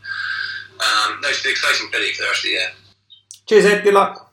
um, 0.81 1.21
no, 1.21 1.29
it's 1.29 1.45
an 1.45 1.51
exciting 1.51 1.89
filly 1.93 2.13
for 2.13 2.23
the 2.23 2.29
rest 2.29 2.41
of 2.41 2.45
the 2.45 2.51
year. 2.51 2.69
Cheers, 3.47 3.65
Ed. 3.67 3.83
Good 3.83 3.95
luck. 3.95 4.33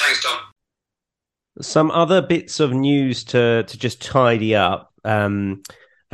Thanks, 0.00 0.22
Tom. 0.22 0.40
Some 1.60 1.90
other 1.92 2.20
bits 2.20 2.58
of 2.58 2.72
news 2.72 3.22
to 3.24 3.62
to 3.62 3.78
just 3.78 4.02
tidy 4.02 4.56
up. 4.56 4.92
Um, 5.04 5.62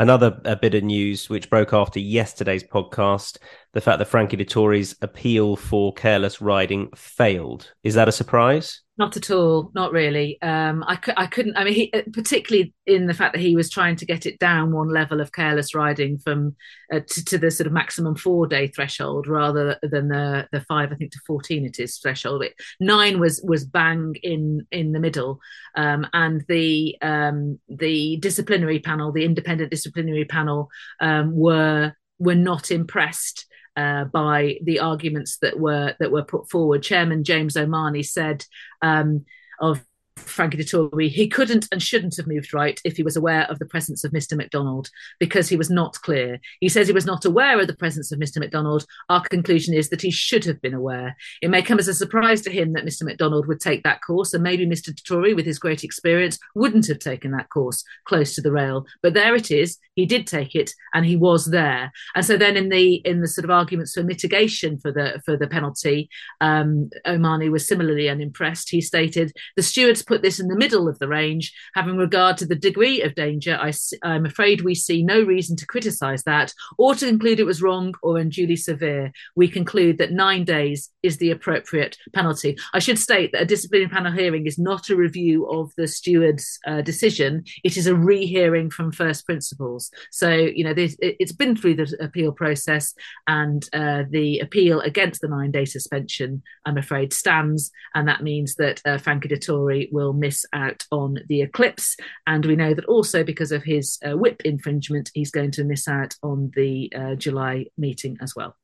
another 0.00 0.30
bit 0.30 0.74
of 0.74 0.82
news 0.82 1.28
which 1.28 1.50
broke 1.50 1.72
after 1.72 2.00
yesterday's 2.00 2.64
podcast: 2.64 3.36
the 3.74 3.80
fact 3.80 3.98
that 3.98 4.08
Frankie 4.08 4.36
Dettori's 4.36 4.96
appeal 5.02 5.56
for 5.56 5.92
careless 5.92 6.40
riding 6.40 6.90
failed. 6.96 7.72
Is 7.84 7.94
that 7.94 8.08
a 8.08 8.12
surprise? 8.12 8.80
Not 9.00 9.16
at 9.16 9.30
all, 9.30 9.70
not 9.74 9.92
really. 9.92 10.36
Um, 10.42 10.84
I, 10.86 10.98
I 11.16 11.24
couldn't. 11.24 11.56
I 11.56 11.64
mean, 11.64 11.72
he, 11.72 11.90
uh, 11.94 12.02
particularly 12.12 12.74
in 12.84 13.06
the 13.06 13.14
fact 13.14 13.32
that 13.32 13.40
he 13.40 13.56
was 13.56 13.70
trying 13.70 13.96
to 13.96 14.04
get 14.04 14.26
it 14.26 14.38
down 14.38 14.72
one 14.72 14.90
level 14.90 15.22
of 15.22 15.32
careless 15.32 15.74
riding 15.74 16.18
from 16.18 16.54
uh, 16.92 17.00
to, 17.08 17.24
to, 17.24 17.38
the 17.38 17.50
sort 17.50 17.66
of 17.66 17.72
maximum 17.72 18.14
four 18.14 18.46
day 18.46 18.66
threshold 18.66 19.26
rather 19.26 19.78
than 19.80 20.08
the 20.08 20.46
the 20.52 20.60
five, 20.60 20.92
I 20.92 20.96
think, 20.96 21.12
to 21.12 21.20
fourteen 21.26 21.64
it 21.64 21.80
is 21.80 21.96
threshold. 21.96 22.42
It, 22.42 22.52
nine 22.78 23.18
was 23.18 23.40
was 23.42 23.64
bang 23.64 24.16
in 24.22 24.66
in 24.70 24.92
the 24.92 25.00
middle, 25.00 25.40
um, 25.76 26.06
and 26.12 26.44
the 26.46 26.98
um, 27.00 27.58
the 27.70 28.18
disciplinary 28.18 28.80
panel, 28.80 29.12
the 29.12 29.24
independent 29.24 29.70
disciplinary 29.70 30.26
panel, 30.26 30.68
um, 31.00 31.34
were 31.34 31.94
were 32.18 32.34
not 32.34 32.70
impressed 32.70 33.46
uh, 33.76 34.04
by 34.04 34.58
the 34.62 34.80
arguments 34.80 35.38
that 35.38 35.58
were 35.58 35.94
that 36.00 36.10
were 36.10 36.24
put 36.24 36.50
forward. 36.50 36.82
Chairman 36.82 37.24
James 37.24 37.56
O'Mahony 37.56 38.02
said 38.02 38.44
um, 38.82 39.24
of 39.60 39.84
Frankie 40.20 40.58
Dettori, 40.58 41.08
he 41.08 41.28
couldn't 41.28 41.68
and 41.72 41.82
shouldn't 41.82 42.16
have 42.16 42.26
moved 42.26 42.54
right 42.54 42.80
if 42.84 42.96
he 42.96 43.02
was 43.02 43.16
aware 43.16 43.44
of 43.50 43.58
the 43.58 43.66
presence 43.66 44.04
of 44.04 44.12
Mr. 44.12 44.36
McDonald 44.36 44.90
because 45.18 45.48
he 45.48 45.56
was 45.56 45.70
not 45.70 46.00
clear. 46.02 46.40
He 46.60 46.68
says 46.68 46.86
he 46.86 46.92
was 46.92 47.06
not 47.06 47.24
aware 47.24 47.60
of 47.60 47.66
the 47.66 47.76
presence 47.76 48.12
of 48.12 48.18
Mr. 48.18 48.38
McDonald. 48.38 48.86
Our 49.08 49.22
conclusion 49.22 49.74
is 49.74 49.88
that 49.90 50.02
he 50.02 50.10
should 50.10 50.44
have 50.44 50.60
been 50.60 50.74
aware. 50.74 51.16
It 51.42 51.50
may 51.50 51.62
come 51.62 51.78
as 51.78 51.88
a 51.88 51.94
surprise 51.94 52.42
to 52.42 52.50
him 52.50 52.72
that 52.72 52.84
Mr. 52.84 53.02
McDonald 53.02 53.46
would 53.46 53.60
take 53.60 53.82
that 53.82 54.00
course, 54.02 54.32
and 54.32 54.42
maybe 54.42 54.66
Mr. 54.66 54.94
Dettori, 54.94 55.34
with 55.34 55.46
his 55.46 55.58
great 55.58 55.84
experience, 55.84 56.38
wouldn't 56.54 56.86
have 56.86 56.98
taken 56.98 57.32
that 57.32 57.50
course 57.50 57.84
close 58.04 58.34
to 58.34 58.40
the 58.40 58.52
rail. 58.52 58.86
But 59.02 59.14
there 59.14 59.34
it 59.34 59.50
is. 59.50 59.78
He 59.94 60.06
did 60.06 60.26
take 60.26 60.54
it, 60.54 60.72
and 60.94 61.04
he 61.04 61.16
was 61.16 61.46
there. 61.46 61.92
And 62.14 62.24
so 62.24 62.36
then, 62.36 62.56
in 62.56 62.68
the 62.68 62.94
in 62.94 63.20
the 63.20 63.28
sort 63.28 63.44
of 63.44 63.50
arguments 63.50 63.94
for 63.94 64.02
mitigation 64.02 64.78
for 64.78 64.92
the 64.92 65.20
for 65.24 65.36
the 65.36 65.46
penalty, 65.46 66.08
um, 66.40 66.90
O'Mahony 67.06 67.48
was 67.48 67.66
similarly 67.66 68.08
unimpressed. 68.08 68.70
He 68.70 68.80
stated 68.80 69.32
the 69.56 69.62
stewards 69.62 70.02
put 70.10 70.22
this 70.22 70.40
in 70.40 70.48
the 70.48 70.56
middle 70.56 70.88
of 70.88 70.98
the 70.98 71.08
range. 71.08 71.52
Having 71.74 71.96
regard 71.96 72.36
to 72.38 72.46
the 72.46 72.56
degree 72.56 73.00
of 73.02 73.14
danger, 73.14 73.56
I, 73.56 73.72
am 74.02 74.26
afraid 74.26 74.60
we 74.60 74.74
see 74.74 75.02
no 75.02 75.22
reason 75.22 75.56
to 75.56 75.66
criticise 75.66 76.24
that 76.24 76.52
or 76.78 76.96
to 76.96 77.06
conclude 77.06 77.38
it 77.38 77.44
was 77.44 77.62
wrong 77.62 77.94
or 78.02 78.18
unduly 78.18 78.56
severe. 78.56 79.12
We 79.36 79.46
conclude 79.48 79.98
that 79.98 80.10
nine 80.10 80.44
days 80.44 80.90
is 81.04 81.18
the 81.18 81.30
appropriate 81.30 81.96
penalty. 82.12 82.58
I 82.74 82.80
should 82.80 82.98
state 82.98 83.30
that 83.32 83.42
a 83.42 83.46
disciplinary 83.46 83.88
panel 83.88 84.12
hearing 84.12 84.46
is 84.46 84.58
not 84.58 84.90
a 84.90 84.96
review 84.96 85.48
of 85.48 85.70
the 85.76 85.86
steward's 85.86 86.58
uh, 86.66 86.82
decision, 86.82 87.44
it 87.62 87.76
is 87.76 87.86
a 87.86 87.94
rehearing 87.94 88.70
from 88.70 88.90
first 88.90 89.24
principles. 89.26 89.90
So, 90.10 90.30
you 90.30 90.64
know, 90.64 90.74
this, 90.74 90.96
it's 91.00 91.32
been 91.32 91.54
through 91.54 91.76
the 91.76 91.96
appeal 92.00 92.32
process, 92.32 92.94
and 93.28 93.68
uh, 93.72 94.02
the 94.10 94.40
appeal 94.40 94.80
against 94.80 95.20
the 95.20 95.28
nine 95.28 95.52
day 95.52 95.64
suspension, 95.64 96.42
I'm 96.66 96.78
afraid, 96.78 97.12
stands. 97.12 97.70
And 97.94 98.08
that 98.08 98.22
means 98.22 98.56
that 98.56 98.80
uh, 98.84 98.98
Frankie 98.98 99.28
Dettori 99.28 99.92
will 99.92 99.99
will 100.00 100.12
miss 100.14 100.46
out 100.54 100.84
on 100.90 101.18
the 101.28 101.42
eclipse. 101.42 101.96
And 102.26 102.44
we 102.46 102.56
know 102.56 102.72
that 102.72 102.86
also 102.86 103.22
because 103.22 103.52
of 103.52 103.62
his 103.62 103.98
uh, 104.04 104.16
whip 104.16 104.40
infringement, 104.44 105.10
he's 105.12 105.30
going 105.30 105.50
to 105.52 105.64
miss 105.64 105.86
out 105.86 106.14
on 106.22 106.50
the 106.56 106.90
uh, 106.96 107.14
July 107.16 107.66
meeting 107.76 108.16
as 108.22 108.34
well. 108.34 108.56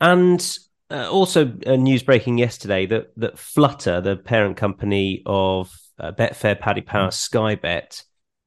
And 0.00 0.58
uh, 0.90 1.08
also, 1.08 1.52
uh, 1.66 1.76
news 1.76 2.02
breaking 2.02 2.38
yesterday 2.38 2.86
that 2.86 3.12
that 3.16 3.38
Flutter, 3.38 4.00
the 4.00 4.16
parent 4.16 4.56
company 4.56 5.22
of 5.24 5.72
uh, 6.00 6.10
Betfair, 6.10 6.58
Paddy 6.58 6.80
Power, 6.80 7.12
Sky 7.12 7.54
Bet, 7.54 8.02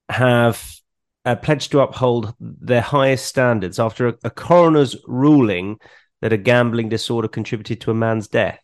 have 0.09 0.75
uh, 1.23 1.37
pledged 1.37 1.71
to 1.71 1.79
uphold 1.79 2.35
their 2.39 2.81
highest 2.81 3.25
standards 3.27 3.79
after 3.79 4.09
a, 4.09 4.15
a 4.25 4.29
coroner's 4.29 4.97
ruling 5.07 5.77
that 6.21 6.33
a 6.33 6.37
gambling 6.37 6.89
disorder 6.89 7.29
contributed 7.29 7.79
to 7.79 7.91
a 7.91 7.93
man's 7.93 8.27
death 8.27 8.59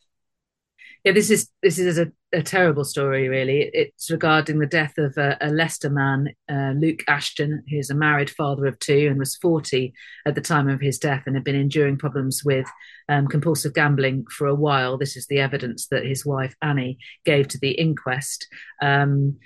yeah, 1.04 1.14
this 1.14 1.30
is 1.30 1.50
this 1.62 1.80
is 1.80 1.98
a 1.98 2.12
a 2.34 2.42
terrible 2.42 2.84
story, 2.84 3.28
really. 3.28 3.70
It's 3.74 4.10
regarding 4.10 4.60
the 4.60 4.66
death 4.66 4.98
of 4.98 5.18
a, 5.18 5.38
a 5.42 5.50
Leicester 5.50 5.90
man, 5.90 6.34
uh, 6.50 6.74
Luke 6.76 7.04
Ashton, 7.08 7.64
who's 7.70 7.90
a 7.90 7.96
married 7.96 8.30
father 8.30 8.66
of 8.66 8.80
two 8.80 9.08
and 9.10 9.20
was 9.20 9.36
40 9.38 9.94
at 10.26 10.36
the 10.36 10.42
time 10.42 10.70
of 10.70 10.80
his 10.80 10.98
death 10.98 11.24
and 11.26 11.36
had 11.36 11.44
been 11.44 11.56
enduring 11.56 11.98
problems 11.98 12.44
with 12.44 12.68
um, 13.10 13.28
compulsive 13.28 13.74
gambling 13.74 14.26
for 14.30 14.48
a 14.48 14.56
while. 14.56 14.98
This 14.98 15.18
is 15.18 15.28
the 15.28 15.40
evidence 15.40 15.88
that 15.88 16.06
his 16.06 16.26
wife, 16.26 16.56
Annie, 16.62 17.00
gave 17.26 17.48
to 17.50 17.60
the 17.60 17.72
inquest. 17.72 18.48
Um, 18.82 19.38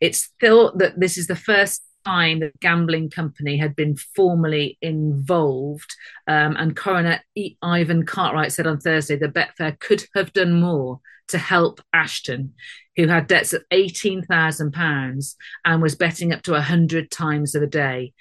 it's 0.00 0.30
thought 0.40 0.78
that 0.78 0.98
this 0.98 1.16
is 1.16 1.28
the 1.28 1.36
first 1.36 1.82
time 2.04 2.40
the 2.40 2.52
gambling 2.60 3.10
company 3.10 3.56
had 3.56 3.76
been 3.76 3.96
formally 3.96 4.78
involved. 4.80 5.94
Um, 6.26 6.56
and 6.56 6.76
coroner 6.76 7.20
Ivan 7.62 8.04
Cartwright 8.04 8.52
said 8.52 8.66
on 8.66 8.80
Thursday 8.80 9.16
that 9.16 9.34
Betfair 9.34 9.78
could 9.78 10.04
have 10.14 10.32
done 10.32 10.60
more 10.60 11.00
to 11.28 11.38
help 11.38 11.80
Ashton, 11.92 12.54
who 12.96 13.06
had 13.06 13.26
debts 13.26 13.52
of 13.52 13.64
£18,000 13.72 15.34
and 15.64 15.82
was 15.82 15.94
betting 15.94 16.32
up 16.32 16.42
to 16.42 16.52
100 16.52 17.10
times 17.10 17.54
of 17.54 17.62
a 17.62 17.66
day. 17.66 18.12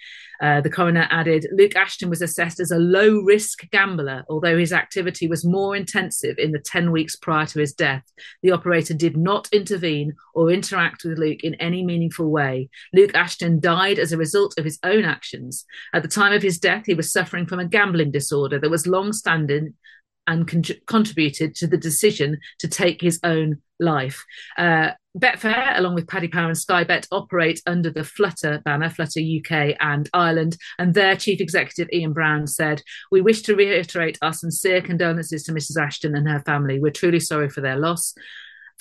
Uh, 0.42 0.60
the 0.60 0.72
coroner 0.72 1.08
added 1.12 1.46
Luke 1.52 1.76
Ashton 1.76 2.10
was 2.10 2.22
assessed 2.22 2.60
as 2.60 2.72
a 2.72 2.80
low 2.80 3.20
risk 3.20 3.70
gambler, 3.70 4.24
although 4.28 4.58
his 4.58 4.74
activity 4.74 5.28
was 5.28 5.46
more 5.46 5.76
intensive 5.76 6.36
in 6.40 6.52
the 6.52 6.60
10 6.60 6.92
weeks 6.92 7.16
prior 7.16 7.46
to 7.46 7.60
his 7.60 7.74
death. 7.74 8.02
The 8.42 8.50
operator 8.50 8.96
did 8.96 9.16
not 9.16 9.48
intervene 9.52 10.16
or 10.34 10.50
interact 10.50 11.04
with 11.04 11.20
Luke 11.20 11.44
in 11.44 11.54
any 11.56 11.86
meaningful 11.86 12.32
way. 12.32 12.70
Luke 12.92 13.14
Ashton 13.14 13.60
died 13.60 14.00
as 14.00 14.12
a 14.12 14.18
result 14.18 14.56
of 14.58 14.66
his 14.66 14.80
own 14.82 15.06
actions. 15.06 15.64
At 15.94 16.02
the 16.02 16.10
time 16.10 16.34
of 16.34 16.42
his 16.42 16.58
death, 16.58 16.86
he 16.88 16.96
was 16.96 17.12
suffering 17.12 17.46
from 17.46 17.60
a 17.60 17.68
gambling 17.68 18.10
disorder 18.10 18.58
that 18.58 18.72
was 18.72 18.88
long 18.88 19.14
standing 19.14 19.76
and 20.28 20.48
con- 20.48 20.64
contributed 20.86 21.56
to 21.56 21.68
the 21.68 21.78
decision 21.78 22.40
to 22.60 22.68
take 22.68 23.02
his 23.02 23.20
own 23.24 23.62
life. 23.80 24.24
Uh, 24.58 24.92
Betfair, 25.18 25.78
along 25.78 25.96
with 25.96 26.08
Paddy 26.08 26.30
Power 26.30 26.48
and 26.48 26.58
Sky 26.58 26.86
Bet, 26.86 27.08
operate 27.12 27.62
under 27.66 27.90
the 27.90 28.04
Flutter 28.06 28.62
banner, 28.64 28.90
Flutter 28.90 29.20
UK 29.20 29.76
and 29.82 30.10
Ireland. 30.14 30.58
And 30.80 30.94
their 30.94 31.18
chief 31.18 31.42
executive, 31.42 31.90
Ian 31.92 32.14
Brown, 32.14 32.48
said, 32.48 32.82
We 33.12 33.20
wish 33.20 33.42
to 33.44 33.56
reiterate 33.56 34.18
our 34.22 34.32
sincere 34.32 34.82
condolences 34.82 35.44
to 35.44 35.52
Mrs. 35.52 35.82
Ashton 35.82 36.16
and 36.16 36.30
her 36.30 36.40
family. 36.40 36.80
We're 36.80 36.92
truly 36.92 37.20
sorry 37.20 37.50
for 37.50 37.60
their 37.60 37.78
loss. 37.78 38.14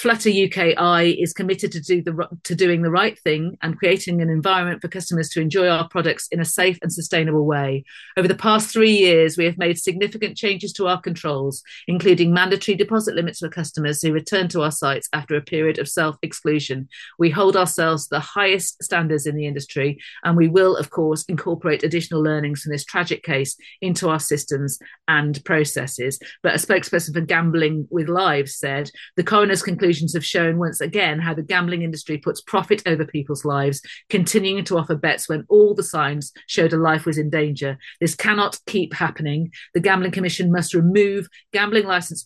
Flutter 0.00 0.30
UKI 0.30 1.22
is 1.22 1.34
committed 1.34 1.70
to 1.72 1.80
do 1.82 2.02
the 2.02 2.26
to 2.44 2.54
doing 2.54 2.80
the 2.80 2.90
right 2.90 3.18
thing 3.18 3.58
and 3.60 3.78
creating 3.78 4.22
an 4.22 4.30
environment 4.30 4.80
for 4.80 4.88
customers 4.88 5.28
to 5.28 5.42
enjoy 5.42 5.68
our 5.68 5.86
products 5.88 6.26
in 6.28 6.40
a 6.40 6.44
safe 6.46 6.78
and 6.80 6.90
sustainable 6.90 7.44
way. 7.44 7.84
Over 8.16 8.26
the 8.26 8.34
past 8.34 8.72
three 8.72 8.96
years, 8.96 9.36
we 9.36 9.44
have 9.44 9.58
made 9.58 9.78
significant 9.78 10.38
changes 10.38 10.72
to 10.72 10.88
our 10.88 10.98
controls, 10.98 11.62
including 11.86 12.32
mandatory 12.32 12.76
deposit 12.76 13.14
limits 13.14 13.40
for 13.40 13.50
customers 13.50 14.00
who 14.00 14.10
return 14.10 14.48
to 14.48 14.62
our 14.62 14.70
sites 14.70 15.06
after 15.12 15.36
a 15.36 15.42
period 15.42 15.78
of 15.78 15.86
self-exclusion. 15.86 16.88
We 17.18 17.28
hold 17.28 17.54
ourselves 17.54 18.04
to 18.04 18.14
the 18.14 18.20
highest 18.20 18.82
standards 18.82 19.26
in 19.26 19.36
the 19.36 19.46
industry, 19.46 19.98
and 20.24 20.34
we 20.34 20.48
will, 20.48 20.76
of 20.76 20.88
course, 20.88 21.26
incorporate 21.28 21.82
additional 21.82 22.22
learnings 22.22 22.62
from 22.62 22.72
this 22.72 22.86
tragic 22.86 23.22
case 23.22 23.54
into 23.82 24.08
our 24.08 24.18
systems 24.18 24.78
and 25.08 25.44
processes. 25.44 26.18
But 26.42 26.54
a 26.54 26.58
spokesperson 26.58 27.12
for 27.12 27.20
Gambling 27.20 27.86
with 27.90 28.08
Lives 28.08 28.56
said 28.56 28.90
the 29.16 29.24
coroner's 29.24 29.62
conclusion 29.62 29.89
conclusions 29.90 30.14
have 30.14 30.24
shown 30.24 30.56
once 30.56 30.80
again 30.80 31.18
how 31.18 31.34
the 31.34 31.42
gambling 31.42 31.82
industry 31.82 32.16
puts 32.16 32.40
profit 32.40 32.80
over 32.86 33.04
people's 33.04 33.44
lives, 33.44 33.82
continuing 34.08 34.64
to 34.64 34.78
offer 34.78 34.94
bets 34.94 35.28
when 35.28 35.44
all 35.48 35.74
the 35.74 35.82
signs 35.82 36.32
showed 36.46 36.72
a 36.72 36.76
life 36.76 37.06
was 37.06 37.18
in 37.18 37.28
danger. 37.28 37.76
This 38.00 38.14
cannot 38.14 38.56
keep 38.66 38.94
happening. 38.94 39.50
The 39.74 39.80
Gambling 39.80 40.12
Commission 40.12 40.52
must 40.52 40.74
remove 40.74 41.26
gambling 41.52 41.86
license 41.86 42.24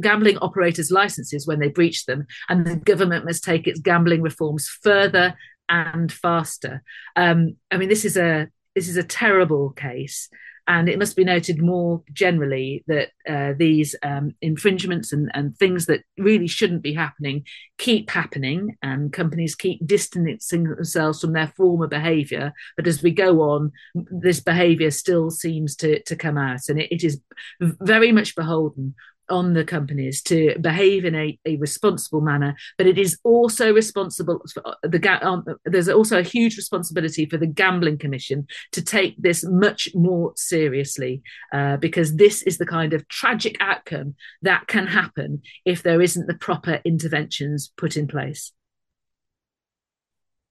gambling 0.00 0.38
operators' 0.38 0.90
licenses 0.90 1.46
when 1.46 1.60
they 1.60 1.68
breach 1.68 2.04
them, 2.06 2.26
and 2.48 2.66
the 2.66 2.74
government 2.74 3.24
must 3.24 3.44
take 3.44 3.68
its 3.68 3.80
gambling 3.80 4.22
reforms 4.22 4.66
further 4.82 5.36
and 5.68 6.10
faster. 6.10 6.82
Um, 7.14 7.56
I 7.70 7.76
mean, 7.76 7.88
this 7.88 8.04
is 8.04 8.16
a 8.16 8.48
this 8.74 8.88
is 8.88 8.96
a 8.96 9.04
terrible 9.04 9.70
case. 9.70 10.30
And 10.68 10.88
it 10.88 10.98
must 10.98 11.16
be 11.16 11.24
noted 11.24 11.62
more 11.62 12.02
generally 12.12 12.84
that 12.88 13.08
uh, 13.26 13.54
these 13.56 13.96
um, 14.02 14.34
infringements 14.42 15.14
and, 15.14 15.30
and 15.32 15.56
things 15.56 15.86
that 15.86 16.02
really 16.18 16.46
shouldn't 16.46 16.82
be 16.82 16.92
happening 16.92 17.46
keep 17.78 18.10
happening, 18.10 18.76
and 18.82 19.12
companies 19.12 19.54
keep 19.54 19.86
distancing 19.86 20.64
themselves 20.64 21.20
from 21.20 21.32
their 21.32 21.46
former 21.56 21.86
behaviour. 21.86 22.52
But 22.76 22.86
as 22.86 23.02
we 23.02 23.12
go 23.12 23.40
on, 23.40 23.72
this 23.94 24.40
behaviour 24.40 24.90
still 24.90 25.30
seems 25.30 25.76
to, 25.76 26.02
to 26.02 26.16
come 26.16 26.36
out, 26.36 26.68
and 26.68 26.80
it, 26.80 26.92
it 26.92 27.04
is 27.04 27.20
very 27.60 28.12
much 28.12 28.34
beholden 28.34 28.94
on 29.30 29.54
the 29.54 29.64
companies 29.64 30.22
to 30.22 30.58
behave 30.60 31.04
in 31.04 31.14
a, 31.14 31.38
a 31.44 31.56
responsible 31.56 32.20
manner, 32.20 32.56
but 32.76 32.86
it 32.86 32.98
is 32.98 33.18
also 33.24 33.72
responsible 33.72 34.40
for 34.52 34.66
uh, 34.66 34.74
the 34.82 35.26
um, 35.26 35.44
there's 35.64 35.88
also 35.88 36.18
a 36.18 36.22
huge 36.22 36.56
responsibility 36.56 37.26
for 37.26 37.36
the 37.36 37.46
gambling 37.46 37.98
commission 37.98 38.46
to 38.72 38.82
take 38.82 39.14
this 39.18 39.44
much 39.44 39.88
more 39.94 40.32
seriously 40.36 41.22
uh, 41.52 41.76
because 41.76 42.16
this 42.16 42.42
is 42.42 42.58
the 42.58 42.66
kind 42.66 42.92
of 42.92 43.06
tragic 43.08 43.56
outcome 43.60 44.14
that 44.42 44.66
can 44.66 44.86
happen 44.86 45.42
if 45.64 45.82
there 45.82 46.00
isn't 46.00 46.26
the 46.26 46.34
proper 46.34 46.80
interventions 46.84 47.72
put 47.76 47.96
in 47.96 48.06
place. 48.06 48.52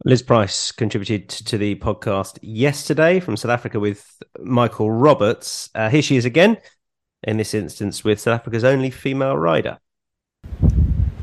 Liz 0.05 0.21
Price 0.21 0.71
contributed 0.71 1.27
to 1.27 1.57
the 1.57 1.75
podcast 1.75 2.37
yesterday 2.41 3.19
from 3.19 3.35
South 3.35 3.51
Africa 3.51 3.79
with 3.79 4.21
Michael 4.39 4.91
Roberts. 4.91 5.69
Uh, 5.73 5.89
here 5.89 6.03
she 6.03 6.17
is 6.17 6.25
again 6.25 6.57
in 7.23 7.37
this 7.37 7.53
instance 7.53 8.03
with 8.03 8.19
South 8.19 8.39
Africa's 8.39 8.63
only 8.63 8.89
female 8.89 9.37
rider. 9.37 9.77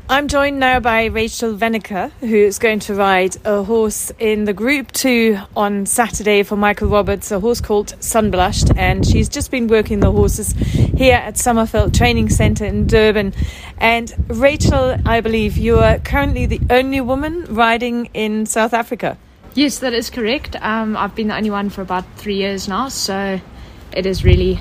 I'm 0.07 0.27
joined 0.27 0.59
now 0.59 0.79
by 0.79 1.05
Rachel 1.05 1.55
Venniker, 1.57 2.11
who's 2.19 2.59
going 2.59 2.77
to 2.81 2.93
ride 2.93 3.37
a 3.43 3.63
horse 3.63 4.11
in 4.19 4.45
the 4.45 4.53
Group 4.53 4.91
2 4.91 5.35
on 5.55 5.87
Saturday 5.87 6.43
for 6.43 6.55
Michael 6.55 6.89
Roberts, 6.89 7.31
a 7.31 7.39
horse 7.39 7.59
called 7.59 7.87
Sunblushed. 7.99 8.77
And 8.77 9.03
she's 9.03 9.27
just 9.27 9.49
been 9.49 9.67
working 9.67 10.01
the 10.01 10.11
horses 10.11 10.51
here 10.51 11.15
at 11.15 11.35
Summerveld 11.35 11.97
Training 11.97 12.29
Centre 12.29 12.65
in 12.65 12.85
Durban. 12.85 13.33
And 13.79 14.13
Rachel, 14.27 14.95
I 15.07 15.21
believe 15.21 15.57
you 15.57 15.79
are 15.79 15.97
currently 15.97 16.45
the 16.45 16.61
only 16.69 17.01
woman 17.01 17.45
riding 17.45 18.05
in 18.13 18.45
South 18.45 18.75
Africa. 18.75 19.17
Yes, 19.55 19.79
that 19.79 19.93
is 19.93 20.11
correct. 20.11 20.55
Um, 20.61 20.95
I've 20.95 21.15
been 21.15 21.29
the 21.29 21.35
only 21.35 21.49
one 21.49 21.71
for 21.71 21.81
about 21.81 22.05
three 22.15 22.35
years 22.35 22.67
now, 22.67 22.89
so 22.89 23.41
it 23.91 24.05
is 24.05 24.23
really 24.23 24.59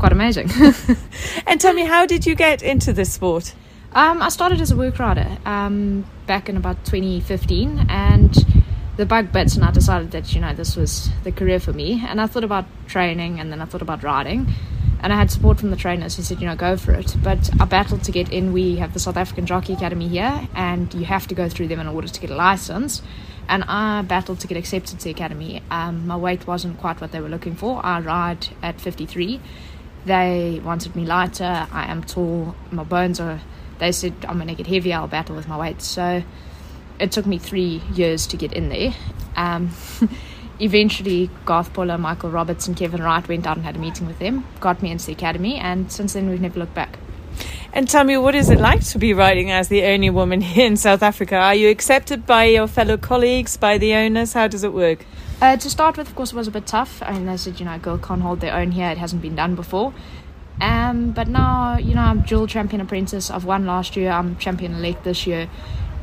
quite 0.00 0.12
amazing. 0.12 0.50
and 1.46 1.60
tell 1.60 1.74
me, 1.74 1.84
how 1.84 2.06
did 2.06 2.26
you 2.26 2.34
get 2.34 2.62
into 2.62 2.92
this 2.92 3.12
sport? 3.12 3.54
Um, 3.92 4.22
I 4.22 4.30
started 4.30 4.60
as 4.60 4.70
a 4.70 4.76
work 4.76 4.98
rider 4.98 5.36
um, 5.44 6.06
back 6.26 6.48
in 6.48 6.56
about 6.56 6.84
2015, 6.86 7.86
and 7.88 8.34
the 8.96 9.04
bug 9.04 9.30
bits, 9.30 9.56
and 9.56 9.64
I 9.64 9.70
decided 9.70 10.10
that 10.12 10.34
you 10.34 10.40
know 10.40 10.54
this 10.54 10.74
was 10.74 11.10
the 11.22 11.32
career 11.32 11.60
for 11.60 11.72
me. 11.72 12.02
And 12.06 12.20
I 12.20 12.26
thought 12.26 12.44
about 12.44 12.64
training, 12.86 13.40
and 13.40 13.52
then 13.52 13.60
I 13.60 13.66
thought 13.66 13.82
about 13.82 14.02
riding, 14.02 14.46
and 15.00 15.12
I 15.12 15.16
had 15.16 15.30
support 15.30 15.60
from 15.60 15.70
the 15.70 15.76
trainers 15.76 16.16
who 16.16 16.22
said, 16.22 16.40
you 16.40 16.46
know, 16.46 16.56
go 16.56 16.76
for 16.76 16.92
it. 16.92 17.14
But 17.22 17.50
I 17.60 17.64
battled 17.66 18.04
to 18.04 18.12
get 18.12 18.32
in. 18.32 18.52
We 18.52 18.76
have 18.76 18.94
the 18.94 19.00
South 19.00 19.16
African 19.16 19.44
Jockey 19.44 19.74
Academy 19.74 20.08
here, 20.08 20.48
and 20.54 20.92
you 20.94 21.04
have 21.04 21.26
to 21.28 21.34
go 21.34 21.48
through 21.48 21.68
them 21.68 21.80
in 21.80 21.88
order 21.88 22.08
to 22.08 22.20
get 22.20 22.30
a 22.30 22.36
license. 22.36 23.02
And 23.48 23.64
I 23.64 24.02
battled 24.02 24.38
to 24.40 24.46
get 24.46 24.56
accepted 24.56 25.00
to 25.00 25.04
the 25.04 25.10
academy. 25.10 25.60
Um, 25.72 26.06
my 26.06 26.16
weight 26.16 26.46
wasn't 26.46 26.78
quite 26.78 27.00
what 27.00 27.10
they 27.10 27.20
were 27.20 27.28
looking 27.28 27.56
for. 27.56 27.84
I 27.84 27.98
ride 27.98 28.48
at 28.62 28.80
53 28.80 29.40
they 30.06 30.60
wanted 30.64 30.96
me 30.96 31.04
lighter. 31.04 31.66
I 31.72 31.90
am 31.90 32.02
tall. 32.04 32.54
My 32.70 32.84
bones 32.84 33.20
are. 33.20 33.40
They 33.78 33.92
said 33.92 34.14
I'm 34.28 34.38
gonna 34.38 34.54
get 34.54 34.66
heavier. 34.66 34.96
I'll 34.96 35.08
battle 35.08 35.36
with 35.36 35.48
my 35.48 35.58
weight. 35.58 35.82
So 35.82 36.22
it 36.98 37.12
took 37.12 37.26
me 37.26 37.38
three 37.38 37.82
years 37.94 38.26
to 38.28 38.36
get 38.36 38.52
in 38.52 38.68
there. 38.68 38.94
Um, 39.36 39.70
eventually, 40.60 41.30
Garth 41.46 41.72
Puller, 41.72 41.98
Michael 41.98 42.30
Roberts, 42.30 42.68
and 42.68 42.76
Kevin 42.76 43.02
Wright 43.02 43.26
went 43.26 43.46
out 43.46 43.56
and 43.56 43.64
had 43.64 43.76
a 43.76 43.78
meeting 43.78 44.06
with 44.06 44.18
them, 44.18 44.46
got 44.60 44.82
me 44.82 44.90
into 44.90 45.06
the 45.06 45.12
academy, 45.12 45.56
and 45.56 45.90
since 45.90 46.12
then 46.12 46.28
we've 46.28 46.40
never 46.40 46.58
looked 46.58 46.74
back. 46.74 46.98
And 47.72 47.88
tell 47.88 48.04
me, 48.04 48.16
what 48.16 48.34
is 48.34 48.50
it 48.50 48.58
like 48.58 48.84
to 48.86 48.98
be 48.98 49.14
riding 49.14 49.50
as 49.50 49.68
the 49.68 49.84
only 49.84 50.10
woman 50.10 50.40
here 50.42 50.66
in 50.66 50.76
South 50.76 51.02
Africa? 51.02 51.36
Are 51.36 51.54
you 51.54 51.68
accepted 51.70 52.26
by 52.26 52.44
your 52.44 52.66
fellow 52.66 52.96
colleagues, 52.96 53.56
by 53.56 53.78
the 53.78 53.94
owners? 53.94 54.32
How 54.32 54.48
does 54.48 54.64
it 54.64 54.72
work? 54.72 55.06
Uh, 55.40 55.56
to 55.56 55.70
start 55.70 55.96
with, 55.96 56.08
of 56.08 56.14
course, 56.14 56.32
it 56.32 56.36
was 56.36 56.48
a 56.48 56.50
bit 56.50 56.66
tough. 56.66 57.02
I 57.02 57.12
mean, 57.12 57.24
they 57.24 57.36
said, 57.38 57.58
you 57.58 57.64
know, 57.64 57.74
a 57.74 57.78
girl 57.78 57.96
can't 57.96 58.20
hold 58.20 58.40
their 58.40 58.54
own 58.54 58.72
here. 58.72 58.90
It 58.90 58.98
hasn't 58.98 59.22
been 59.22 59.36
done 59.36 59.54
before. 59.54 59.94
Um, 60.60 61.12
but 61.12 61.28
now, 61.28 61.78
you 61.78 61.94
know, 61.94 62.02
I'm 62.02 62.20
dual 62.20 62.46
champion 62.46 62.82
apprentice. 62.82 63.30
I've 63.30 63.46
won 63.46 63.64
last 63.64 63.96
year. 63.96 64.10
I'm 64.10 64.36
champion 64.36 64.74
elect 64.74 65.04
this 65.04 65.26
year. 65.26 65.48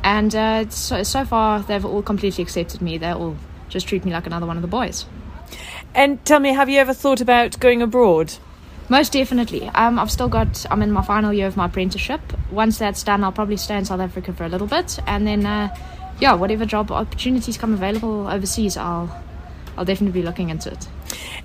And 0.02 0.34
uh, 0.34 0.68
so, 0.70 1.04
so 1.04 1.24
far, 1.24 1.60
they've 1.60 1.84
all 1.84 2.02
completely 2.02 2.42
accepted 2.42 2.82
me. 2.82 2.98
They 2.98 3.10
all 3.10 3.36
just 3.68 3.86
treat 3.86 4.04
me 4.04 4.12
like 4.12 4.26
another 4.26 4.46
one 4.46 4.56
of 4.56 4.62
the 4.62 4.68
boys. 4.68 5.06
And 5.94 6.24
tell 6.24 6.40
me, 6.40 6.52
have 6.52 6.68
you 6.68 6.80
ever 6.80 6.92
thought 6.92 7.20
about 7.20 7.60
going 7.60 7.80
abroad? 7.80 8.34
Most 8.88 9.12
definitely. 9.12 9.68
Um, 9.68 9.98
I've 9.98 10.10
still 10.10 10.28
got, 10.28 10.66
I'm 10.70 10.82
in 10.82 10.90
my 10.90 11.02
final 11.02 11.32
year 11.32 11.46
of 11.46 11.56
my 11.56 11.66
apprenticeship. 11.66 12.20
Once 12.50 12.78
that's 12.78 13.02
done, 13.02 13.22
I'll 13.22 13.32
probably 13.32 13.56
stay 13.56 13.76
in 13.76 13.84
South 13.84 14.00
Africa 14.00 14.32
for 14.32 14.44
a 14.44 14.48
little 14.48 14.66
bit. 14.66 14.98
And 15.06 15.26
then, 15.26 15.46
uh, 15.46 15.76
yeah, 16.20 16.34
whatever 16.34 16.64
job 16.66 16.90
opportunities 16.90 17.56
come 17.56 17.72
available 17.72 18.28
overseas, 18.28 18.76
I'll 18.76 19.10
I'll 19.76 19.84
definitely 19.84 20.20
be 20.20 20.26
looking 20.26 20.50
into 20.50 20.72
it. 20.72 20.88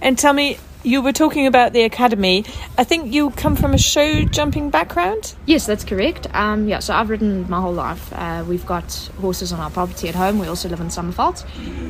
And 0.01 0.17
tell 0.17 0.33
me, 0.33 0.57
you 0.83 1.01
were 1.01 1.13
talking 1.13 1.47
about 1.47 1.71
the 1.71 1.83
academy. 1.83 2.45
I 2.77 2.83
think 2.83 3.13
you 3.13 3.29
come 3.29 3.55
from 3.55 3.73
a 3.73 3.77
show 3.77 4.25
jumping 4.25 4.69
background. 4.69 5.35
Yes, 5.45 5.65
that's 5.65 5.83
correct. 5.83 6.27
Um, 6.33 6.67
yeah, 6.67 6.79
so 6.79 6.93
I've 6.93 7.09
ridden 7.09 7.49
my 7.49 7.61
whole 7.61 7.73
life. 7.73 8.11
Uh, 8.11 8.43
we've 8.47 8.65
got 8.65 8.91
horses 9.21 9.53
on 9.53 9.59
our 9.59 9.69
property 9.69 10.09
at 10.09 10.15
home. 10.15 10.39
We 10.39 10.47
also 10.47 10.67
live 10.67 10.81
in 10.81 10.87
Summerveld. 10.87 11.45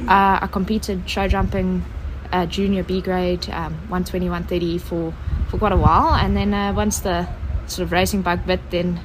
Uh, 0.07 0.39
I 0.41 0.47
competed 0.51 1.09
show 1.09 1.27
jumping 1.27 1.83
uh, 2.31 2.45
junior 2.45 2.83
B 2.83 3.01
grade, 3.01 3.49
um, 3.49 3.73
120, 3.89 4.25
130 4.25 4.77
for, 4.77 5.13
for 5.49 5.57
quite 5.57 5.71
a 5.71 5.77
while. 5.77 6.13
And 6.13 6.35
then 6.35 6.53
uh, 6.53 6.73
once 6.73 6.99
the 6.99 7.27
sort 7.67 7.85
of 7.85 7.91
racing 7.91 8.21
bug 8.21 8.45
bit, 8.45 8.59
then 8.69 8.99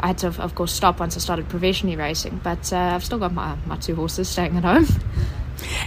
I 0.00 0.08
had 0.08 0.18
to, 0.18 0.28
of 0.28 0.54
course, 0.54 0.72
stop 0.72 0.98
once 1.00 1.16
I 1.16 1.20
started 1.20 1.48
professionally 1.48 1.96
racing. 1.96 2.40
But 2.42 2.72
uh, 2.72 2.76
I've 2.76 3.04
still 3.04 3.18
got 3.18 3.32
my, 3.32 3.56
my 3.66 3.76
two 3.76 3.94
horses 3.94 4.28
staying 4.28 4.56
at 4.56 4.64
home. 4.64 4.86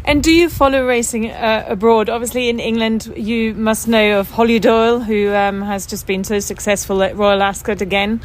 And 0.06 0.22
do 0.22 0.32
you 0.32 0.50
follow 0.50 0.86
racing 0.86 1.32
uh, 1.32 1.66
abroad? 1.68 2.10
Obviously, 2.10 2.50
in 2.50 2.60
England, 2.60 3.12
you 3.16 3.54
must 3.56 3.88
know 3.88 4.20
of 4.20 4.30
Holly 4.30 4.60
Doyle, 4.60 5.00
who 5.00 5.34
um, 5.34 5.62
has 5.62 5.88
just 5.88 6.06
been 6.06 6.24
so 6.24 6.40
successful 6.40 7.02
at 7.02 7.16
Royal 7.16 7.42
Ascot 7.42 7.82
again. 7.82 8.22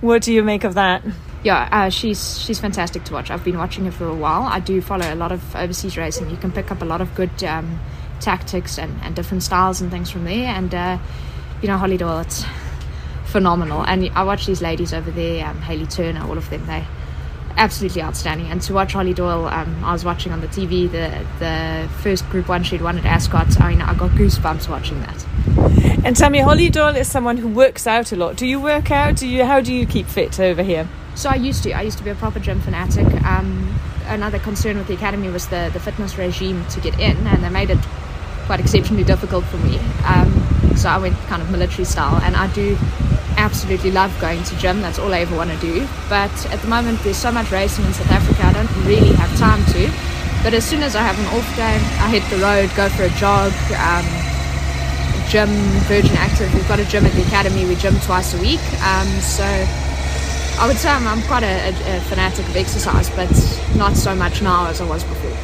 What 0.00 0.22
do 0.22 0.32
you 0.32 0.42
make 0.42 0.64
of 0.64 0.74
that? 0.74 1.04
Yeah, 1.44 1.68
uh, 1.70 1.90
she's 1.90 2.40
she's 2.40 2.58
fantastic 2.58 3.04
to 3.04 3.12
watch. 3.12 3.30
I've 3.30 3.44
been 3.44 3.58
watching 3.58 3.84
her 3.84 3.92
for 3.92 4.06
a 4.06 4.14
while. 4.14 4.42
I 4.42 4.58
do 4.58 4.80
follow 4.80 5.12
a 5.12 5.14
lot 5.14 5.30
of 5.30 5.54
overseas 5.54 5.96
racing. 5.96 6.30
You 6.30 6.36
can 6.36 6.50
pick 6.50 6.70
up 6.72 6.82
a 6.82 6.84
lot 6.84 7.00
of 7.00 7.14
good 7.14 7.44
um, 7.44 7.78
tactics 8.20 8.78
and, 8.78 8.92
and 9.02 9.14
different 9.14 9.42
styles 9.42 9.80
and 9.80 9.90
things 9.90 10.10
from 10.10 10.24
there. 10.24 10.46
And 10.48 10.74
uh, 10.74 10.98
you 11.62 11.68
know, 11.68 11.76
Holly 11.76 11.96
Doyle, 11.96 12.20
it's 12.20 12.44
phenomenal. 13.28 13.84
And 13.84 14.10
I 14.14 14.24
watch 14.24 14.46
these 14.46 14.62
ladies 14.62 14.92
over 14.92 15.10
there, 15.10 15.46
um, 15.46 15.60
Hayley 15.62 15.86
Turner, 15.86 16.26
all 16.26 16.38
of 16.38 16.48
them. 16.50 16.66
They 16.66 16.84
absolutely 17.58 18.02
outstanding. 18.02 18.46
And 18.46 18.62
to 18.62 18.72
watch 18.72 18.92
Holly 18.92 19.12
Doyle, 19.12 19.46
um, 19.46 19.84
I 19.84 19.92
was 19.92 20.04
watching 20.04 20.32
on 20.32 20.40
the 20.40 20.48
TV 20.48 20.90
the 20.90 21.24
the 21.38 21.88
first 22.02 22.28
Group 22.30 22.48
One 22.48 22.62
she'd 22.62 22.80
won 22.80 22.96
at 22.96 23.04
Ascot. 23.04 23.60
I 23.60 23.70
mean, 23.70 23.82
I 23.82 23.94
got 23.94 24.10
goosebumps 24.12 24.68
watching 24.68 25.00
that. 25.00 25.26
And 26.04 26.16
tell 26.16 26.30
me, 26.30 26.38
Holly 26.38 26.70
Doyle 26.70 26.96
is 26.96 27.08
someone 27.08 27.36
who 27.36 27.48
works 27.48 27.86
out 27.86 28.12
a 28.12 28.16
lot. 28.16 28.36
Do 28.36 28.46
you 28.46 28.60
work 28.60 28.90
out? 28.90 29.16
Do 29.16 29.28
you? 29.28 29.44
How 29.44 29.60
do 29.60 29.74
you 29.74 29.86
keep 29.86 30.06
fit 30.06 30.40
over 30.40 30.62
here? 30.62 30.88
So 31.14 31.28
I 31.28 31.34
used 31.34 31.64
to. 31.64 31.72
I 31.72 31.82
used 31.82 31.98
to 31.98 32.04
be 32.04 32.10
a 32.10 32.14
proper 32.14 32.38
gym 32.38 32.60
fanatic. 32.60 33.06
Um, 33.24 33.78
another 34.06 34.38
concern 34.38 34.78
with 34.78 34.86
the 34.86 34.94
academy 34.94 35.28
was 35.28 35.48
the 35.48 35.70
the 35.72 35.80
fitness 35.80 36.16
regime 36.16 36.64
to 36.66 36.80
get 36.80 36.98
in, 36.98 37.26
and 37.26 37.42
they 37.42 37.50
made 37.50 37.70
it 37.70 37.78
quite 38.46 38.60
exceptionally 38.60 39.04
difficult 39.04 39.44
for 39.44 39.58
me. 39.58 39.78
Um, 40.06 40.57
so 40.78 40.88
I 40.88 40.98
went 40.98 41.16
kind 41.26 41.42
of 41.42 41.50
military 41.50 41.84
style, 41.84 42.20
and 42.22 42.36
I 42.36 42.52
do 42.54 42.76
absolutely 43.36 43.90
love 43.90 44.16
going 44.20 44.42
to 44.44 44.56
gym. 44.56 44.80
That's 44.80 44.98
all 44.98 45.12
I 45.12 45.20
ever 45.20 45.36
want 45.36 45.50
to 45.50 45.58
do. 45.58 45.86
But 46.08 46.34
at 46.52 46.60
the 46.60 46.68
moment, 46.68 47.00
there's 47.02 47.16
so 47.16 47.30
much 47.30 47.50
racing 47.50 47.84
in 47.84 47.92
South 47.92 48.10
Africa, 48.10 48.46
I 48.46 48.52
don't 48.52 48.86
really 48.86 49.12
have 49.14 49.36
time 49.38 49.64
to. 49.72 49.90
But 50.42 50.54
as 50.54 50.64
soon 50.64 50.82
as 50.82 50.94
I 50.94 51.02
have 51.02 51.18
an 51.18 51.26
off 51.36 51.48
day, 51.56 51.76
I 52.02 52.08
hit 52.08 52.22
the 52.30 52.38
road, 52.42 52.70
go 52.76 52.88
for 52.88 53.04
a 53.04 53.10
jog. 53.18 53.52
Um, 53.74 54.06
gym, 55.28 55.50
Virgin 55.84 56.16
Active. 56.16 56.52
We've 56.54 56.66
got 56.68 56.80
a 56.80 56.86
gym 56.86 57.04
at 57.04 57.12
the 57.12 57.22
academy. 57.22 57.66
We 57.66 57.74
gym 57.74 57.98
twice 58.00 58.32
a 58.34 58.40
week. 58.40 58.62
Um, 58.82 59.06
so 59.20 59.44
I 59.44 60.66
would 60.66 60.76
say 60.76 60.88
I'm, 60.88 61.06
I'm 61.06 61.22
quite 61.22 61.42
a, 61.42 61.68
a, 61.68 62.00
fanatic 62.02 62.48
of 62.48 62.56
exercise, 62.56 63.10
but 63.10 63.30
not 63.76 63.94
so 63.94 64.14
much 64.14 64.40
now 64.42 64.66
as 64.68 64.80
I 64.80 64.86
was 64.86 65.04
before. 65.04 65.36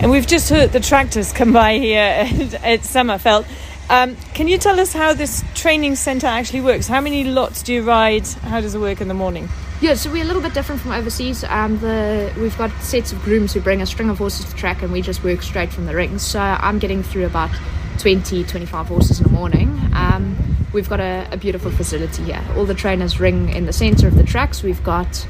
And 0.00 0.10
we've 0.10 0.26
just 0.26 0.50
heard 0.50 0.72
the 0.72 0.80
tractors 0.80 1.32
come 1.32 1.52
by 1.52 1.78
here 1.78 2.00
at, 2.02 2.54
at 2.54 2.80
Summerveld. 2.80 3.46
Um, 3.90 4.14
can 4.34 4.46
you 4.46 4.56
tell 4.56 4.78
us 4.78 4.92
how 4.92 5.14
this 5.14 5.42
training 5.54 5.96
centre 5.96 6.28
actually 6.28 6.60
works? 6.60 6.86
How 6.86 7.00
many 7.00 7.24
lots 7.24 7.60
do 7.64 7.74
you 7.74 7.82
ride? 7.82 8.24
How 8.24 8.60
does 8.60 8.76
it 8.76 8.78
work 8.78 9.00
in 9.00 9.08
the 9.08 9.14
morning? 9.14 9.48
Yeah, 9.80 9.94
so 9.94 10.12
we're 10.12 10.22
a 10.22 10.26
little 10.26 10.40
bit 10.40 10.54
different 10.54 10.80
from 10.80 10.92
overseas. 10.92 11.42
Um, 11.42 11.76
the 11.80 12.32
we've 12.38 12.56
got 12.56 12.70
sets 12.82 13.10
of 13.10 13.20
grooms 13.22 13.52
who 13.52 13.60
bring 13.60 13.82
a 13.82 13.86
string 13.86 14.08
of 14.08 14.18
horses 14.18 14.44
to 14.44 14.54
track, 14.54 14.82
and 14.82 14.92
we 14.92 15.02
just 15.02 15.24
work 15.24 15.42
straight 15.42 15.72
from 15.72 15.86
the 15.86 15.94
rings. 15.96 16.22
So 16.22 16.38
I'm 16.38 16.78
getting 16.78 17.02
through 17.02 17.26
about 17.26 17.50
20, 17.98 18.44
25 18.44 18.86
horses 18.86 19.18
in 19.18 19.24
the 19.24 19.32
morning. 19.32 19.76
Um, 19.92 20.36
we've 20.72 20.88
got 20.88 21.00
a, 21.00 21.26
a, 21.32 21.36
beautiful 21.36 21.72
facility 21.72 22.22
here. 22.22 22.44
All 22.56 22.66
the 22.66 22.74
trainers 22.74 23.18
ring 23.18 23.48
in 23.48 23.66
the 23.66 23.72
centre 23.72 24.06
of 24.06 24.14
the 24.14 24.22
tracks. 24.22 24.62
We've 24.62 24.84
got, 24.84 25.26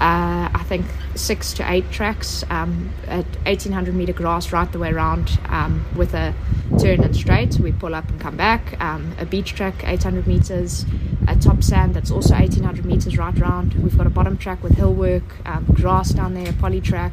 uh, 0.00 0.48
I 0.54 0.64
think, 0.66 0.86
six 1.20 1.52
to 1.54 1.70
eight 1.70 1.90
tracks 1.90 2.44
um, 2.50 2.90
at 3.06 3.26
1800 3.46 3.94
meter 3.94 4.12
grass 4.12 4.52
right 4.52 4.70
the 4.72 4.78
way 4.78 4.90
around 4.90 5.38
um, 5.46 5.84
with 5.96 6.14
a 6.14 6.34
turn 6.80 7.02
and 7.02 7.14
straight. 7.14 7.58
We 7.58 7.72
pull 7.72 7.94
up 7.94 8.08
and 8.08 8.20
come 8.20 8.36
back. 8.36 8.80
Um, 8.80 9.14
a 9.18 9.26
beach 9.26 9.54
track, 9.54 9.86
800 9.86 10.26
meters. 10.26 10.86
A 11.28 11.36
top 11.36 11.62
sand 11.62 11.94
that's 11.94 12.10
also 12.10 12.34
1800 12.34 12.84
meters 12.84 13.16
right 13.18 13.38
around. 13.38 13.74
We've 13.74 13.96
got 13.96 14.06
a 14.06 14.10
bottom 14.10 14.36
track 14.36 14.62
with 14.62 14.72
hill 14.72 14.94
work, 14.94 15.46
um, 15.46 15.64
grass 15.66 16.10
down 16.10 16.34
there, 16.34 16.50
a 16.50 16.52
poly 16.54 16.80
track. 16.80 17.12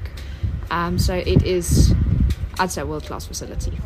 Um, 0.71 0.97
so 0.97 1.13
it 1.13 1.43
is, 1.43 1.93
I'd 2.59 2.71
say, 2.71 2.83
world 2.83 3.03
class 3.03 3.25
facility. 3.25 3.77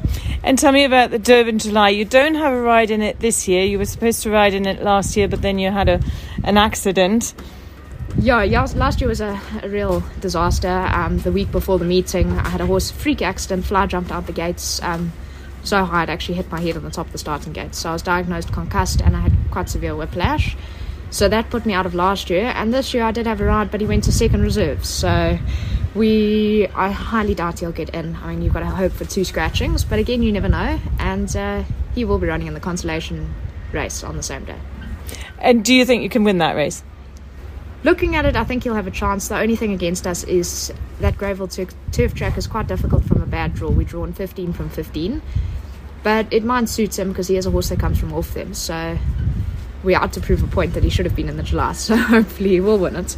And 0.43 0.57
tell 0.57 0.71
me 0.71 0.85
about 0.85 1.11
the 1.11 1.19
Durban 1.19 1.59
July. 1.59 1.89
You 1.89 2.05
don't 2.05 2.35
have 2.35 2.53
a 2.53 2.61
ride 2.61 2.91
in 2.91 3.01
it 3.01 3.19
this 3.19 3.47
year. 3.47 3.65
You 3.65 3.77
were 3.77 3.85
supposed 3.85 4.23
to 4.23 4.31
ride 4.31 4.53
in 4.53 4.65
it 4.65 4.81
last 4.81 5.17
year, 5.17 5.27
but 5.27 5.41
then 5.41 5.59
you 5.59 5.71
had 5.71 5.89
a 5.89 5.99
an 6.43 6.57
accident. 6.57 7.33
Yeah. 8.19 8.43
Last 8.75 9.01
year 9.01 9.07
was 9.07 9.21
a, 9.21 9.39
a 9.63 9.69
real 9.69 10.03
disaster. 10.19 10.67
Um, 10.67 11.19
the 11.19 11.31
week 11.31 11.51
before 11.51 11.79
the 11.79 11.85
meeting, 11.85 12.31
I 12.31 12.49
had 12.49 12.61
a 12.61 12.65
horse 12.65 12.91
freak 12.91 13.21
accident. 13.21 13.65
Fly 13.65 13.85
jumped 13.87 14.11
out 14.11 14.27
the 14.27 14.33
gates 14.33 14.81
um, 14.83 15.11
so 15.63 15.83
it 15.83 16.09
actually 16.09 16.35
hit 16.35 16.51
my 16.51 16.59
head 16.59 16.75
on 16.75 16.83
the 16.83 16.89
top 16.89 17.07
of 17.07 17.11
the 17.11 17.17
starting 17.17 17.53
gate. 17.53 17.75
So 17.75 17.89
I 17.89 17.93
was 17.93 18.01
diagnosed 18.01 18.51
concussed 18.51 19.01
and 19.01 19.15
I 19.15 19.21
had 19.21 19.33
quite 19.51 19.69
severe 19.69 19.95
whiplash. 19.95 20.57
So 21.11 21.27
that 21.27 21.49
put 21.49 21.65
me 21.65 21.73
out 21.73 21.85
of 21.85 21.93
last 21.93 22.29
year. 22.29 22.51
And 22.55 22.73
this 22.73 22.93
year 22.93 23.03
I 23.03 23.11
did 23.11 23.27
have 23.27 23.41
a 23.41 23.45
ride, 23.45 23.69
but 23.69 23.81
he 23.81 23.87
went 23.87 24.05
to 24.05 24.11
second 24.11 24.41
reserve. 24.41 24.85
So 24.85 25.37
we, 25.93 26.67
I 26.73 26.89
highly 26.89 27.35
doubt 27.35 27.59
he'll 27.59 27.71
get 27.71 27.89
in. 27.89 28.15
I 28.15 28.29
mean, 28.29 28.41
you've 28.41 28.53
got 28.53 28.61
to 28.61 28.67
hope 28.67 28.93
for 28.93 29.05
two 29.05 29.25
scratchings, 29.25 29.83
but 29.83 29.99
again, 29.99 30.23
you 30.23 30.31
never 30.31 30.49
know. 30.49 30.79
And 30.99 31.35
uh, 31.35 31.63
he 31.93 32.05
will 32.05 32.17
be 32.17 32.27
running 32.27 32.47
in 32.47 32.53
the 32.53 32.59
consolation 32.59 33.33
race 33.71 34.03
on 34.03 34.17
the 34.17 34.23
same 34.23 34.45
day. 34.45 34.59
And 35.37 35.65
do 35.65 35.75
you 35.75 35.85
think 35.85 36.03
you 36.03 36.09
can 36.09 36.23
win 36.23 36.37
that 36.37 36.55
race? 36.55 36.83
Looking 37.83 38.15
at 38.15 38.25
it, 38.25 38.35
I 38.35 38.43
think 38.43 38.63
he'll 38.63 38.75
have 38.75 38.87
a 38.87 38.91
chance. 38.91 39.27
The 39.27 39.39
only 39.39 39.55
thing 39.55 39.73
against 39.73 40.05
us 40.05 40.23
is 40.23 40.71
that 40.99 41.17
Greyville 41.17 41.73
turf 41.91 42.13
track 42.13 42.37
is 42.37 42.45
quite 42.45 42.67
difficult 42.67 43.03
from 43.05 43.21
a 43.23 43.25
bad 43.25 43.55
draw. 43.55 43.69
We 43.69 43.85
draw 43.85 44.03
in 44.03 44.13
15 44.13 44.53
from 44.53 44.69
15, 44.69 45.21
but 46.03 46.31
it 46.31 46.43
might 46.43 46.69
suit 46.69 46.99
him 46.99 47.09
because 47.09 47.27
he 47.27 47.35
has 47.35 47.47
a 47.47 47.51
horse 47.51 47.69
that 47.69 47.79
comes 47.79 47.99
from 47.99 48.13
off 48.13 48.35
them. 48.35 48.53
So 48.53 48.99
we 49.83 49.95
are 49.95 50.07
to 50.09 50.21
prove 50.21 50.43
a 50.43 50.47
point 50.47 50.75
that 50.75 50.83
he 50.83 50.91
should 50.91 51.05
have 51.05 51.15
been 51.15 51.27
in 51.27 51.37
the 51.37 51.43
July. 51.43 51.71
So 51.81 51.95
hopefully 51.97 52.51
he 52.51 52.61
will 52.61 52.77
win 52.77 52.95
it. 52.95 53.17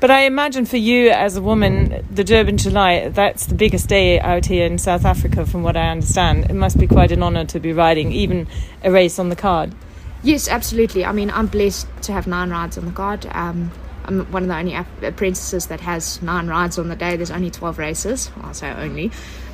But 0.00 0.10
I 0.10 0.22
imagine 0.22 0.64
for 0.64 0.78
you 0.78 1.10
as 1.10 1.36
a 1.36 1.42
woman, 1.42 2.06
the 2.10 2.24
Durban 2.24 2.56
July, 2.56 3.10
that's 3.10 3.46
the 3.46 3.54
biggest 3.54 3.88
day 3.88 4.18
out 4.18 4.46
here 4.46 4.64
in 4.64 4.78
South 4.78 5.04
Africa, 5.04 5.44
from 5.44 5.62
what 5.62 5.76
I 5.76 5.88
understand. 5.88 6.46
It 6.50 6.54
must 6.54 6.78
be 6.78 6.86
quite 6.86 7.12
an 7.12 7.22
honour 7.22 7.44
to 7.46 7.60
be 7.60 7.74
riding 7.74 8.12
even 8.12 8.48
a 8.82 8.90
race 8.90 9.18
on 9.18 9.28
the 9.28 9.36
card. 9.36 9.74
Yes, 10.22 10.48
absolutely. 10.48 11.04
I 11.04 11.12
mean, 11.12 11.30
I'm 11.30 11.46
blessed 11.46 11.86
to 12.02 12.12
have 12.12 12.26
nine 12.26 12.48
rides 12.48 12.78
on 12.78 12.86
the 12.86 12.92
card. 12.92 13.26
Um, 13.32 13.70
I'm 14.04 14.30
one 14.32 14.42
of 14.42 14.48
the 14.48 14.56
only 14.56 14.74
apprentices 15.06 15.66
that 15.66 15.80
has 15.80 16.20
nine 16.22 16.48
rides 16.48 16.78
on 16.78 16.88
the 16.88 16.96
day. 16.96 17.16
There's 17.16 17.30
only 17.30 17.50
12 17.50 17.78
races. 17.78 18.30
Say 18.52 18.70
only. 18.70 19.10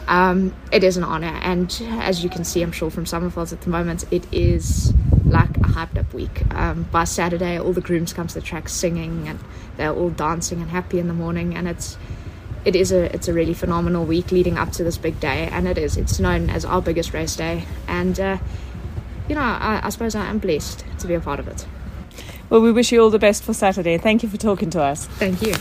Um, 0.09 0.55
it 0.71 0.85
is 0.85 0.97
an 0.97 1.05
honor. 1.05 1.39
And 1.43 1.71
as 2.01 2.23
you 2.23 2.31
can 2.31 2.45
see, 2.45 2.63
I'm 2.63 2.73
sure 2.73 2.91
from 2.91 3.05
Summerveld 3.05 3.53
at 3.53 3.61
the 3.63 3.71
moment, 3.71 4.05
it 4.11 4.27
is 4.33 4.93
like 5.25 5.57
a 5.57 5.61
hyped 5.61 5.99
up 5.99 6.13
week. 6.15 6.43
Um, 6.55 6.85
by 6.85 7.05
Saturday, 7.05 7.59
all 7.59 7.73
the 7.73 7.81
grooms 7.81 8.13
come 8.13 8.27
to 8.27 8.35
the 8.35 8.41
track 8.41 8.69
singing 8.69 9.29
and 9.29 9.41
they're 9.77 9.93
all 9.93 10.11
dancing 10.11 10.61
and 10.61 10.71
happy 10.71 10.99
in 10.99 11.09
the 11.09 11.15
morning. 11.15 11.55
And 11.55 11.69
it's 11.69 11.97
it 12.65 12.75
is 12.75 12.91
a 12.91 13.13
it's 13.15 13.29
a 13.29 13.33
really 13.33 13.55
phenomenal 13.55 14.05
week 14.05 14.33
leading 14.33 14.59
up 14.59 14.73
to 14.73 14.85
this 14.85 14.99
big 14.99 15.19
day. 15.21 15.49
And 15.51 15.67
it 15.67 15.79
is 15.79 15.97
it's 15.97 16.21
known 16.21 16.51
as 16.51 16.65
our 16.65 16.81
biggest 16.81 17.13
race 17.13 17.35
day. 17.35 17.65
And 17.89 18.19
uh, 18.19 18.39
you 19.29 19.35
know, 19.35 19.41
I, 19.41 19.81
I 19.83 19.89
suppose 19.91 20.15
I 20.15 20.27
am 20.27 20.39
blessed 20.39 20.85
to 21.01 21.07
be 21.07 21.15
a 21.15 21.21
part 21.21 21.41
of 21.41 21.49
it. 21.49 21.67
Well, 22.49 22.61
we 22.61 22.71
wish 22.71 22.93
you 22.93 23.03
all 23.03 23.11
the 23.11 23.19
best 23.19 23.43
for 23.43 23.53
Saturday. 23.53 23.99
Thank 23.99 24.23
you 24.23 24.29
for 24.29 24.37
talking 24.37 24.71
to 24.71 24.83
us. 24.83 25.07
Thank 25.07 25.43
you. 25.43 25.55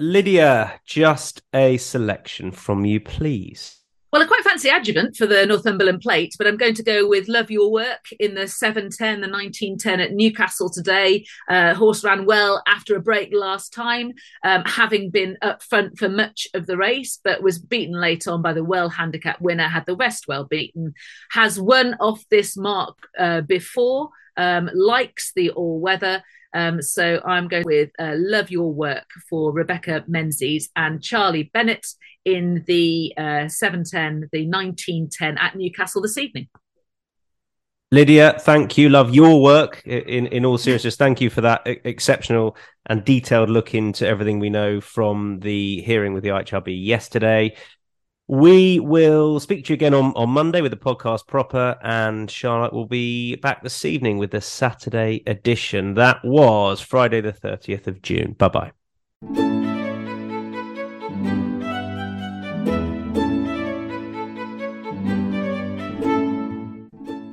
Lydia, 0.00 0.80
just 0.84 1.42
a 1.54 1.76
selection 1.76 2.50
from 2.50 2.84
you, 2.84 2.98
please. 2.98 3.78
Well, 4.12 4.20
I 4.20 4.26
quite 4.26 4.44
fancy 4.44 4.68
Adjuvant 4.68 5.16
for 5.16 5.26
the 5.26 5.46
Northumberland 5.46 6.02
Plate, 6.02 6.34
but 6.36 6.46
I'm 6.46 6.58
going 6.58 6.74
to 6.74 6.82
go 6.82 7.08
with 7.08 7.28
Love 7.28 7.50
Your 7.50 7.72
Work 7.72 8.08
in 8.20 8.34
the 8.34 8.46
710, 8.46 9.22
the 9.22 9.28
1910 9.28 10.00
at 10.00 10.12
Newcastle 10.12 10.68
today. 10.68 11.24
Uh, 11.48 11.72
horse 11.72 12.04
ran 12.04 12.26
well 12.26 12.62
after 12.66 12.94
a 12.94 13.00
break 13.00 13.30
last 13.32 13.72
time, 13.72 14.12
um, 14.44 14.64
having 14.66 15.08
been 15.08 15.38
up 15.40 15.62
front 15.62 15.98
for 15.98 16.10
much 16.10 16.46
of 16.52 16.66
the 16.66 16.76
race, 16.76 17.20
but 17.24 17.42
was 17.42 17.58
beaten 17.58 17.98
late 17.98 18.28
on 18.28 18.42
by 18.42 18.52
the 18.52 18.64
well 18.64 18.90
handicap 18.90 19.40
winner, 19.40 19.68
had 19.68 19.86
the 19.86 19.94
West 19.94 20.28
well 20.28 20.44
beaten, 20.44 20.92
has 21.30 21.58
won 21.58 21.94
off 21.98 22.22
this 22.28 22.54
mark 22.54 23.08
uh, 23.18 23.40
before 23.40 24.10
um, 24.36 24.70
likes 24.74 25.32
the 25.34 25.50
all 25.50 25.80
weather. 25.80 26.22
Um, 26.54 26.82
so 26.82 27.20
I'm 27.24 27.48
going 27.48 27.64
with 27.64 27.90
uh, 27.98 28.12
Love 28.16 28.50
Your 28.50 28.72
Work 28.72 29.06
for 29.28 29.52
Rebecca 29.52 30.04
Menzies 30.06 30.68
and 30.76 31.02
Charlie 31.02 31.50
Bennett 31.54 31.86
in 32.24 32.64
the 32.66 33.14
uh, 33.16 33.48
710, 33.48 34.28
the 34.32 34.46
1910 34.46 35.38
at 35.38 35.56
Newcastle 35.56 36.02
this 36.02 36.18
evening. 36.18 36.48
Lydia, 37.92 38.38
thank 38.40 38.78
you. 38.78 38.88
Love 38.88 39.14
your 39.14 39.42
work. 39.42 39.82
In 39.84 40.26
in 40.28 40.46
all 40.46 40.56
seriousness, 40.56 40.96
thank 40.96 41.20
you 41.20 41.28
for 41.28 41.42
that 41.42 41.60
exceptional 41.66 42.56
and 42.86 43.04
detailed 43.04 43.50
look 43.50 43.74
into 43.74 44.08
everything 44.08 44.38
we 44.38 44.48
know 44.48 44.80
from 44.80 45.40
the 45.40 45.82
hearing 45.82 46.14
with 46.14 46.22
the 46.22 46.30
IHRB 46.30 46.86
yesterday. 46.86 47.54
We 48.32 48.80
will 48.80 49.40
speak 49.40 49.66
to 49.66 49.72
you 49.72 49.74
again 49.74 49.92
on, 49.92 50.14
on 50.16 50.30
Monday 50.30 50.62
with 50.62 50.70
the 50.70 50.78
podcast 50.78 51.26
proper, 51.26 51.76
and 51.82 52.30
Charlotte 52.30 52.72
will 52.72 52.86
be 52.86 53.36
back 53.36 53.62
this 53.62 53.84
evening 53.84 54.16
with 54.16 54.30
the 54.30 54.40
Saturday 54.40 55.22
edition. 55.26 55.92
That 55.96 56.24
was 56.24 56.80
Friday, 56.80 57.20
the 57.20 57.34
30th 57.34 57.88
of 57.88 58.00
June. 58.00 58.34
Bye 58.38 58.48
bye. 58.48 58.72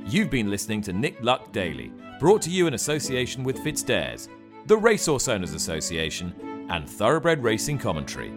You've 0.06 0.30
been 0.30 0.50
listening 0.50 0.82
to 0.82 0.92
Nick 0.92 1.24
Luck 1.24 1.54
Daily, 1.54 1.94
brought 2.20 2.42
to 2.42 2.50
you 2.50 2.68
in 2.68 2.74
association 2.74 3.46
with 3.46 3.60
FitzDares, 3.60 4.28
the 4.66 4.76
Racehorse 4.76 5.30
Owners 5.30 5.54
Association, 5.54 6.68
and 6.70 6.90
Thoroughbred 6.90 7.42
Racing 7.42 7.78
Commentary. 7.78 8.34